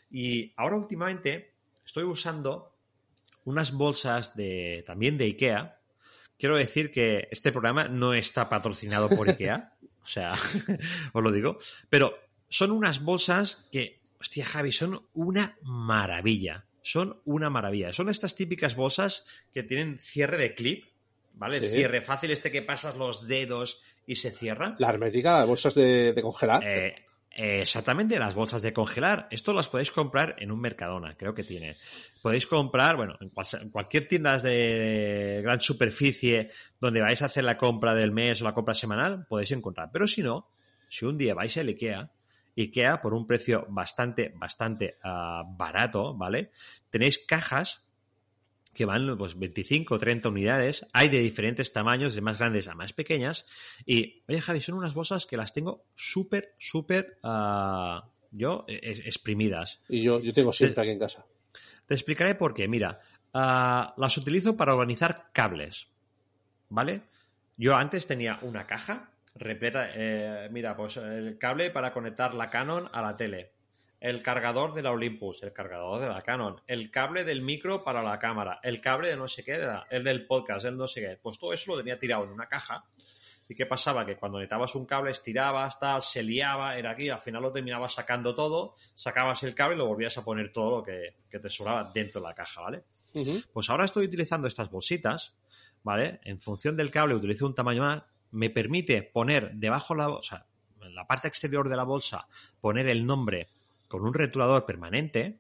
Y 0.10 0.54
ahora 0.58 0.78
últimamente 0.78 1.56
estoy 1.86 2.04
usando 2.04 2.76
unas 3.44 3.72
bolsas 3.72 4.36
de 4.36 4.84
también 4.86 5.18
de 5.18 5.26
IKEA. 5.26 5.80
Quiero 6.38 6.58
decir 6.58 6.92
que 6.92 7.28
este 7.32 7.52
programa 7.52 7.88
no 7.88 8.14
está 8.14 8.50
patrocinado 8.50 9.10
por 9.10 9.30
IKEA, 9.30 9.78
o 10.02 10.06
sea, 10.06 10.34
os 11.14 11.24
lo 11.24 11.32
digo, 11.32 11.58
pero 11.90 12.18
son 12.50 12.72
unas 12.72 13.04
bolsas 13.04 13.68
que, 13.72 14.02
hostia, 14.20 14.46
Javi, 14.46 14.72
son 14.72 15.08
una 15.14 15.58
maravilla. 15.62 16.66
Son 16.82 17.20
una 17.26 17.50
maravilla. 17.50 17.92
Son 17.92 18.10
estas 18.10 18.36
típicas 18.36 18.76
bolsas 18.76 19.26
que 19.54 19.64
tienen 19.64 19.98
cierre 20.00 20.38
de 20.38 20.54
clip, 20.54 20.86
¿vale? 21.38 21.58
El 21.58 21.70
cierre 21.70 22.02
fácil, 22.02 22.32
este 22.32 22.52
que 22.52 22.62
pasas 22.62 22.96
los 22.96 23.28
dedos 23.28 23.82
y 24.06 24.16
se 24.16 24.32
cierra. 24.32 24.76
La 24.78 24.90
hermética, 24.90 25.40
las 25.40 25.48
bolsas 25.48 25.74
de, 25.76 26.18
congelar. 26.22 26.64
Eh, 26.64 26.96
exactamente, 27.32 28.18
las 28.20 28.36
bolsas 28.36 28.62
de 28.62 28.74
congelar. 28.74 29.28
Esto 29.32 29.54
las 29.54 29.68
podéis 29.68 29.92
comprar 29.92 30.36
en 30.40 30.52
un 30.52 30.60
Mercadona, 30.60 31.16
creo 31.18 31.34
que 31.34 31.44
tiene. 31.44 31.76
Podéis 32.22 32.48
comprar, 32.48 32.96
bueno, 32.96 33.18
en, 33.20 33.70
cualquier 33.70 34.08
tienda 34.08 34.38
de 34.40 35.42
gran 35.44 35.62
superficie 35.62 36.50
donde 36.80 37.02
vais 37.02 37.22
a 37.22 37.26
hacer 37.26 37.44
la 37.44 37.58
compra 37.58 37.94
del 37.94 38.12
mes 38.12 38.42
o 38.42 38.46
la 38.46 38.54
compra 38.54 38.74
semanal, 38.74 39.26
podéis 39.28 39.52
encontrar. 39.52 39.90
Pero 39.92 40.08
si 40.08 40.24
no, 40.24 40.50
si 40.88 41.06
un 41.06 41.18
día 41.18 41.34
vais 41.34 41.56
a 41.58 41.62
IKEA, 41.62 42.12
IKEA 42.58 43.02
por 43.02 43.14
un 43.14 43.28
precio 43.28 43.66
bastante, 43.70 44.34
bastante 44.36 44.98
ah, 45.04 45.44
barato, 45.46 46.16
¿vale? 46.16 46.52
Tenéis 46.90 47.20
cajas 47.20 47.85
que 48.76 48.86
van 48.86 49.18
pues 49.18 49.40
25 49.40 49.96
o 49.96 49.98
30 49.98 50.30
unidades, 50.30 50.86
hay 50.94 51.10
de 51.10 51.20
diferentes 51.20 51.74
tamaños, 51.74 52.14
de 52.14 52.22
más 52.22 52.38
grandes 52.38 52.68
a 52.68 52.76
más 52.76 52.94
pequeñas, 52.94 53.46
y 53.86 54.22
oye 54.28 54.42
Javi, 54.42 54.62
son 54.62 54.76
unas 54.76 54.94
bolsas 54.94 55.26
que 55.26 55.38
las 55.38 55.54
tengo 55.54 55.86
súper, 55.96 56.54
súper, 56.60 57.18
uh, 57.24 58.02
yo, 58.30 58.66
exprimidas. 58.68 59.82
Y 59.90 60.04
yo, 60.04 60.20
yo 60.20 60.34
tengo 60.34 60.54
siempre 60.54 60.84
aquí 60.84 60.92
en 60.92 61.00
casa. 61.00 61.26
Te 61.88 61.94
explicaré 61.94 62.36
por 62.36 62.54
qué, 62.54 62.68
mira, 62.68 63.00
uh, 63.34 64.00
las 64.00 64.18
utilizo 64.18 64.56
para 64.56 64.74
organizar 64.74 65.30
cables, 65.32 65.88
¿vale? 66.70 67.02
Yo 67.58 67.76
antes 67.76 68.06
tenía 68.06 68.40
una 68.42 68.68
caja 68.68 69.12
repleta, 69.36 69.90
eh, 69.94 70.50
mira, 70.52 70.76
pues 70.76 70.98
el 70.98 71.38
cable 71.38 71.72
para 71.72 71.94
conectar 71.94 72.34
la 72.34 72.50
Canon 72.50 72.90
a 72.92 73.02
la 73.02 73.16
tele, 73.16 73.52
el 74.06 74.22
cargador 74.22 74.72
de 74.72 74.84
la 74.84 74.92
Olympus, 74.92 75.42
el 75.42 75.52
cargador 75.52 76.00
de 76.00 76.08
la 76.08 76.22
Canon, 76.22 76.62
el 76.68 76.92
cable 76.92 77.24
del 77.24 77.42
micro 77.42 77.84
para 77.84 78.04
la 78.04 78.20
cámara, 78.20 78.60
el 78.62 78.80
cable 78.80 79.10
de 79.10 79.16
no 79.16 79.28
sé 79.28 79.44
qué, 79.44 79.60
el 79.90 80.04
del 80.04 80.28
podcast, 80.28 80.66
el 80.66 80.78
no 80.78 80.86
sé 80.86 81.02
qué. 81.02 81.18
Pues 81.20 81.40
todo 81.40 81.54
eso 81.54 81.72
lo 81.72 81.78
tenía 81.80 81.98
tirado 81.98 82.24
en 82.24 82.30
una 82.30 82.48
caja. 82.48 82.86
¿Y 83.50 83.56
qué 83.56 83.66
pasaba? 83.66 84.06
Que 84.06 84.16
cuando 84.16 84.38
necesitabas 84.38 84.76
un 84.76 84.86
cable, 84.86 85.10
estirabas, 85.10 85.80
tal, 85.80 86.04
se 86.04 86.22
liaba, 86.22 86.78
era 86.78 86.92
aquí, 86.92 87.10
al 87.10 87.18
final 87.18 87.42
lo 87.42 87.52
terminabas 87.52 87.96
sacando 87.96 88.36
todo, 88.36 88.76
sacabas 88.94 89.42
el 89.42 89.56
cable 89.56 89.74
y 89.74 89.80
lo 89.80 89.88
volvías 89.88 90.16
a 90.20 90.24
poner 90.24 90.54
todo 90.54 90.78
lo 90.78 90.84
que, 90.84 91.16
te 91.28 91.50
sobraba 91.50 91.90
dentro 91.92 92.22
de 92.22 92.28
la 92.28 92.36
caja, 92.36 92.62
¿vale? 92.62 92.84
Pues 93.52 93.72
ahora 93.72 93.86
estoy 93.86 94.06
utilizando 94.06 94.48
estas 94.48 94.70
bolsitas, 94.70 95.36
¿vale? 95.82 96.20
En 96.26 96.40
función 96.40 96.78
del 96.78 96.92
cable 96.92 97.16
utilizo 97.16 97.48
un 97.48 97.56
tamaño 97.56 97.82
más, 97.82 98.04
me 98.30 98.52
permite 98.52 99.02
poner 99.02 99.54
debajo 99.56 99.96
la, 99.96 100.10
o 100.10 100.22
sea, 100.22 100.46
en 100.80 100.94
la 100.94 101.08
parte 101.08 101.28
exterior 101.28 101.70
de 101.70 101.76
la 101.76 101.84
bolsa, 101.84 102.28
poner 102.62 102.88
el 102.88 103.04
nombre 103.04 103.48
con 103.88 104.04
un 104.04 104.14
retulador 104.14 104.66
permanente, 104.66 105.40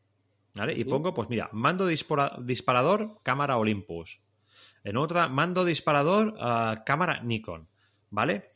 ¿vale? 0.56 0.74
Y 0.74 0.86
pongo, 0.86 1.14
pues 1.14 1.30
mira, 1.30 1.50
mando 1.52 1.88
disparador 1.88 3.20
cámara 3.24 3.58
Olympus. 3.58 4.22
En 4.84 4.98
otra, 4.98 5.28
mando 5.28 5.66
disparador 5.66 6.36
cámara 6.86 7.22
Nikon, 7.24 7.68
¿vale? 8.10 8.52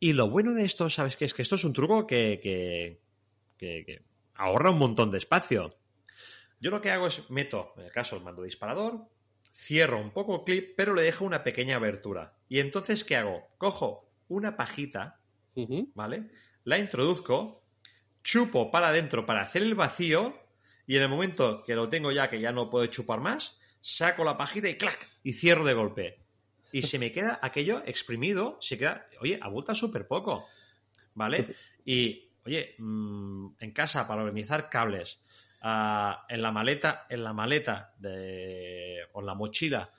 Y 0.00 0.14
lo 0.14 0.28
bueno 0.28 0.52
de 0.54 0.64
esto, 0.64 0.90
¿sabes 0.90 1.16
qué? 1.16 1.26
Es 1.26 1.34
que 1.34 1.42
esto 1.42 1.54
es 1.54 1.64
un 1.64 1.72
truco 1.72 2.06
que, 2.06 2.40
que, 2.42 3.00
que, 3.56 4.02
ahorra 4.34 4.70
un 4.70 4.78
montón 4.78 5.10
de 5.10 5.18
espacio. 5.18 5.68
Yo 6.58 6.70
lo 6.70 6.80
que 6.80 6.90
hago 6.90 7.06
es 7.06 7.30
meto, 7.30 7.72
en 7.76 7.84
el 7.84 7.92
caso, 7.92 8.16
el 8.16 8.22
mando 8.22 8.42
disparador, 8.42 9.06
cierro 9.54 10.00
un 10.00 10.10
poco 10.10 10.36
el 10.36 10.42
clip, 10.42 10.74
pero 10.76 10.94
le 10.94 11.02
dejo 11.02 11.24
una 11.24 11.44
pequeña 11.44 11.76
abertura. 11.76 12.34
Y 12.48 12.60
entonces, 12.60 13.04
¿qué 13.04 13.16
hago? 13.16 13.48
Cojo 13.58 14.10
una 14.28 14.56
pajita, 14.56 15.20
¿vale? 15.94 16.30
La 16.64 16.78
introduzco, 16.78 17.61
chupo 18.22 18.70
para 18.70 18.88
adentro 18.88 19.26
para 19.26 19.42
hacer 19.42 19.62
el 19.62 19.74
vacío 19.74 20.38
y 20.86 20.96
en 20.96 21.02
el 21.02 21.08
momento 21.08 21.62
que 21.64 21.74
lo 21.74 21.88
tengo 21.88 22.12
ya, 22.12 22.28
que 22.28 22.40
ya 22.40 22.52
no 22.52 22.70
puedo 22.70 22.86
chupar 22.86 23.20
más, 23.20 23.60
saco 23.80 24.24
la 24.24 24.36
pajita 24.36 24.68
y 24.68 24.76
¡clac! 24.76 24.98
y 25.22 25.32
cierro 25.32 25.64
de 25.64 25.74
golpe. 25.74 26.18
Y 26.72 26.82
se 26.82 26.98
me 26.98 27.12
queda 27.12 27.38
aquello 27.42 27.82
exprimido, 27.84 28.56
se 28.60 28.78
queda, 28.78 29.06
oye, 29.20 29.38
abulta 29.40 29.74
súper 29.74 30.06
poco, 30.06 30.46
¿vale? 31.14 31.54
Y, 31.84 32.30
oye, 32.46 32.74
mm, 32.78 33.48
en 33.60 33.70
casa 33.72 34.08
para 34.08 34.22
organizar 34.22 34.70
cables, 34.70 35.20
ah, 35.60 36.24
en 36.28 36.40
la 36.40 36.50
maleta, 36.50 37.06
en 37.10 37.22
la 37.22 37.32
maleta 37.32 37.94
de, 37.98 39.00
o 39.12 39.20
en 39.20 39.26
la 39.26 39.34
mochila 39.34 39.90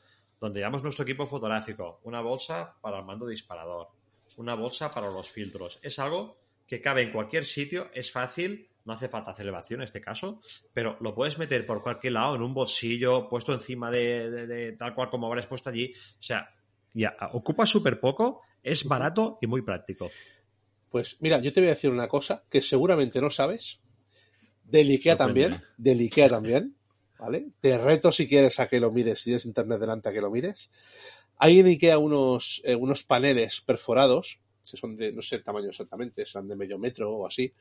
donde 0.43 0.59
llevamos 0.59 0.83
nuestro 0.83 1.03
equipo 1.03 1.25
fotográfico, 1.25 2.01
una 2.03 2.19
bolsa 2.19 2.75
para 2.81 2.99
el 2.99 3.05
mando 3.05 3.25
disparador, 3.25 3.87
una 4.35 4.55
bolsa 4.55 4.91
para 4.91 5.09
los 5.09 5.29
filtros. 5.29 5.79
Es 5.81 5.99
algo 5.99 6.42
que 6.67 6.81
cabe 6.81 7.03
en 7.03 7.11
cualquier 7.11 7.45
sitio, 7.45 7.89
es 7.93 8.11
fácil, 8.11 8.69
no 8.85 8.93
hace 8.93 9.07
falta 9.07 9.33
celebración 9.33 9.79
en 9.79 9.85
este 9.85 10.01
caso, 10.01 10.41
pero 10.73 10.97
lo 10.99 11.15
puedes 11.15 11.37
meter 11.37 11.65
por 11.65 11.81
cualquier 11.81 12.13
lado, 12.13 12.35
en 12.35 12.41
un 12.41 12.53
bolsillo, 12.53 13.27
puesto 13.29 13.53
encima 13.53 13.89
de, 13.91 14.75
tal 14.77 14.93
cual 14.93 15.09
como 15.09 15.27
habrás 15.27 15.47
puesto 15.47 15.69
allí. 15.69 15.93
O 15.95 16.21
sea, 16.21 16.49
ya, 16.93 17.15
ocupa 17.31 17.65
súper 17.65 17.99
poco, 17.99 18.41
es 18.61 18.85
barato 18.85 19.37
y 19.41 19.47
muy 19.47 19.61
práctico. 19.61 20.09
Pues 20.89 21.17
mira, 21.21 21.39
yo 21.39 21.51
te 21.51 21.61
voy 21.61 21.69
a 21.69 21.73
decir 21.73 21.89
una 21.89 22.07
cosa 22.07 22.43
que 22.49 22.61
seguramente 22.61 23.21
no 23.21 23.29
sabes. 23.29 23.79
Del 24.63 24.89
IKEA 24.89 25.17
también, 25.17 25.61
del 25.77 25.99
IKEA 25.99 26.29
también, 26.29 26.75
¿vale? 27.19 27.47
Te 27.59 27.77
reto 27.77 28.11
si 28.11 28.27
quieres 28.27 28.59
a 28.59 28.67
que 28.67 28.79
lo 28.79 28.91
mires, 28.91 29.19
si 29.19 29.25
tienes 29.25 29.45
internet 29.45 29.79
delante 29.79 30.09
a 30.09 30.13
que 30.13 30.21
lo 30.21 30.31
mires. 30.31 30.71
Hay 31.37 31.59
en 31.59 31.67
IKEA 31.67 31.97
unos, 31.97 32.61
eh, 32.63 32.75
unos 32.75 33.03
paneles 33.03 33.61
perforados 33.61 34.39
que 34.69 34.77
son 34.77 34.95
de, 34.95 35.11
no 35.11 35.21
sé 35.21 35.37
el 35.37 35.43
tamaño 35.43 35.69
exactamente, 35.69 36.25
son 36.25 36.47
de 36.47 36.55
medio 36.55 36.79
metro 36.79 37.11
o 37.11 37.27
así, 37.27 37.53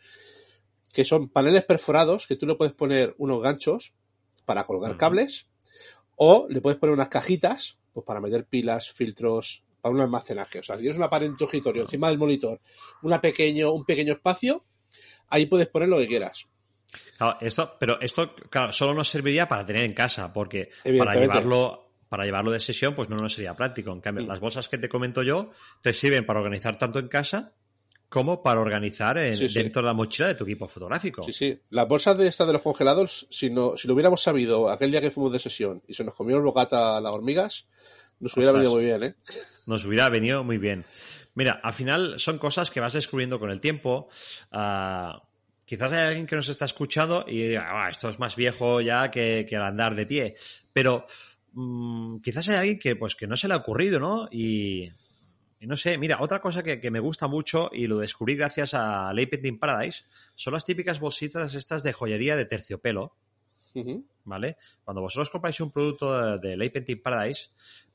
que 0.92 1.04
son 1.04 1.28
paneles 1.28 1.64
perforados 1.64 2.26
que 2.26 2.36
tú 2.36 2.46
le 2.46 2.54
puedes 2.54 2.74
poner 2.74 3.14
unos 3.18 3.42
ganchos 3.42 3.94
para 4.44 4.64
colgar 4.64 4.96
cables 4.96 5.46
o 6.16 6.46
le 6.48 6.60
puedes 6.60 6.78
poner 6.78 6.94
unas 6.94 7.08
cajitas 7.08 7.78
pues 7.92 8.06
para 8.06 8.20
meter 8.20 8.46
pilas, 8.46 8.90
filtros, 8.90 9.62
para 9.80 9.94
un 9.94 10.00
almacenaje. 10.00 10.60
O 10.60 10.62
sea, 10.62 10.76
si 10.76 10.82
tienes 10.82 10.96
una 10.96 11.10
pared 11.10 11.26
en 11.26 11.36
tu 11.36 11.44
escritorio, 11.44 11.82
encima 11.82 12.08
del 12.08 12.18
monitor, 12.18 12.60
una 13.02 13.20
pequeño, 13.20 13.72
un 13.72 13.84
pequeño 13.84 14.14
espacio, 14.14 14.64
ahí 15.28 15.46
puedes 15.46 15.68
poner 15.68 15.88
lo 15.88 15.98
que 15.98 16.06
quieras. 16.06 16.46
Claro, 17.16 17.38
esto, 17.40 17.76
pero 17.78 18.00
esto, 18.00 18.34
claro, 18.50 18.72
solo 18.72 18.94
nos 18.94 19.08
serviría 19.08 19.48
para 19.48 19.64
tener 19.64 19.84
en 19.84 19.92
casa, 19.92 20.32
porque 20.32 20.70
para 20.98 21.14
llevarlo 21.14 21.81
para 22.12 22.26
llevarlo 22.26 22.50
de 22.50 22.60
sesión, 22.60 22.94
pues 22.94 23.08
no 23.08 23.16
nos 23.16 23.32
sería 23.32 23.54
práctico. 23.54 23.90
En 23.90 24.02
cambio, 24.02 24.26
las 24.26 24.38
bolsas 24.38 24.68
que 24.68 24.76
te 24.76 24.86
comento 24.86 25.22
yo 25.22 25.50
te 25.80 25.94
sirven 25.94 26.26
para 26.26 26.40
organizar 26.40 26.76
tanto 26.78 26.98
en 26.98 27.08
casa 27.08 27.54
como 28.10 28.42
para 28.42 28.60
organizar 28.60 29.16
dentro 29.16 29.80
de 29.80 29.86
la 29.86 29.94
mochila 29.94 30.28
de 30.28 30.34
tu 30.34 30.44
equipo 30.44 30.68
fotográfico. 30.68 31.22
Sí, 31.22 31.32
sí. 31.32 31.58
Las 31.70 31.88
bolsas 31.88 32.18
de 32.18 32.28
estas 32.28 32.46
de 32.46 32.52
los 32.52 32.60
congelados, 32.60 33.26
si, 33.30 33.48
no, 33.48 33.78
si 33.78 33.88
lo 33.88 33.94
hubiéramos 33.94 34.20
sabido 34.20 34.68
aquel 34.68 34.90
día 34.90 35.00
que 35.00 35.10
fuimos 35.10 35.32
de 35.32 35.38
sesión 35.38 35.82
y 35.88 35.94
se 35.94 36.04
nos 36.04 36.14
comió 36.14 36.36
el 36.36 36.42
bocata 36.42 37.00
las 37.00 37.14
hormigas, 37.14 37.66
nos 38.20 38.36
hubiera 38.36 38.52
venido 38.52 38.72
muy 38.72 38.84
bien, 38.84 39.02
¿eh? 39.04 39.14
Nos 39.66 39.86
hubiera 39.86 40.10
venido 40.10 40.44
muy 40.44 40.58
bien. 40.58 40.84
Mira, 41.34 41.60
al 41.62 41.72
final 41.72 42.20
son 42.20 42.36
cosas 42.36 42.70
que 42.70 42.80
vas 42.80 42.92
descubriendo 42.92 43.40
con 43.40 43.50
el 43.50 43.58
tiempo. 43.58 44.10
Ah, 44.50 45.22
quizás 45.64 45.90
hay 45.92 46.08
alguien 46.08 46.26
que 46.26 46.36
nos 46.36 46.50
está 46.50 46.66
escuchando 46.66 47.24
y 47.26 47.42
diga, 47.48 47.70
ah, 47.70 47.88
esto 47.88 48.10
es 48.10 48.18
más 48.18 48.36
viejo 48.36 48.82
ya 48.82 49.10
que, 49.10 49.46
que 49.48 49.56
andar 49.56 49.94
de 49.94 50.04
pie. 50.04 50.34
Pero 50.74 51.06
Mm, 51.52 52.18
quizás 52.18 52.48
hay 52.48 52.56
alguien 52.56 52.78
que, 52.78 52.96
pues, 52.96 53.14
que 53.14 53.26
no 53.26 53.36
se 53.36 53.48
le 53.48 53.54
ha 53.54 53.58
ocurrido, 53.58 54.00
¿no? 54.00 54.28
Y, 54.30 54.90
y 55.60 55.66
no 55.66 55.76
sé, 55.76 55.98
mira, 55.98 56.18
otra 56.20 56.40
cosa 56.40 56.62
que, 56.62 56.80
que, 56.80 56.90
me 56.90 57.00
gusta 57.00 57.28
mucho 57.28 57.70
y 57.72 57.86
lo 57.86 57.98
descubrí 57.98 58.34
gracias 58.36 58.74
a 58.74 59.12
Lay 59.12 59.26
Painting 59.26 59.58
Paradise 59.58 60.04
son 60.34 60.54
las 60.54 60.64
típicas 60.64 60.98
bolsitas 61.00 61.54
estas 61.54 61.82
de 61.82 61.92
joyería 61.92 62.36
de 62.36 62.46
terciopelo. 62.46 63.16
Uh 63.74 63.84
-huh. 63.84 64.04
¿Vale? 64.24 64.56
Cuando 64.84 65.00
vosotros 65.00 65.30
compráis 65.30 65.60
un 65.60 65.70
producto 65.70 66.38
de, 66.38 66.48
de 66.48 66.56
Lay 66.56 66.70
Painting 66.70 67.02
Paradise, 67.02 67.50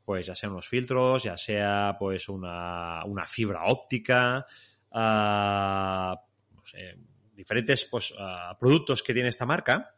pues 0.07 0.25
ya 0.25 0.35
sean 0.35 0.53
unos 0.53 0.69
filtros, 0.69 1.23
ya 1.23 1.35
sea 1.35 1.97
pues 1.99 2.29
una, 2.29 3.03
una 3.03 3.25
fibra 3.25 3.65
óptica, 3.65 4.45
uh, 4.91 6.15
no 6.55 6.63
sé, 6.63 6.97
diferentes 7.35 7.83
pues, 7.91 8.11
uh, 8.11 8.57
productos 8.57 9.03
que 9.03 9.13
tiene 9.13 9.27
esta 9.27 9.45
marca, 9.45 9.96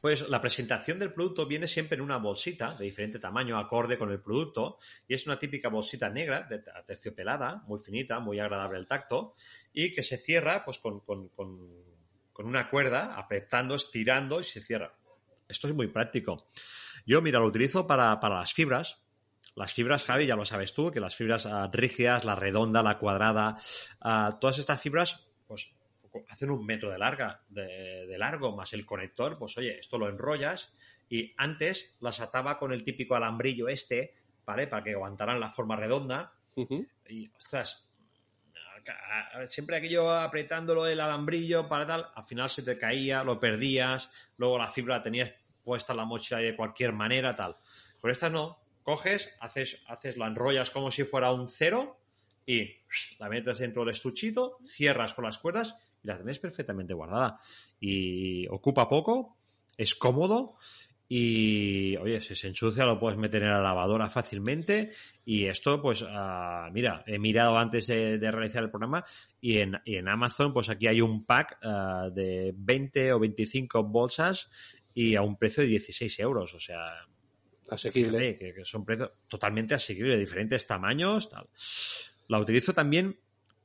pues 0.00 0.28
la 0.28 0.40
presentación 0.40 0.98
del 0.98 1.12
producto 1.12 1.46
viene 1.46 1.66
siempre 1.66 1.96
en 1.96 2.02
una 2.02 2.18
bolsita 2.18 2.74
de 2.74 2.84
diferente 2.84 3.18
tamaño, 3.18 3.58
acorde 3.58 3.98
con 3.98 4.10
el 4.10 4.20
producto, 4.20 4.78
y 5.08 5.14
es 5.14 5.26
una 5.26 5.38
típica 5.38 5.68
bolsita 5.68 6.08
negra, 6.08 6.46
de 6.48 6.62
terciopelada, 6.86 7.62
muy 7.66 7.80
finita, 7.80 8.20
muy 8.20 8.38
agradable 8.38 8.78
el 8.78 8.86
tacto, 8.86 9.34
y 9.72 9.92
que 9.92 10.02
se 10.02 10.18
cierra 10.18 10.64
pues 10.64 10.78
con, 10.78 11.00
con, 11.00 11.28
con, 11.30 12.46
una 12.46 12.68
cuerda, 12.68 13.16
apretando, 13.16 13.74
estirando 13.74 14.40
y 14.40 14.44
se 14.44 14.60
cierra. 14.60 14.94
Esto 15.48 15.68
es 15.68 15.74
muy 15.74 15.86
práctico. 15.86 16.48
Yo, 17.06 17.22
mira, 17.22 17.38
lo 17.38 17.46
utilizo 17.46 17.86
para, 17.86 18.20
para 18.20 18.36
las 18.36 18.52
fibras, 18.52 19.00
las 19.54 19.72
fibras, 19.72 20.04
Javi, 20.04 20.26
ya 20.26 20.36
lo 20.36 20.44
sabes 20.44 20.74
tú, 20.74 20.90
que 20.90 21.00
las 21.00 21.16
fibras 21.16 21.46
uh, 21.46 21.70
rígidas, 21.72 22.24
la 22.24 22.36
redonda, 22.36 22.82
la 22.82 22.98
cuadrada, 22.98 23.56
uh, 24.04 24.38
todas 24.38 24.58
estas 24.58 24.80
fibras, 24.82 25.30
pues 25.46 25.75
hacen 26.28 26.50
un 26.50 26.64
metro 26.64 26.90
de, 26.90 26.98
larga, 26.98 27.42
de, 27.48 28.06
de, 28.06 28.18
largo 28.18 28.56
más 28.56 28.72
el 28.72 28.86
conector, 28.86 29.38
pues 29.38 29.56
oye, 29.58 29.78
esto 29.78 29.98
lo 29.98 30.08
enrollas 30.08 30.74
y 31.08 31.34
antes 31.36 31.96
las 32.00 32.20
ataba 32.20 32.58
con 32.58 32.72
el 32.72 32.84
típico 32.84 33.14
alambrillo 33.14 33.68
este, 33.68 34.14
¿vale? 34.44 34.66
Para 34.66 34.82
que 34.82 34.92
aguantaran 34.92 35.40
la 35.40 35.50
forma 35.50 35.76
redonda. 35.76 36.32
Uh 36.54 36.66
-huh. 36.66 36.88
Y, 37.08 37.30
ostras, 37.36 37.86
siempre 39.46 39.76
aquello 39.76 40.10
apretándolo 40.10 40.86
el 40.86 41.00
alambrillo 41.00 41.68
para 41.68 41.86
tal, 41.86 42.06
al 42.14 42.24
final 42.24 42.50
se 42.50 42.62
te 42.62 42.78
caía, 42.78 43.24
lo 43.24 43.38
perdías, 43.38 44.10
luego 44.36 44.58
la 44.58 44.68
fibra 44.68 44.96
la 44.96 45.02
tenías 45.02 45.32
puesta 45.64 45.92
en 45.92 45.98
la 45.98 46.04
mochila 46.04 46.40
de 46.40 46.56
cualquier 46.56 46.92
manera, 46.92 47.34
tal. 47.34 47.56
Con 48.00 48.10
estas 48.10 48.30
no, 48.30 48.60
coges, 48.82 49.36
haces, 49.40 49.84
haces, 49.88 50.16
la 50.16 50.26
enrollas 50.26 50.70
como 50.70 50.90
si 50.90 51.04
fuera 51.04 51.32
un 51.32 51.48
cero 51.48 51.98
y 52.46 52.70
la 53.18 53.28
metes 53.28 53.58
dentro 53.58 53.84
del 53.84 53.90
estuchito, 53.90 54.58
cierras 54.62 55.14
con 55.14 55.24
las 55.24 55.38
cuerdas 55.38 55.76
y 56.06 56.08
la 56.08 56.18
tenés 56.18 56.38
perfectamente 56.38 56.94
guardada. 56.94 57.38
Y 57.80 58.46
ocupa 58.48 58.88
poco, 58.88 59.36
es 59.76 59.94
cómodo 59.94 60.54
y, 61.08 61.96
oye, 61.96 62.20
si 62.20 62.34
se 62.34 62.48
ensucia 62.48 62.84
lo 62.84 62.98
puedes 62.98 63.18
meter 63.18 63.42
en 63.42 63.50
la 63.50 63.60
lavadora 63.60 64.08
fácilmente 64.08 64.92
y 65.24 65.46
esto, 65.46 65.80
pues, 65.82 66.02
uh, 66.02 66.70
mira, 66.72 67.04
he 67.06 67.18
mirado 67.18 67.56
antes 67.58 67.86
de, 67.88 68.18
de, 68.18 68.30
realizar 68.30 68.62
el 68.62 68.70
programa 68.70 69.04
y 69.40 69.58
en, 69.58 69.76
y 69.84 69.96
en 69.96 70.08
Amazon, 70.08 70.52
pues 70.52 70.68
aquí 70.68 70.86
hay 70.86 71.00
un 71.00 71.24
pack 71.24 71.58
uh, 71.62 72.10
de 72.12 72.52
20 72.56 73.12
o 73.12 73.20
25 73.20 73.84
bolsas 73.84 74.50
y 74.94 75.14
a 75.14 75.22
un 75.22 75.36
precio 75.36 75.62
de 75.62 75.70
16 75.70 76.18
euros, 76.20 76.54
o 76.54 76.58
sea, 76.58 77.06
asequible. 77.70 78.18
Fíjate, 78.18 78.36
que, 78.36 78.54
que, 78.54 78.64
son 78.64 78.84
precios 78.84 79.10
totalmente 79.28 79.74
asequibles, 79.74 80.18
diferentes 80.18 80.66
tamaños, 80.66 81.30
tal. 81.30 81.48
La 82.28 82.40
utilizo 82.40 82.72
también 82.72 83.16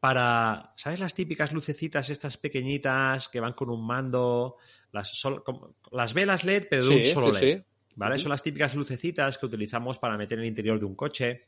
para, 0.02 0.74
¿sabes 0.76 1.00
las 1.00 1.14
típicas 1.14 1.54
lucecitas 1.54 2.10
estas 2.10 2.36
pequeñitas 2.36 3.30
que 3.30 3.40
van 3.40 3.54
con 3.54 3.70
un 3.70 3.86
mando? 3.86 4.58
Las, 4.92 5.12
sol, 5.12 5.44
las 5.92 6.16
velas 6.16 6.44
LED, 6.44 6.66
pero 6.70 6.84
de 6.84 7.06
sí, 7.06 7.10
un 7.10 7.14
solo 7.14 7.34
sí, 7.36 7.46
LED. 7.46 7.58
Sí. 7.58 7.66
¿Vale? 7.96 8.16
Uh 8.16 8.18
-huh. 8.18 8.22
Son 8.24 8.32
las 8.32 8.42
típicas 8.42 8.74
lucecitas 8.74 9.38
que 9.38 9.46
utilizamos 9.46 10.00
para 10.00 10.18
meter 10.18 10.40
en 10.40 10.46
el 10.46 10.50
interior 10.50 10.80
de 10.80 10.86
un 10.86 10.96
coche, 10.96 11.46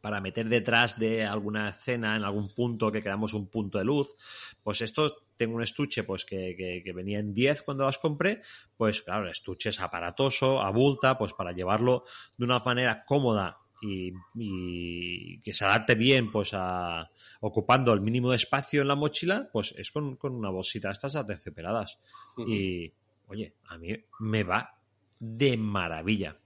para 0.00 0.22
meter 0.22 0.48
detrás 0.48 0.98
de 0.98 1.26
alguna 1.26 1.68
escena, 1.68 2.16
en 2.16 2.24
algún 2.24 2.54
punto 2.54 2.90
que 2.90 3.02
queramos 3.02 3.34
un 3.34 3.50
punto 3.50 3.76
de 3.76 3.84
luz. 3.84 4.16
Pues 4.62 4.80
esto 4.80 5.14
tengo 5.36 5.56
un 5.56 5.62
estuche 5.62 6.02
pues 6.02 6.24
que, 6.24 6.56
que, 6.56 6.82
que, 6.82 6.92
venía 6.94 7.18
en 7.18 7.34
10 7.34 7.60
cuando 7.60 7.84
las 7.84 7.98
compré, 7.98 8.40
pues 8.74 9.02
claro, 9.02 9.24
el 9.24 9.32
estuche 9.32 9.68
es 9.68 9.80
aparatoso, 9.80 10.62
abulta, 10.62 11.18
pues 11.18 11.34
para 11.34 11.52
llevarlo 11.52 12.04
de 12.38 12.44
una 12.46 12.58
manera 12.60 13.04
cómoda 13.04 13.65
y, 13.82 14.12
y, 14.34 15.40
que 15.40 15.52
se 15.52 15.64
adapte 15.64 15.94
bien 15.94 16.30
pues 16.30 16.50
a 16.52 17.10
ocupando 17.40 17.92
el 17.92 18.00
mínimo 18.00 18.30
de 18.30 18.36
espacio 18.36 18.82
en 18.82 18.88
la 18.88 18.94
mochila, 18.94 19.48
pues 19.52 19.74
es 19.76 19.90
con, 19.90 20.16
con 20.16 20.34
una 20.34 20.50
bolsita 20.50 20.90
estas 20.90 21.16
aterciopeladas. 21.16 21.98
Uh 22.36 22.42
-huh. 22.42 22.54
Y 22.54 22.92
oye, 23.28 23.54
a 23.66 23.78
mí 23.78 23.96
me 24.20 24.44
va 24.44 24.78
de 25.18 25.56
maravilla. 25.56 26.36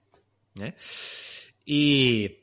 ¿eh? 0.59 0.73
Y 1.65 2.37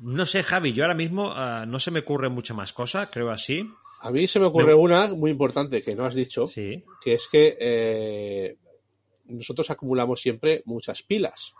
no 0.00 0.26
sé, 0.26 0.42
Javi, 0.42 0.72
yo 0.72 0.84
ahora 0.84 0.94
mismo 0.94 1.30
uh, 1.30 1.66
no 1.66 1.78
se 1.78 1.90
me 1.90 2.00
ocurre 2.00 2.28
mucha 2.28 2.54
más 2.54 2.72
cosa, 2.72 3.10
creo 3.10 3.30
así. 3.30 3.68
A 4.00 4.10
mí 4.10 4.26
se 4.26 4.40
me 4.40 4.46
ocurre 4.46 4.66
me... 4.66 4.74
una 4.74 5.14
muy 5.14 5.30
importante 5.30 5.82
que 5.82 5.94
no 5.94 6.04
has 6.04 6.14
dicho, 6.14 6.46
sí. 6.46 6.84
que 7.00 7.14
es 7.14 7.28
que 7.30 7.56
eh, 7.60 8.56
nosotros 9.26 9.70
acumulamos 9.70 10.20
siempre 10.20 10.62
muchas 10.66 11.02
pilas. 11.02 11.54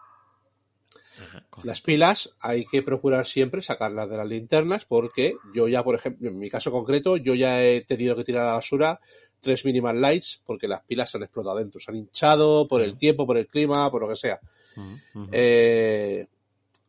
Ajá, 1.20 1.44
las 1.64 1.80
pilas 1.82 2.34
hay 2.40 2.64
que 2.64 2.82
procurar 2.82 3.26
siempre 3.26 3.62
sacarlas 3.62 4.08
de 4.08 4.16
las 4.16 4.26
linternas 4.26 4.84
porque 4.84 5.36
yo 5.54 5.68
ya, 5.68 5.82
por 5.84 5.94
ejemplo, 5.94 6.28
en 6.28 6.38
mi 6.38 6.48
caso 6.48 6.70
concreto, 6.70 7.16
yo 7.16 7.34
ya 7.34 7.62
he 7.62 7.82
tenido 7.82 8.16
que 8.16 8.24
tirar 8.24 8.44
a 8.44 8.48
la 8.48 8.54
basura 8.54 9.00
tres 9.40 9.64
minimal 9.64 10.00
lights 10.00 10.40
porque 10.46 10.68
las 10.68 10.82
pilas 10.84 11.10
se 11.10 11.18
han 11.18 11.24
explotado 11.24 11.56
dentro, 11.56 11.80
se 11.80 11.90
han 11.90 11.96
hinchado 11.96 12.66
por 12.68 12.80
uh 12.80 12.84
-huh. 12.84 12.88
el 12.88 12.96
tiempo, 12.96 13.26
por 13.26 13.36
el 13.36 13.46
clima, 13.46 13.90
por 13.90 14.02
lo 14.02 14.08
que 14.08 14.16
sea. 14.16 14.40
Uh 14.76 14.80
-huh. 14.80 15.28
eh, 15.32 16.26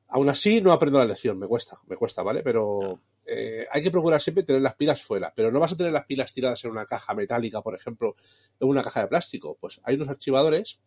aún 0.10 0.30
así 0.30 0.62
no 0.62 0.72
aprendo 0.72 1.00
la 1.00 1.06
lección, 1.06 1.38
me 1.38 1.48
cuesta, 1.48 1.78
me 1.88 1.96
cuesta, 1.98 2.22
¿vale? 2.22 2.44
Pero 2.44 3.00
eh, 3.26 3.66
hay 3.72 3.82
que 3.82 3.92
procurar 3.92 4.22
siempre 4.22 4.44
tener 4.44 4.62
las 4.62 4.76
pilas 4.76 5.02
fuera, 5.02 5.34
pero 5.36 5.52
no 5.52 5.60
vas 5.60 5.74
a 5.74 5.78
tener 5.78 5.92
las 5.92 6.06
pilas 6.06 6.32
tiradas 6.32 6.64
en 6.64 6.72
una 6.72 6.86
caja 6.86 7.14
metálica, 7.14 7.62
por 7.62 7.76
ejemplo, 7.76 8.16
en 8.60 8.68
una 8.68 8.84
caja 8.84 9.02
de 9.02 9.08
plástico. 9.08 9.58
Pues 9.60 9.82
hay 9.84 9.96
unos 9.96 10.10
archivadores, 10.10 10.80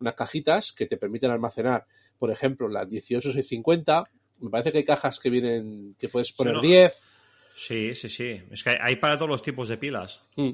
unas 0.00 0.14
cajitas 0.14 0.72
que 0.72 0.86
te 0.86 0.96
permiten 0.96 1.30
almacenar, 1.30 1.86
por 2.18 2.30
ejemplo, 2.30 2.68
las 2.68 2.88
18650. 2.88 4.10
Me 4.40 4.50
parece 4.50 4.72
que 4.72 4.78
hay 4.78 4.84
cajas 4.84 5.18
que 5.18 5.30
vienen, 5.30 5.94
que 5.98 6.08
puedes 6.08 6.32
poner 6.32 6.54
sí, 6.54 6.56
no. 6.56 6.62
10. 6.62 7.02
Sí, 7.56 7.94
sí, 7.94 8.08
sí. 8.08 8.42
Es 8.50 8.62
que 8.62 8.76
hay 8.80 8.96
para 8.96 9.16
todos 9.16 9.30
los 9.30 9.42
tipos 9.42 9.68
de 9.68 9.78
pilas. 9.78 10.20
Mm. 10.36 10.50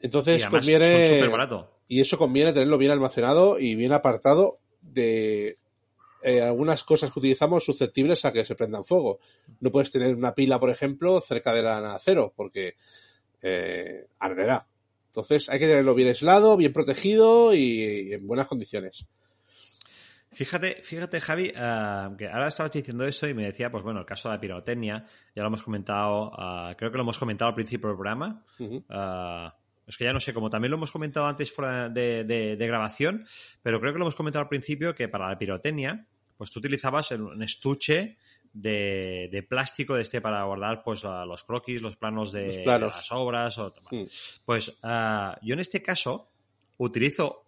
Entonces 0.00 0.42
y 0.42 0.46
conviene. 0.48 1.20
Son 1.20 1.30
barato. 1.30 1.80
Y 1.88 2.00
eso 2.00 2.18
conviene 2.18 2.52
tenerlo 2.52 2.78
bien 2.78 2.92
almacenado 2.92 3.58
y 3.58 3.74
bien 3.74 3.92
apartado 3.92 4.60
de 4.80 5.58
eh, 6.22 6.42
algunas 6.42 6.84
cosas 6.84 7.12
que 7.12 7.18
utilizamos 7.18 7.64
susceptibles 7.64 8.24
a 8.24 8.32
que 8.32 8.44
se 8.44 8.54
prendan 8.54 8.84
fuego. 8.84 9.20
No 9.60 9.70
puedes 9.70 9.90
tener 9.90 10.14
una 10.14 10.34
pila, 10.34 10.58
por 10.58 10.70
ejemplo, 10.70 11.20
cerca 11.20 11.52
de 11.52 11.62
la 11.62 11.94
acero, 11.94 12.32
porque 12.36 12.76
eh, 13.40 14.06
arderá. 14.18 14.66
Entonces 15.18 15.48
hay 15.48 15.58
que 15.58 15.66
tenerlo 15.66 15.94
bien 15.94 16.08
aislado, 16.08 16.56
bien 16.56 16.72
protegido 16.72 17.52
y, 17.52 18.10
y 18.10 18.12
en 18.12 18.26
buenas 18.26 18.46
condiciones. 18.46 19.06
Fíjate, 20.30 20.82
fíjate, 20.84 21.20
Javi, 21.20 21.48
uh, 21.48 22.16
que 22.16 22.28
ahora 22.28 22.46
estabas 22.46 22.70
diciendo 22.70 23.04
eso 23.04 23.26
y 23.26 23.34
me 23.34 23.44
decía, 23.44 23.72
pues 23.72 23.82
bueno, 23.82 23.98
el 23.98 24.06
caso 24.06 24.28
de 24.28 24.36
la 24.36 24.40
pirotecnia, 24.40 25.04
ya 25.34 25.42
lo 25.42 25.48
hemos 25.48 25.64
comentado, 25.64 26.30
uh, 26.30 26.76
creo 26.76 26.92
que 26.92 26.96
lo 26.96 27.02
hemos 27.02 27.18
comentado 27.18 27.48
al 27.48 27.56
principio 27.56 27.88
del 27.88 27.96
programa. 27.96 28.44
Uh 28.60 28.64
-huh. 28.64 29.52
Es 29.84 29.96
que 29.96 30.04
ya 30.04 30.12
no 30.12 30.20
sé, 30.20 30.32
como 30.32 30.48
también 30.48 30.70
lo 30.70 30.76
hemos 30.76 30.92
comentado 30.92 31.26
antes 31.26 31.50
fuera 31.50 31.88
de, 31.88 32.22
de, 32.22 32.56
de, 32.56 32.66
grabación, 32.68 33.26
pero 33.62 33.80
creo 33.80 33.92
que 33.92 33.98
lo 33.98 34.04
hemos 34.04 34.14
comentado 34.14 34.42
al 34.42 34.48
principio 34.48 34.94
que 34.94 35.08
para 35.08 35.28
la 35.28 35.38
pirotecnia, 35.38 36.06
pues 36.36 36.50
tú 36.50 36.60
utilizabas 36.60 37.10
un 37.10 37.42
estuche 37.42 38.16
de, 38.60 39.28
de 39.30 39.42
plástico 39.42 39.94
de 39.94 40.02
este 40.02 40.20
para 40.20 40.42
guardar 40.44 40.82
pues 40.82 41.04
los 41.04 41.44
croquis, 41.44 41.80
los 41.80 41.96
planos 41.96 42.32
de 42.32 42.46
los 42.46 42.58
planos. 42.58 42.96
las 42.96 43.12
obras. 43.12 43.58
O, 43.58 43.70
sí. 43.70 44.06
Pues 44.44 44.68
uh, 44.82 45.38
yo 45.42 45.54
en 45.54 45.60
este 45.60 45.82
caso 45.82 46.30
utilizo 46.78 47.44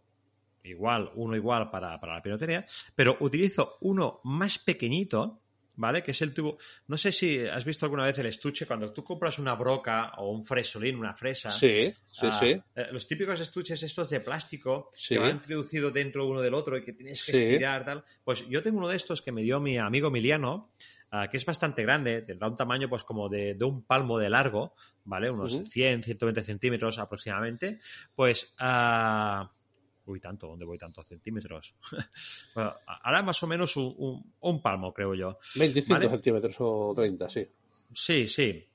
igual, 0.63 1.11
uno 1.15 1.35
igual 1.35 1.71
para, 1.71 1.99
para 1.99 2.15
la 2.15 2.23
pirotecnia, 2.23 2.65
pero 2.95 3.17
utilizo 3.21 3.79
uno 3.81 4.21
más 4.25 4.59
pequeñito 4.59 5.41
¿vale? 5.81 6.03
Que 6.03 6.11
es 6.11 6.21
el 6.21 6.35
tubo. 6.35 6.59
No 6.89 6.99
sé 6.99 7.11
si 7.11 7.39
has 7.39 7.65
visto 7.65 7.87
alguna 7.87 8.05
vez 8.05 8.19
el 8.19 8.27
estuche 8.27 8.67
cuando 8.67 8.93
tú 8.93 9.03
compras 9.03 9.39
una 9.39 9.55
broca 9.55 10.13
o 10.19 10.31
un 10.31 10.45
fresolín, 10.45 10.97
una 10.97 11.15
fresa. 11.15 11.51
Sí, 11.51 11.93
sí, 12.07 12.27
uh, 12.27 12.33
sí. 12.33 12.63
Eh, 12.77 12.89
los 12.93 13.09
típicos 13.09 13.41
estuches 13.41 13.83
estos 13.83 14.11
de 14.11 14.21
plástico 14.21 14.91
sí. 14.93 15.15
que 15.15 15.21
van 15.21 15.37
introducido 15.37 15.91
dentro 15.91 16.27
uno 16.27 16.43
del 16.43 16.53
otro 16.53 16.77
y 16.77 16.85
que 16.85 16.93
tienes 16.93 17.25
que 17.25 17.33
sí. 17.33 17.43
estirar, 17.43 17.87
tal. 17.87 18.05
Pues 18.23 18.47
yo 18.49 18.63
tengo 18.63 18.77
uno 18.77 18.89
de 18.89 18.97
estos 18.97 19.23
que 19.23 19.33
me 19.33 19.43
dio 19.43 19.59
mi 19.59 19.79
amigo 19.79 20.09
Emiliano. 20.09 20.71
Uh, 21.13 21.29
que 21.29 21.39
es 21.39 21.45
bastante 21.45 21.83
grande, 21.83 22.23
tendrá 22.23 22.47
un 22.47 22.55
tamaño 22.55 22.89
pues 22.89 23.03
como 23.03 23.29
de, 23.29 23.55
de 23.55 23.65
un 23.65 23.83
palmo 23.83 24.17
de 24.17 24.31
largo, 24.31 24.75
¿vale? 25.05 25.29
Unos 25.29 25.55
uh 25.55 25.61
-huh. 25.61 25.65
100, 25.65 26.03
120 26.05 26.43
centímetros 26.45 26.99
aproximadamente. 27.01 27.81
Pues 28.15 28.55
uh, 28.61 29.45
Uy, 30.11 30.19
tanto, 30.21 30.49
¿dónde 30.49 30.65
voy 30.65 30.79
tantos 30.79 31.07
centímetros? 31.07 31.75
bueno, 32.55 32.75
ahora 32.87 33.23
más 33.23 33.41
o 33.43 33.47
menos 33.47 33.77
un, 33.77 33.95
un, 33.99 34.35
un 34.41 34.63
palmo, 34.63 34.93
creo 34.93 35.15
yo. 35.15 35.39
25 35.57 35.95
¿vale? 35.95 36.11
centímetros 36.11 36.57
o 36.59 36.93
30, 36.95 37.29
sí. 37.29 37.47
Sí, 37.93 38.27
sí. 38.27 38.69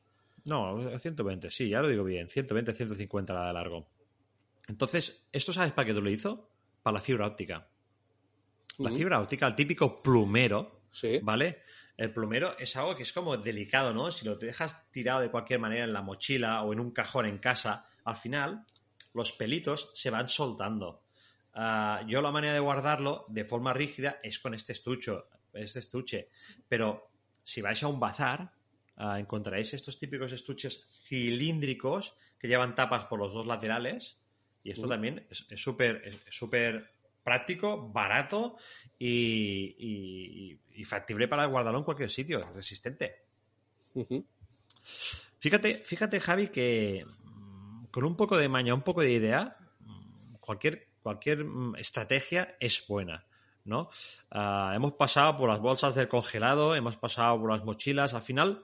No, 0.46 0.98
120, 0.98 1.50
sí, 1.50 1.70
ya 1.70 1.82
lo 1.82 1.90
digo 1.90 2.04
bien. 2.04 2.30
120, 2.30 2.74
150 2.74 3.34
la 3.34 3.48
de 3.48 3.54
largo. 3.54 3.88
Entonces, 4.68 5.26
¿esto 5.32 5.52
sabes 5.52 5.74
para 5.74 5.88
qué 5.88 5.94
te 5.94 6.02
lo 6.02 6.10
hizo? 6.10 6.50
Para 6.82 6.96
la 6.96 7.02
fibra 7.02 7.28
óptica. 7.28 7.68
La 8.78 8.90
uh 8.90 8.94
-huh. 8.94 8.98
fibra 8.98 9.20
óptica, 9.20 9.48
el 9.48 9.56
típico 9.56 10.02
plumero, 10.02 10.75
Sí. 10.96 11.20
¿vale? 11.22 11.62
El 11.98 12.14
plumero 12.14 12.58
es 12.58 12.76
algo 12.78 12.96
que 12.96 13.04
es 13.04 13.12
como 13.12 13.36
delicado, 13.38 13.94
¿no? 13.94 14.10
Si 14.12 14.26
lo 14.26 14.38
te 14.38 14.46
dejas 14.46 14.90
tirado 14.92 15.20
de 15.20 15.30
cualquier 15.30 15.60
manera 15.60 15.84
en 15.84 15.92
la 15.94 16.02
mochila 16.02 16.62
o 16.64 16.72
en 16.72 16.80
un 16.80 16.92
cajón 16.92 17.26
en 17.26 17.38
casa, 17.38 17.86
al 18.06 18.16
final 18.16 18.66
los 19.14 19.34
pelitos 19.34 19.92
se 19.94 20.10
van 20.10 20.28
soltando. 20.30 21.04
Ah, 21.54 22.02
yo 22.08 22.22
la 22.22 22.32
manera 22.32 22.54
de 22.54 22.60
guardarlo 22.60 23.26
de 23.30 23.44
forma 23.46 23.74
rígida 23.74 24.20
es 24.24 24.40
con 24.40 24.54
este 24.54 24.72
estucho, 24.74 25.28
este 25.54 25.80
estuche. 25.80 26.30
Pero 26.68 27.12
si 27.44 27.62
vais 27.62 27.82
a 27.84 27.88
un 27.88 28.00
bazar, 28.00 28.52
ah, 28.98 29.20
encontraréis 29.20 29.74
estos 29.74 29.98
típicos 29.98 30.32
estuches 30.32 31.00
cilíndricos 31.06 32.16
que 32.40 32.48
llevan 32.48 32.76
tapas 32.76 33.06
por 33.06 33.20
los 33.20 33.34
dos 33.34 33.46
laterales. 33.46 34.20
Y 34.64 34.72
esto 34.72 34.88
también 34.88 35.26
es 35.30 35.46
súper 35.62 36.02
es- 36.06 36.20
es 36.28 36.36
súper 36.36 36.95
práctico, 37.26 37.90
barato 37.92 38.56
y, 38.98 39.76
y- 39.78 40.60
y 40.76 40.84
factible 40.86 41.28
para 41.28 41.46
guardarlo 41.48 41.80
en 41.80 41.86
cualquier 41.86 42.10
sitio, 42.10 42.40
es 42.40 42.54
resistente. 42.54 43.26
Fíjate, 45.40 45.78
fíjate, 45.80 46.20
Javi, 46.20 46.48
que 46.50 47.04
mm, 47.24 47.86
con 47.88 48.04
un 48.06 48.16
poco 48.16 48.38
de 48.38 48.48
maña, 48.48 48.74
un 48.74 48.82
poco 48.84 49.02
de 49.02 49.12
idea, 49.12 49.58
mm, 49.80 50.36
cualquier, 50.40 50.88
cualquier 51.02 51.44
mm, 51.44 51.76
estrategia 51.78 52.56
es 52.60 52.86
buena. 52.88 53.26
¿no? 53.64 53.90
Ah, 54.30 54.74
hemos 54.76 54.94
pasado 54.94 55.38
por 55.38 55.50
las 55.50 55.60
bolsas 55.60 55.96
del 55.96 56.08
congelado, 56.08 56.76
hemos 56.76 56.98
pasado 56.98 57.40
por 57.42 57.52
las 57.52 57.64
mochilas. 57.66 58.14
Al 58.14 58.22
final, 58.22 58.64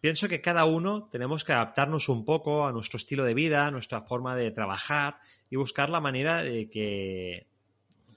pienso 0.00 0.28
que 0.28 0.40
cada 0.40 0.64
uno 0.66 1.08
tenemos 1.10 1.42
que 1.42 1.52
adaptarnos 1.52 2.08
un 2.08 2.24
poco 2.24 2.64
a 2.66 2.70
nuestro 2.72 2.96
estilo 2.96 3.24
de 3.24 3.34
vida, 3.34 3.66
a 3.66 3.70
nuestra 3.72 4.02
forma 4.02 4.36
de 4.36 4.52
trabajar 4.52 5.18
y 5.48 5.56
buscar 5.56 5.90
la 5.90 6.00
manera 6.00 6.44
de 6.44 6.70
que 6.70 7.49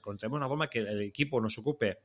encontremos 0.04 0.36
una 0.36 0.48
forma 0.48 0.68
que 0.68 0.80
el 0.80 1.00
equipo 1.00 1.40
nos 1.40 1.56
ocupe 1.58 1.98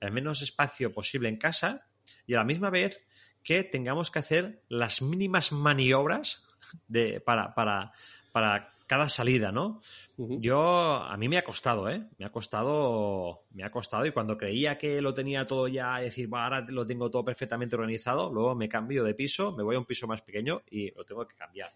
el 0.00 0.12
menos 0.12 0.42
espacio 0.42 0.92
posible 0.92 1.28
en 1.28 1.38
casa 1.38 1.86
y 2.26 2.34
a 2.34 2.38
la 2.38 2.44
misma 2.44 2.70
vez 2.70 3.04
que 3.42 3.64
tengamos 3.64 4.10
que 4.10 4.18
hacer 4.18 4.62
las 4.68 5.00
mínimas 5.00 5.52
maniobras 5.52 6.44
de, 6.86 7.20
para, 7.20 7.54
para, 7.54 7.92
para 8.32 8.74
cada 8.86 9.08
salida, 9.08 9.52
¿no? 9.52 9.80
Yo, 10.16 10.96
a 10.96 11.16
mí 11.16 11.28
me 11.28 11.38
ha 11.38 11.44
costado, 11.44 11.88
¿eh? 11.88 12.06
Me 12.18 12.26
ha 12.26 12.32
costado, 12.32 13.44
me 13.50 13.64
ha 13.64 13.70
costado 13.70 14.06
y 14.06 14.12
cuando 14.12 14.36
creía 14.36 14.76
que 14.76 15.00
lo 15.00 15.14
tenía 15.14 15.46
todo 15.46 15.68
ya, 15.68 15.98
decir, 15.98 16.32
"Va, 16.32 16.44
ahora 16.44 16.66
lo 16.68 16.84
tengo 16.84 17.10
todo 17.10 17.24
perfectamente 17.24 17.76
organizado, 17.76 18.32
luego 18.32 18.54
me 18.54 18.68
cambio 18.68 19.04
de 19.04 19.14
piso, 19.14 19.52
me 19.52 19.62
voy 19.62 19.76
a 19.76 19.78
un 19.78 19.84
piso 19.84 20.06
más 20.06 20.22
pequeño 20.22 20.62
y 20.70 20.90
lo 20.92 21.04
tengo 21.04 21.26
que 21.26 21.36
cambiar. 21.36 21.74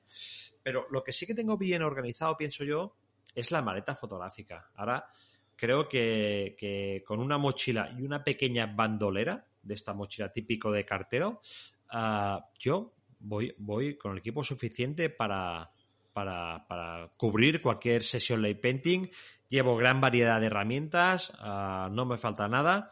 Pero 0.62 0.86
lo 0.90 1.02
que 1.02 1.12
sí 1.12 1.26
que 1.26 1.34
tengo 1.34 1.56
bien 1.56 1.82
organizado, 1.82 2.36
pienso 2.36 2.64
yo, 2.64 2.96
es 3.34 3.50
la 3.50 3.62
maleta 3.62 3.94
fotográfica. 3.94 4.70
Ahora 4.74 5.06
creo 5.56 5.88
que, 5.88 6.56
que 6.58 7.02
con 7.06 7.20
una 7.20 7.38
mochila 7.38 7.94
y 7.98 8.02
una 8.02 8.22
pequeña 8.24 8.66
bandolera, 8.66 9.46
de 9.62 9.74
esta 9.74 9.94
mochila 9.94 10.32
típico 10.32 10.72
de 10.72 10.84
cartero, 10.84 11.40
ah, 11.90 12.44
yo 12.58 12.94
voy, 13.20 13.54
voy 13.58 13.96
con 13.96 14.12
el 14.12 14.18
equipo 14.18 14.42
suficiente 14.42 15.08
para, 15.10 15.70
para, 16.12 16.66
para 16.66 17.10
cubrir 17.16 17.62
cualquier 17.62 18.02
sesión 18.02 18.42
lay 18.42 18.54
painting. 18.54 19.08
Llevo 19.48 19.76
gran 19.76 20.00
variedad 20.00 20.40
de 20.40 20.46
herramientas, 20.46 21.32
ah, 21.38 21.88
no 21.92 22.06
me 22.06 22.16
falta 22.16 22.48
nada 22.48 22.90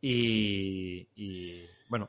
y, 0.00 1.08
y, 1.16 1.64
bueno, 1.88 2.08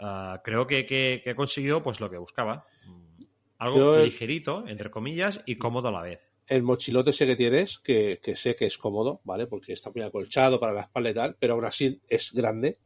ah, 0.00 0.40
creo 0.44 0.66
que, 0.66 0.84
que- 0.84 1.20
que 1.22 1.30
he 1.30 1.34
conseguido 1.34 1.82
pues 1.82 2.00
lo 2.00 2.10
que 2.10 2.18
buscaba. 2.18 2.66
Mm, 2.86 3.22
Algo 3.58 3.78
Yo- 3.78 4.02
ligerito, 4.02 4.64
entre 4.68 4.90
comillas, 4.90 5.40
y 5.46 5.56
cómodo 5.56 5.88
a 5.88 5.92
la 5.92 6.02
vez. 6.02 6.20
El 6.48 6.62
mochilote 6.62 7.10
ese 7.10 7.26
que 7.26 7.36
tienes, 7.36 7.78
que, 7.78 8.20
que 8.22 8.36
sé 8.36 8.54
que 8.54 8.66
es 8.66 8.78
cómodo, 8.78 9.20
¿vale? 9.24 9.46
Porque 9.46 9.72
está 9.72 9.90
muy 9.90 10.02
acolchado 10.02 10.60
para 10.60 10.72
la 10.72 10.82
espalda 10.82 11.10
y 11.10 11.14
tal, 11.14 11.36
pero 11.38 11.54
aún 11.54 11.64
así 11.64 12.00
es 12.08 12.32
grande. 12.32 12.78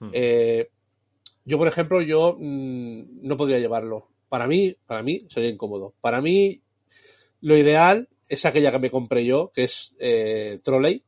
Mm. 0.00 0.10
Eh, 0.12 0.68
yo, 1.44 1.58
por 1.58 1.68
ejemplo, 1.68 2.02
yo 2.02 2.36
mm, 2.38 3.26
no 3.26 3.36
podría 3.36 3.58
llevarlo. 3.58 4.08
Para 4.28 4.46
mí, 4.46 4.76
para 4.86 5.02
mí 5.02 5.26
sería 5.28 5.48
incómodo. 5.48 5.94
Para 6.00 6.20
mí, 6.20 6.60
lo 7.40 7.56
ideal 7.56 8.08
es 8.28 8.44
aquella 8.44 8.70
que 8.72 8.78
me 8.80 8.90
compré 8.90 9.24
yo, 9.24 9.50
que 9.54 9.64
es 9.64 9.94
eh, 10.00 10.58
trolley. 10.62 11.02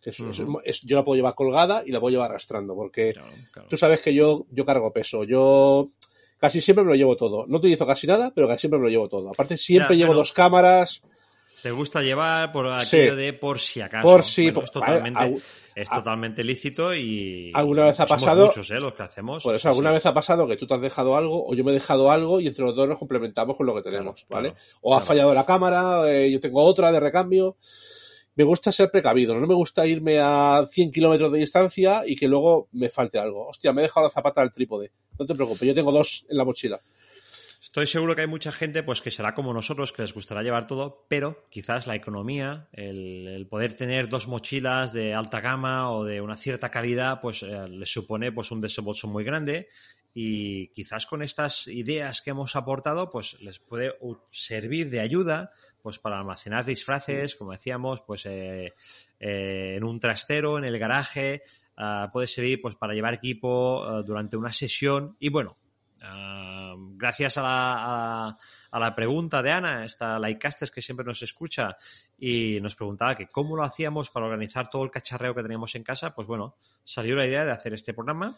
Que 0.00 0.10
es- 0.10 0.20
es- 0.20 0.40
Ujú. 0.40 0.60
es- 0.64 0.80
yo 0.80 0.96
la 0.96 1.04
puedo 1.04 1.16
llevar 1.16 1.34
colgada 1.34 1.82
y 1.84 1.90
la 1.90 2.00
puedo 2.00 2.12
llevar 2.12 2.30
arrastrando, 2.30 2.74
porque 2.74 3.12
Claro, 3.12 3.28
claro. 3.52 3.68
tú 3.68 3.76
sabes 3.76 4.00
que 4.00 4.14
yo, 4.14 4.46
yo 4.50 4.64
cargo 4.64 4.92
peso. 4.92 5.24
Yo 5.24 5.88
casi 6.40 6.60
siempre 6.60 6.84
me 6.84 6.90
lo 6.90 6.96
llevo 6.96 7.14
todo. 7.16 7.44
No 7.46 7.58
utilizo 7.58 7.86
casi 7.86 8.06
nada, 8.08 8.32
pero 8.34 8.48
casi 8.48 8.62
siempre 8.62 8.78
me 8.80 8.86
lo 8.86 8.90
llevo 8.90 9.08
todo. 9.08 9.28
Aparte, 9.30 9.56
siempre 9.56 9.96
Ya, 9.96 10.04
llevo 10.04 10.14
dos 10.14 10.32
cámaras. 10.32 11.02
Te 11.62 11.70
gusta 11.72 12.00
llevar 12.00 12.50
por 12.52 12.66
Sí. 12.80 12.96
aquello 12.96 13.16
de 13.16 13.32
por 13.34 13.60
si 13.60 13.82
acaso. 13.82 14.02
Por 14.08 14.24
si- 14.24 14.44
Bueno, 14.44 14.54
por- 14.54 14.64
es 14.64 14.70
totalmente, 14.72 15.34
es 15.74 15.88
a- 15.90 15.96
totalmente 15.96 16.42
lícito 16.42 16.94
y 16.94 17.52
¿Alguna 17.54 17.84
vez 17.84 18.00
ha 18.00 18.06
somos 18.06 18.22
pasado- 18.24 18.46
muchos, 18.46 18.70
¿eh? 18.70 18.78
Los 18.80 18.94
que 18.94 19.02
hacemos. 19.02 19.42
Por 19.42 19.54
eso, 19.54 19.68
alguna 19.68 19.90
sí. 19.90 19.94
vez 19.96 20.06
ha 20.06 20.14
pasado 20.14 20.48
que 20.48 20.56
tú 20.56 20.66
te 20.66 20.72
has 20.72 20.80
dejado 20.80 21.14
algo 21.16 21.46
o 21.46 21.54
yo 21.54 21.62
me 21.62 21.72
he 21.72 21.74
dejado 21.74 22.10
algo 22.10 22.40
y 22.40 22.46
entre 22.46 22.64
los 22.64 22.74
dos 22.74 22.88
nos 22.88 22.98
complementamos 22.98 23.58
con 23.58 23.66
lo 23.66 23.74
que 23.74 23.82
tenemos, 23.82 24.24
Claro, 24.24 24.42
¿vale? 24.42 24.50
claro, 24.52 24.66
o 24.80 24.94
ha 24.94 24.98
claro. 25.00 25.06
fallado 25.06 25.34
la 25.34 25.44
cámara, 25.44 26.10
eh, 26.10 26.30
yo 26.32 26.40
tengo 26.40 26.62
otra 26.64 26.90
de 26.90 26.98
recambio. 27.00 27.56
Me 28.36 28.44
gusta 28.44 28.72
ser 28.72 28.90
precavido, 28.90 29.38
no 29.38 29.46
me 29.46 29.54
gusta 29.54 29.86
irme 29.86 30.18
a 30.20 30.64
100 30.68 30.92
kilómetros 30.92 31.32
de 31.32 31.40
distancia 31.40 32.02
y 32.06 32.16
que 32.16 32.28
luego 32.28 32.68
me 32.72 32.88
falte 32.88 33.18
algo. 33.18 33.48
Hostia, 33.48 33.72
me 33.72 33.82
he 33.82 33.84
dejado 33.84 34.06
la 34.06 34.12
zapata 34.12 34.40
del 34.40 34.52
trípode. 34.52 34.92
No 35.18 35.26
te 35.26 35.34
preocupes, 35.34 35.66
yo 35.66 35.74
tengo 35.74 35.92
dos 35.92 36.24
en 36.28 36.36
la 36.36 36.44
mochila. 36.44 36.80
Estoy 37.60 37.86
seguro 37.86 38.16
que 38.16 38.22
hay 38.22 38.26
mucha 38.26 38.52
gente 38.52 38.82
pues 38.82 39.02
que 39.02 39.10
será 39.10 39.34
como 39.34 39.52
nosotros, 39.52 39.92
que 39.92 40.00
les 40.00 40.14
gustará 40.14 40.42
llevar 40.42 40.66
todo, 40.66 41.04
pero 41.08 41.44
quizás 41.50 41.86
la 41.86 41.94
economía, 41.94 42.68
el, 42.72 43.28
el 43.28 43.46
poder 43.46 43.76
tener 43.76 44.08
dos 44.08 44.26
mochilas 44.26 44.94
de 44.94 45.12
alta 45.12 45.40
gama 45.40 45.92
o 45.92 46.04
de 46.04 46.22
una 46.22 46.36
cierta 46.36 46.70
calidad, 46.70 47.20
pues 47.20 47.42
eh, 47.42 47.68
les 47.68 47.92
supone 47.92 48.32
pues 48.32 48.50
un 48.50 48.62
desembolso 48.62 49.08
muy 49.08 49.24
grande 49.24 49.68
y 50.12 50.68
quizás 50.68 51.06
con 51.06 51.22
estas 51.22 51.66
ideas 51.68 52.22
que 52.22 52.30
hemos 52.30 52.56
aportado, 52.56 53.10
pues 53.10 53.40
les 53.40 53.58
puede 53.58 53.94
servir 54.30 54.90
de 54.90 55.00
ayuda 55.00 55.52
pues 55.82 55.98
para 55.98 56.18
almacenar 56.18 56.64
disfraces, 56.64 57.36
como 57.36 57.52
decíamos, 57.52 58.00
pues 58.02 58.26
eh, 58.26 58.74
eh, 59.18 59.74
en 59.76 59.84
un 59.84 60.00
trastero, 60.00 60.58
en 60.58 60.64
el 60.64 60.78
garaje, 60.78 61.42
ah, 61.76 62.10
puede 62.12 62.26
servir 62.26 62.60
pues 62.60 62.74
para 62.74 62.92
llevar 62.92 63.14
equipo 63.14 63.84
ah, 63.84 64.02
durante 64.02 64.36
una 64.36 64.52
sesión. 64.52 65.16
Y 65.20 65.28
bueno, 65.30 65.56
Ah, 66.02 66.74
gracias 66.78 67.36
a 67.36 67.42
la, 67.42 67.74
a, 68.28 68.38
a 68.70 68.80
la 68.80 68.94
pregunta 68.94 69.42
de 69.42 69.52
Ana, 69.52 69.84
esta 69.84 70.18
Lightcasters 70.18 70.70
que 70.70 70.80
siempre 70.80 71.04
nos 71.04 71.20
escucha 71.22 71.76
y 72.18 72.58
nos 72.62 72.74
preguntaba 72.74 73.14
que 73.14 73.28
cómo 73.28 73.54
lo 73.54 73.64
hacíamos 73.64 74.10
para 74.10 74.24
organizar 74.24 74.70
todo 74.70 74.82
el 74.84 74.90
cacharreo 74.90 75.34
que 75.34 75.42
teníamos 75.42 75.74
en 75.74 75.82
casa, 75.82 76.14
pues 76.14 76.26
bueno, 76.26 76.56
salió 76.84 77.16
la 77.16 77.26
idea 77.26 77.44
de 77.44 77.50
hacer 77.50 77.74
este 77.74 77.92
programa 77.92 78.34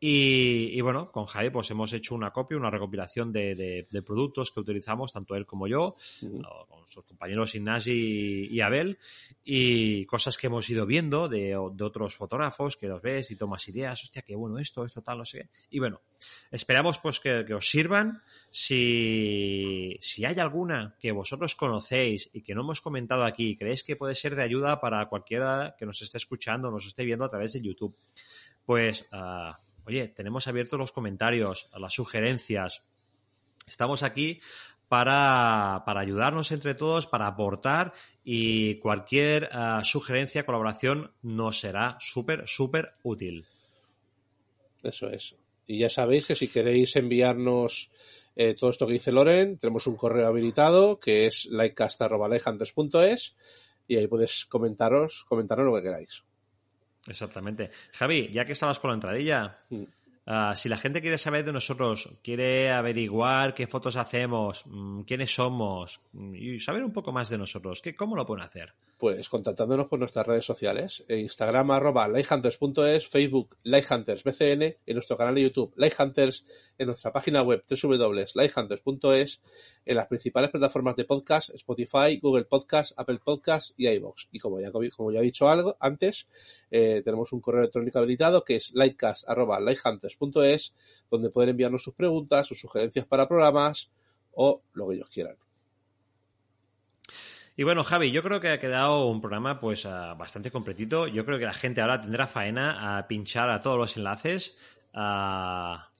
y, 0.00 0.76
y 0.76 0.80
bueno, 0.80 1.10
con 1.10 1.26
Javi 1.26 1.50
pues 1.50 1.70
hemos 1.70 1.92
hecho 1.92 2.14
una 2.14 2.30
copia, 2.30 2.56
una 2.58 2.70
recopilación 2.70 3.32
de, 3.32 3.54
de- 3.54 3.86
de 3.90 4.02
productos 4.02 4.50
que 4.50 4.60
utilizamos, 4.60 5.12
tanto 5.12 5.34
él 5.36 5.46
como 5.46 5.66
yo, 5.66 5.96
o 6.44 6.66
con 6.66 6.86
sus 6.86 7.04
compañeros 7.04 7.54
Ignasi 7.54 8.48
y 8.50 8.60
Abel, 8.60 8.98
y 9.44 10.04
cosas 10.06 10.36
que 10.36 10.48
hemos 10.48 10.68
ido 10.68 10.84
viendo 10.86 11.28
de, 11.28 11.56
de 11.72 11.84
otros 11.84 12.16
fotógrafos 12.16 12.76
que 12.76 12.86
los 12.88 13.00
ves 13.00 13.30
y 13.30 13.36
tomas 13.36 13.66
ideas, 13.68 14.02
hostia, 14.02 14.22
qué 14.22 14.34
bueno 14.34 14.58
esto, 14.58 14.84
esto 14.84 15.02
tal, 15.02 15.18
no 15.18 15.24
sé 15.24 15.38
qué. 15.38 15.48
Y 15.70 15.78
bueno, 15.78 16.00
esperamos 16.50 16.98
pues 16.98 17.20
que, 17.20 17.44
que 17.46 17.54
os 17.54 17.68
sirvan. 17.68 18.22
Si, 18.50 19.96
si 20.00 20.24
hay 20.24 20.38
alguna 20.38 20.94
que 21.00 21.12
vosotros 21.12 21.54
conocéis 21.54 22.30
y 22.32 22.42
que 22.42 22.54
no 22.54 22.60
hemos 22.62 22.80
comentado 22.80 23.24
aquí 23.24 23.50
y 23.50 23.56
creéis 23.56 23.82
que 23.84 23.96
puede 23.96 24.14
ser 24.14 24.34
de 24.36 24.42
ayuda 24.42 24.80
para 24.80 25.06
cualquiera 25.08 25.74
que 25.78 25.86
nos 25.86 26.00
esté 26.02 26.18
escuchando, 26.18 26.70
nos 26.70 26.86
esté 26.86 27.04
viendo 27.04 27.24
a 27.24 27.28
través 27.28 27.52
de 27.54 27.62
YouTube, 27.62 27.96
pues, 28.64 29.06
ah, 29.12 29.58
oye, 29.86 30.08
tenemos 30.08 30.48
abiertos 30.48 30.78
los 30.78 30.92
comentarios, 30.92 31.70
las 31.76 31.92
sugerencias. 31.92 32.84
Estamos 33.66 34.02
aquí 34.02 34.40
para, 34.88 35.82
para 35.86 36.00
ayudarnos 36.00 36.52
entre 36.52 36.74
todos, 36.74 37.06
para 37.06 37.26
aportar 37.26 37.92
y 38.22 38.76
cualquier 38.76 39.48
ah, 39.52 39.82
sugerencia, 39.84 40.46
colaboración 40.46 41.12
nos 41.22 41.60
será 41.60 41.96
súper, 42.00 42.46
súper 42.46 42.94
útil. 43.02 43.46
Eso 44.82 45.08
es. 45.08 45.34
Y 45.66 45.78
ya 45.78 45.88
sabéis 45.88 46.26
que 46.26 46.36
si 46.36 46.48
queréis 46.48 46.94
enviarnos 46.96 47.90
eh, 48.36 48.54
todo 48.54 48.70
esto 48.70 48.86
que 48.86 48.94
dice 48.94 49.12
Loren, 49.12 49.58
tenemos 49.58 49.86
un 49.86 49.96
correo 49.96 50.26
habilitado 50.26 51.00
que 51.00 51.26
es 51.26 51.46
likecast.lighthunters.es 51.46 53.36
y 53.88 53.96
ahí 53.96 54.06
podéis 54.06 54.44
comentaros, 54.46 55.24
comentaros 55.24 55.64
lo 55.64 55.74
que 55.74 55.82
queráis. 55.82 56.24
Exactamente. 57.06 57.70
Javi, 57.92 58.28
ya 58.32 58.44
que 58.44 58.52
estabas 58.52 58.78
con 58.78 58.90
la 58.90 58.94
entradilla, 58.94 59.58
Mm. 59.70 59.82
ah, 60.26 60.54
si 60.56 60.68
la 60.68 60.78
gente 60.78 61.00
quiere 61.00 61.18
saber 61.18 61.44
de 61.44 61.52
nosotros, 61.52 62.08
quiere 62.22 62.70
averiguar 62.72 63.54
qué 63.54 63.66
fotos 63.66 63.96
hacemos, 63.96 64.64
mm, 64.66 65.02
quiénes 65.02 65.34
somos 65.34 66.00
mm, 66.12 66.34
y 66.34 66.60
saber 66.60 66.82
un 66.84 66.92
poco 66.92 67.12
más 67.12 67.28
de 67.28 67.38
nosotros, 67.38 67.80
¿qué, 67.82 67.94
¿cómo 67.94 68.16
lo 68.16 68.24
pueden 68.24 68.44
hacer? 68.44 68.72
Pues 68.98 69.28
contactándonos 69.28 69.88
por 69.88 69.98
nuestras 69.98 70.24
redes 70.24 70.44
sociales, 70.44 71.04
en 71.08 71.18
Instagram 71.18 71.72
arroba 71.72 72.06
lighthunters.es, 72.06 73.08
Facebook 73.08 73.56
lighthuntersbcn, 73.64 74.62
en 74.62 74.94
nuestro 74.94 75.16
canal 75.16 75.34
de 75.34 75.42
YouTube 75.42 75.72
lighthunters, 75.76 76.44
en 76.78 76.86
nuestra 76.86 77.12
página 77.12 77.42
web 77.42 77.64
www.lighthunters.es 77.68 79.40
en 79.84 79.96
las 79.96 80.06
principales 80.06 80.50
plataformas 80.50 80.94
de 80.94 81.04
podcast, 81.06 81.50
Spotify, 81.54 82.20
Google 82.22 82.44
Podcast, 82.44 82.92
Apple 82.96 83.18
Podcast 83.18 83.72
y 83.76 83.88
iVoox. 83.88 84.28
Y 84.30 84.38
como 84.38 84.60
ya, 84.60 84.70
como 84.70 85.10
ya 85.10 85.18
he 85.18 85.24
dicho 85.24 85.48
algo 85.48 85.76
antes, 85.80 86.28
eh, 86.70 87.02
tenemos 87.04 87.32
un 87.32 87.40
correo 87.40 87.62
electrónico 87.62 87.98
habilitado 87.98 88.44
que 88.44 88.54
es 88.56 88.72
lightcast.lighthunters.es, 88.74 90.72
donde 91.10 91.30
pueden 91.30 91.50
enviarnos 91.50 91.82
sus 91.82 91.94
preguntas, 91.94 92.46
sus 92.46 92.60
sugerencias 92.60 93.06
para 93.06 93.26
programas 93.26 93.90
o 94.32 94.62
lo 94.72 94.88
que 94.88 94.94
ellos 94.94 95.10
quieran. 95.10 95.36
Y 97.56 97.62
bueno, 97.62 97.84
Javi, 97.84 98.10
yo 98.10 98.24
creo 98.24 98.40
que 98.40 98.48
ha 98.48 98.58
quedado 98.58 99.06
un 99.06 99.20
programa 99.20 99.60
pues 99.60 99.86
ah, 99.86 100.14
bastante 100.14 100.50
completito. 100.50 101.06
Yo 101.06 101.24
creo 101.24 101.38
que 101.38 101.44
la 101.44 101.52
gente 101.52 101.80
ahora 101.80 102.00
tendrá 102.00 102.26
faena 102.26 102.98
a 102.98 103.06
pinchar 103.06 103.48
a 103.48 103.62
todos 103.62 103.78
los 103.78 103.96
enlaces. 103.96 104.58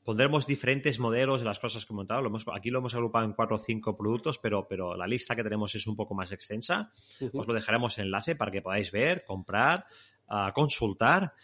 pondremos 0.04 0.48
diferentes 0.48 0.98
modelos 0.98 1.40
de 1.40 1.46
las 1.46 1.60
cosas 1.60 1.86
que 1.86 1.92
he 1.92 1.96
montado. 1.96 2.28
aquí 2.52 2.70
lo 2.70 2.80
hemos 2.80 2.94
agrupado 2.94 3.24
en 3.24 3.34
cuatro 3.34 3.54
o 3.54 3.58
cinco 3.58 3.96
productos, 3.96 4.40
pero, 4.40 4.66
pero 4.66 4.96
la 4.96 5.06
lista 5.06 5.36
que 5.36 5.44
tenemos 5.44 5.72
es 5.76 5.86
un 5.86 5.94
poco 5.94 6.14
más 6.14 6.32
extensa. 6.32 6.90
Os 7.32 7.46
lo 7.46 7.54
dejaremos 7.54 7.98
en 7.98 8.06
enlace 8.06 8.34
para 8.34 8.50
que 8.50 8.60
podáis 8.60 8.90
ver, 8.90 9.24
comprar, 9.24 9.86
uh, 10.30 10.52
consultar. 10.52 11.34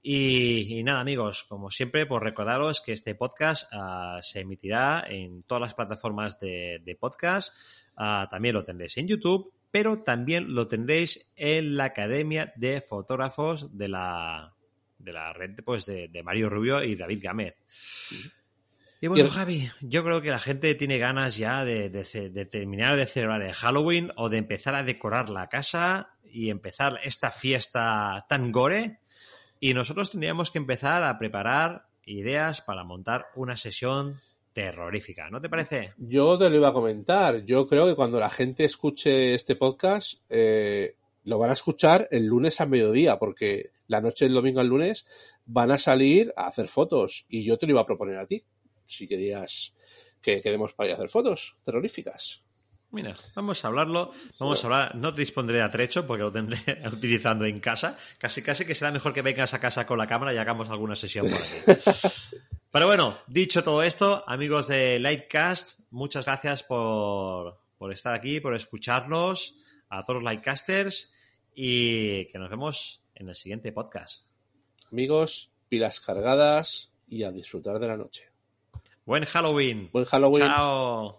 Y, 0.00 0.82
nada, 0.82 1.00
amigos, 1.00 1.44
como 1.44 1.70
siempre, 1.70 2.06
pues 2.06 2.22
recordaros 2.22 2.80
que 2.80 2.92
este 2.92 3.14
podcast 3.14 3.68
ah, 3.72 4.20
se 4.22 4.40
emitirá 4.40 5.04
en 5.06 5.42
todas 5.42 5.60
las 5.60 5.74
plataformas 5.74 6.40
de, 6.40 6.96
podcast. 6.98 7.52
también 8.30 8.54
lo 8.54 8.62
tendréis 8.62 8.96
en 8.96 9.08
YouTube 9.08 9.57
pero 9.70 10.02
también 10.02 10.54
lo 10.54 10.66
tendréis 10.66 11.30
en 11.36 11.76
la 11.76 11.84
Academia 11.84 12.52
de 12.56 12.80
Fotógrafos 12.80 13.76
de 13.76 13.88
la, 13.88 14.54
de 14.98 15.12
la 15.12 15.32
red 15.32 15.56
pues, 15.64 15.86
de, 15.86 16.10
Mario 16.24 16.48
Rubio 16.48 16.82
y 16.82 16.96
David 16.96 17.20
Gámez. 17.22 17.56
Y 19.00 19.06
bueno, 19.06 19.28
Javi, 19.28 19.70
yo 19.80 20.02
creo 20.02 20.20
que 20.20 20.30
la 20.30 20.40
gente 20.40 20.74
tiene 20.74 20.98
ganas 20.98 21.36
ya 21.36 21.64
de, 21.64 21.88
terminar 22.50 22.96
de 22.96 23.06
celebrar 23.06 23.42
el 23.42 23.52
Halloween 23.52 24.10
o 24.16 24.28
de 24.28 24.38
empezar 24.38 24.74
a 24.74 24.82
decorar 24.82 25.30
la 25.30 25.48
casa 25.48 26.14
y 26.24 26.50
empezar 26.50 26.98
esta 27.04 27.30
fiesta 27.30 28.26
tan 28.28 28.50
gore. 28.50 28.98
Y 29.60 29.74
nosotros 29.74 30.10
tendríamos 30.10 30.50
que 30.50 30.58
empezar 30.58 31.04
a 31.04 31.18
preparar 31.18 31.86
ideas 32.04 32.60
para 32.60 32.84
montar 32.84 33.26
una 33.36 33.56
sesión 33.56 34.20
terrorífica, 34.58 35.30
¿no 35.30 35.40
te 35.40 35.48
parece? 35.48 35.94
Yo 35.98 36.36
te 36.36 36.50
lo 36.50 36.56
iba 36.56 36.70
a 36.70 36.72
comentar. 36.72 37.44
Yo 37.44 37.64
creo 37.68 37.86
que 37.86 37.94
cuando 37.94 38.18
la 38.18 38.28
gente 38.28 38.64
escuche 38.64 39.36
este 39.36 39.54
podcast, 39.54 40.20
eh, 40.28 40.96
lo 41.22 41.38
van 41.38 41.50
a 41.50 41.52
escuchar 41.52 42.08
el 42.10 42.26
lunes 42.26 42.60
a 42.60 42.66
mediodía, 42.66 43.20
porque 43.20 43.70
la 43.86 44.00
noche 44.00 44.24
del 44.24 44.34
domingo 44.34 44.58
al 44.58 44.66
lunes 44.66 45.06
van 45.46 45.70
a 45.70 45.78
salir 45.78 46.34
a 46.36 46.48
hacer 46.48 46.66
fotos. 46.66 47.24
Y 47.28 47.44
yo 47.44 47.56
te 47.56 47.66
lo 47.66 47.74
iba 47.74 47.82
a 47.82 47.86
proponer 47.86 48.18
a 48.18 48.26
ti, 48.26 48.42
si 48.84 49.06
querías 49.06 49.76
que 50.20 50.42
queremos 50.42 50.74
para 50.74 50.88
ir 50.88 50.94
a 50.94 50.96
hacer 50.96 51.08
fotos 51.08 51.54
terroríficas. 51.64 52.42
Mira, 52.90 53.14
vamos 53.36 53.64
a 53.64 53.68
hablarlo. 53.68 54.10
Vamos 54.40 54.64
a 54.64 54.66
hablar. 54.66 54.96
No 54.96 55.14
te 55.14 55.20
dispondré 55.20 55.58
de 55.58 55.62
atrecho 55.62 56.04
porque 56.04 56.24
lo 56.24 56.32
tendré 56.32 56.58
utilizando 56.92 57.44
en 57.44 57.60
casa. 57.60 57.96
Casi, 58.18 58.42
casi 58.42 58.64
que 58.64 58.74
será 58.74 58.90
mejor 58.90 59.14
que 59.14 59.22
vengas 59.22 59.54
a 59.54 59.60
casa 59.60 59.86
con 59.86 59.98
la 59.98 60.08
cámara 60.08 60.34
y 60.34 60.38
hagamos 60.38 60.68
alguna 60.68 60.96
sesión 60.96 61.26
por 61.26 61.38
aquí. 61.38 61.80
Pero 62.70 62.86
bueno, 62.86 63.16
dicho 63.26 63.64
todo 63.64 63.82
esto, 63.82 64.22
amigos 64.26 64.68
de 64.68 64.98
Lightcast, 64.98 65.80
muchas 65.90 66.26
gracias 66.26 66.62
por, 66.62 67.62
estar 67.90 68.14
aquí, 68.14 68.40
por 68.40 68.54
escucharnos, 68.54 69.56
a 69.88 70.02
todos 70.02 70.16
los 70.16 70.22
Lightcasters 70.24 71.10
y 71.54 72.26
que 72.26 72.38
nos 72.38 72.50
vemos 72.50 73.00
en 73.14 73.30
el 73.30 73.34
siguiente 73.34 73.72
podcast. 73.72 74.26
Amigos, 74.92 75.50
pilas 75.70 76.00
cargadas 76.00 76.92
y 77.06 77.22
a 77.22 77.32
disfrutar 77.32 77.78
de 77.78 77.86
la 77.86 77.96
noche. 77.96 78.28
Buen 79.06 79.24
Halloween. 79.24 79.88
Buen 79.90 80.04
Halloween. 80.04 80.46
Chao. 80.46 81.18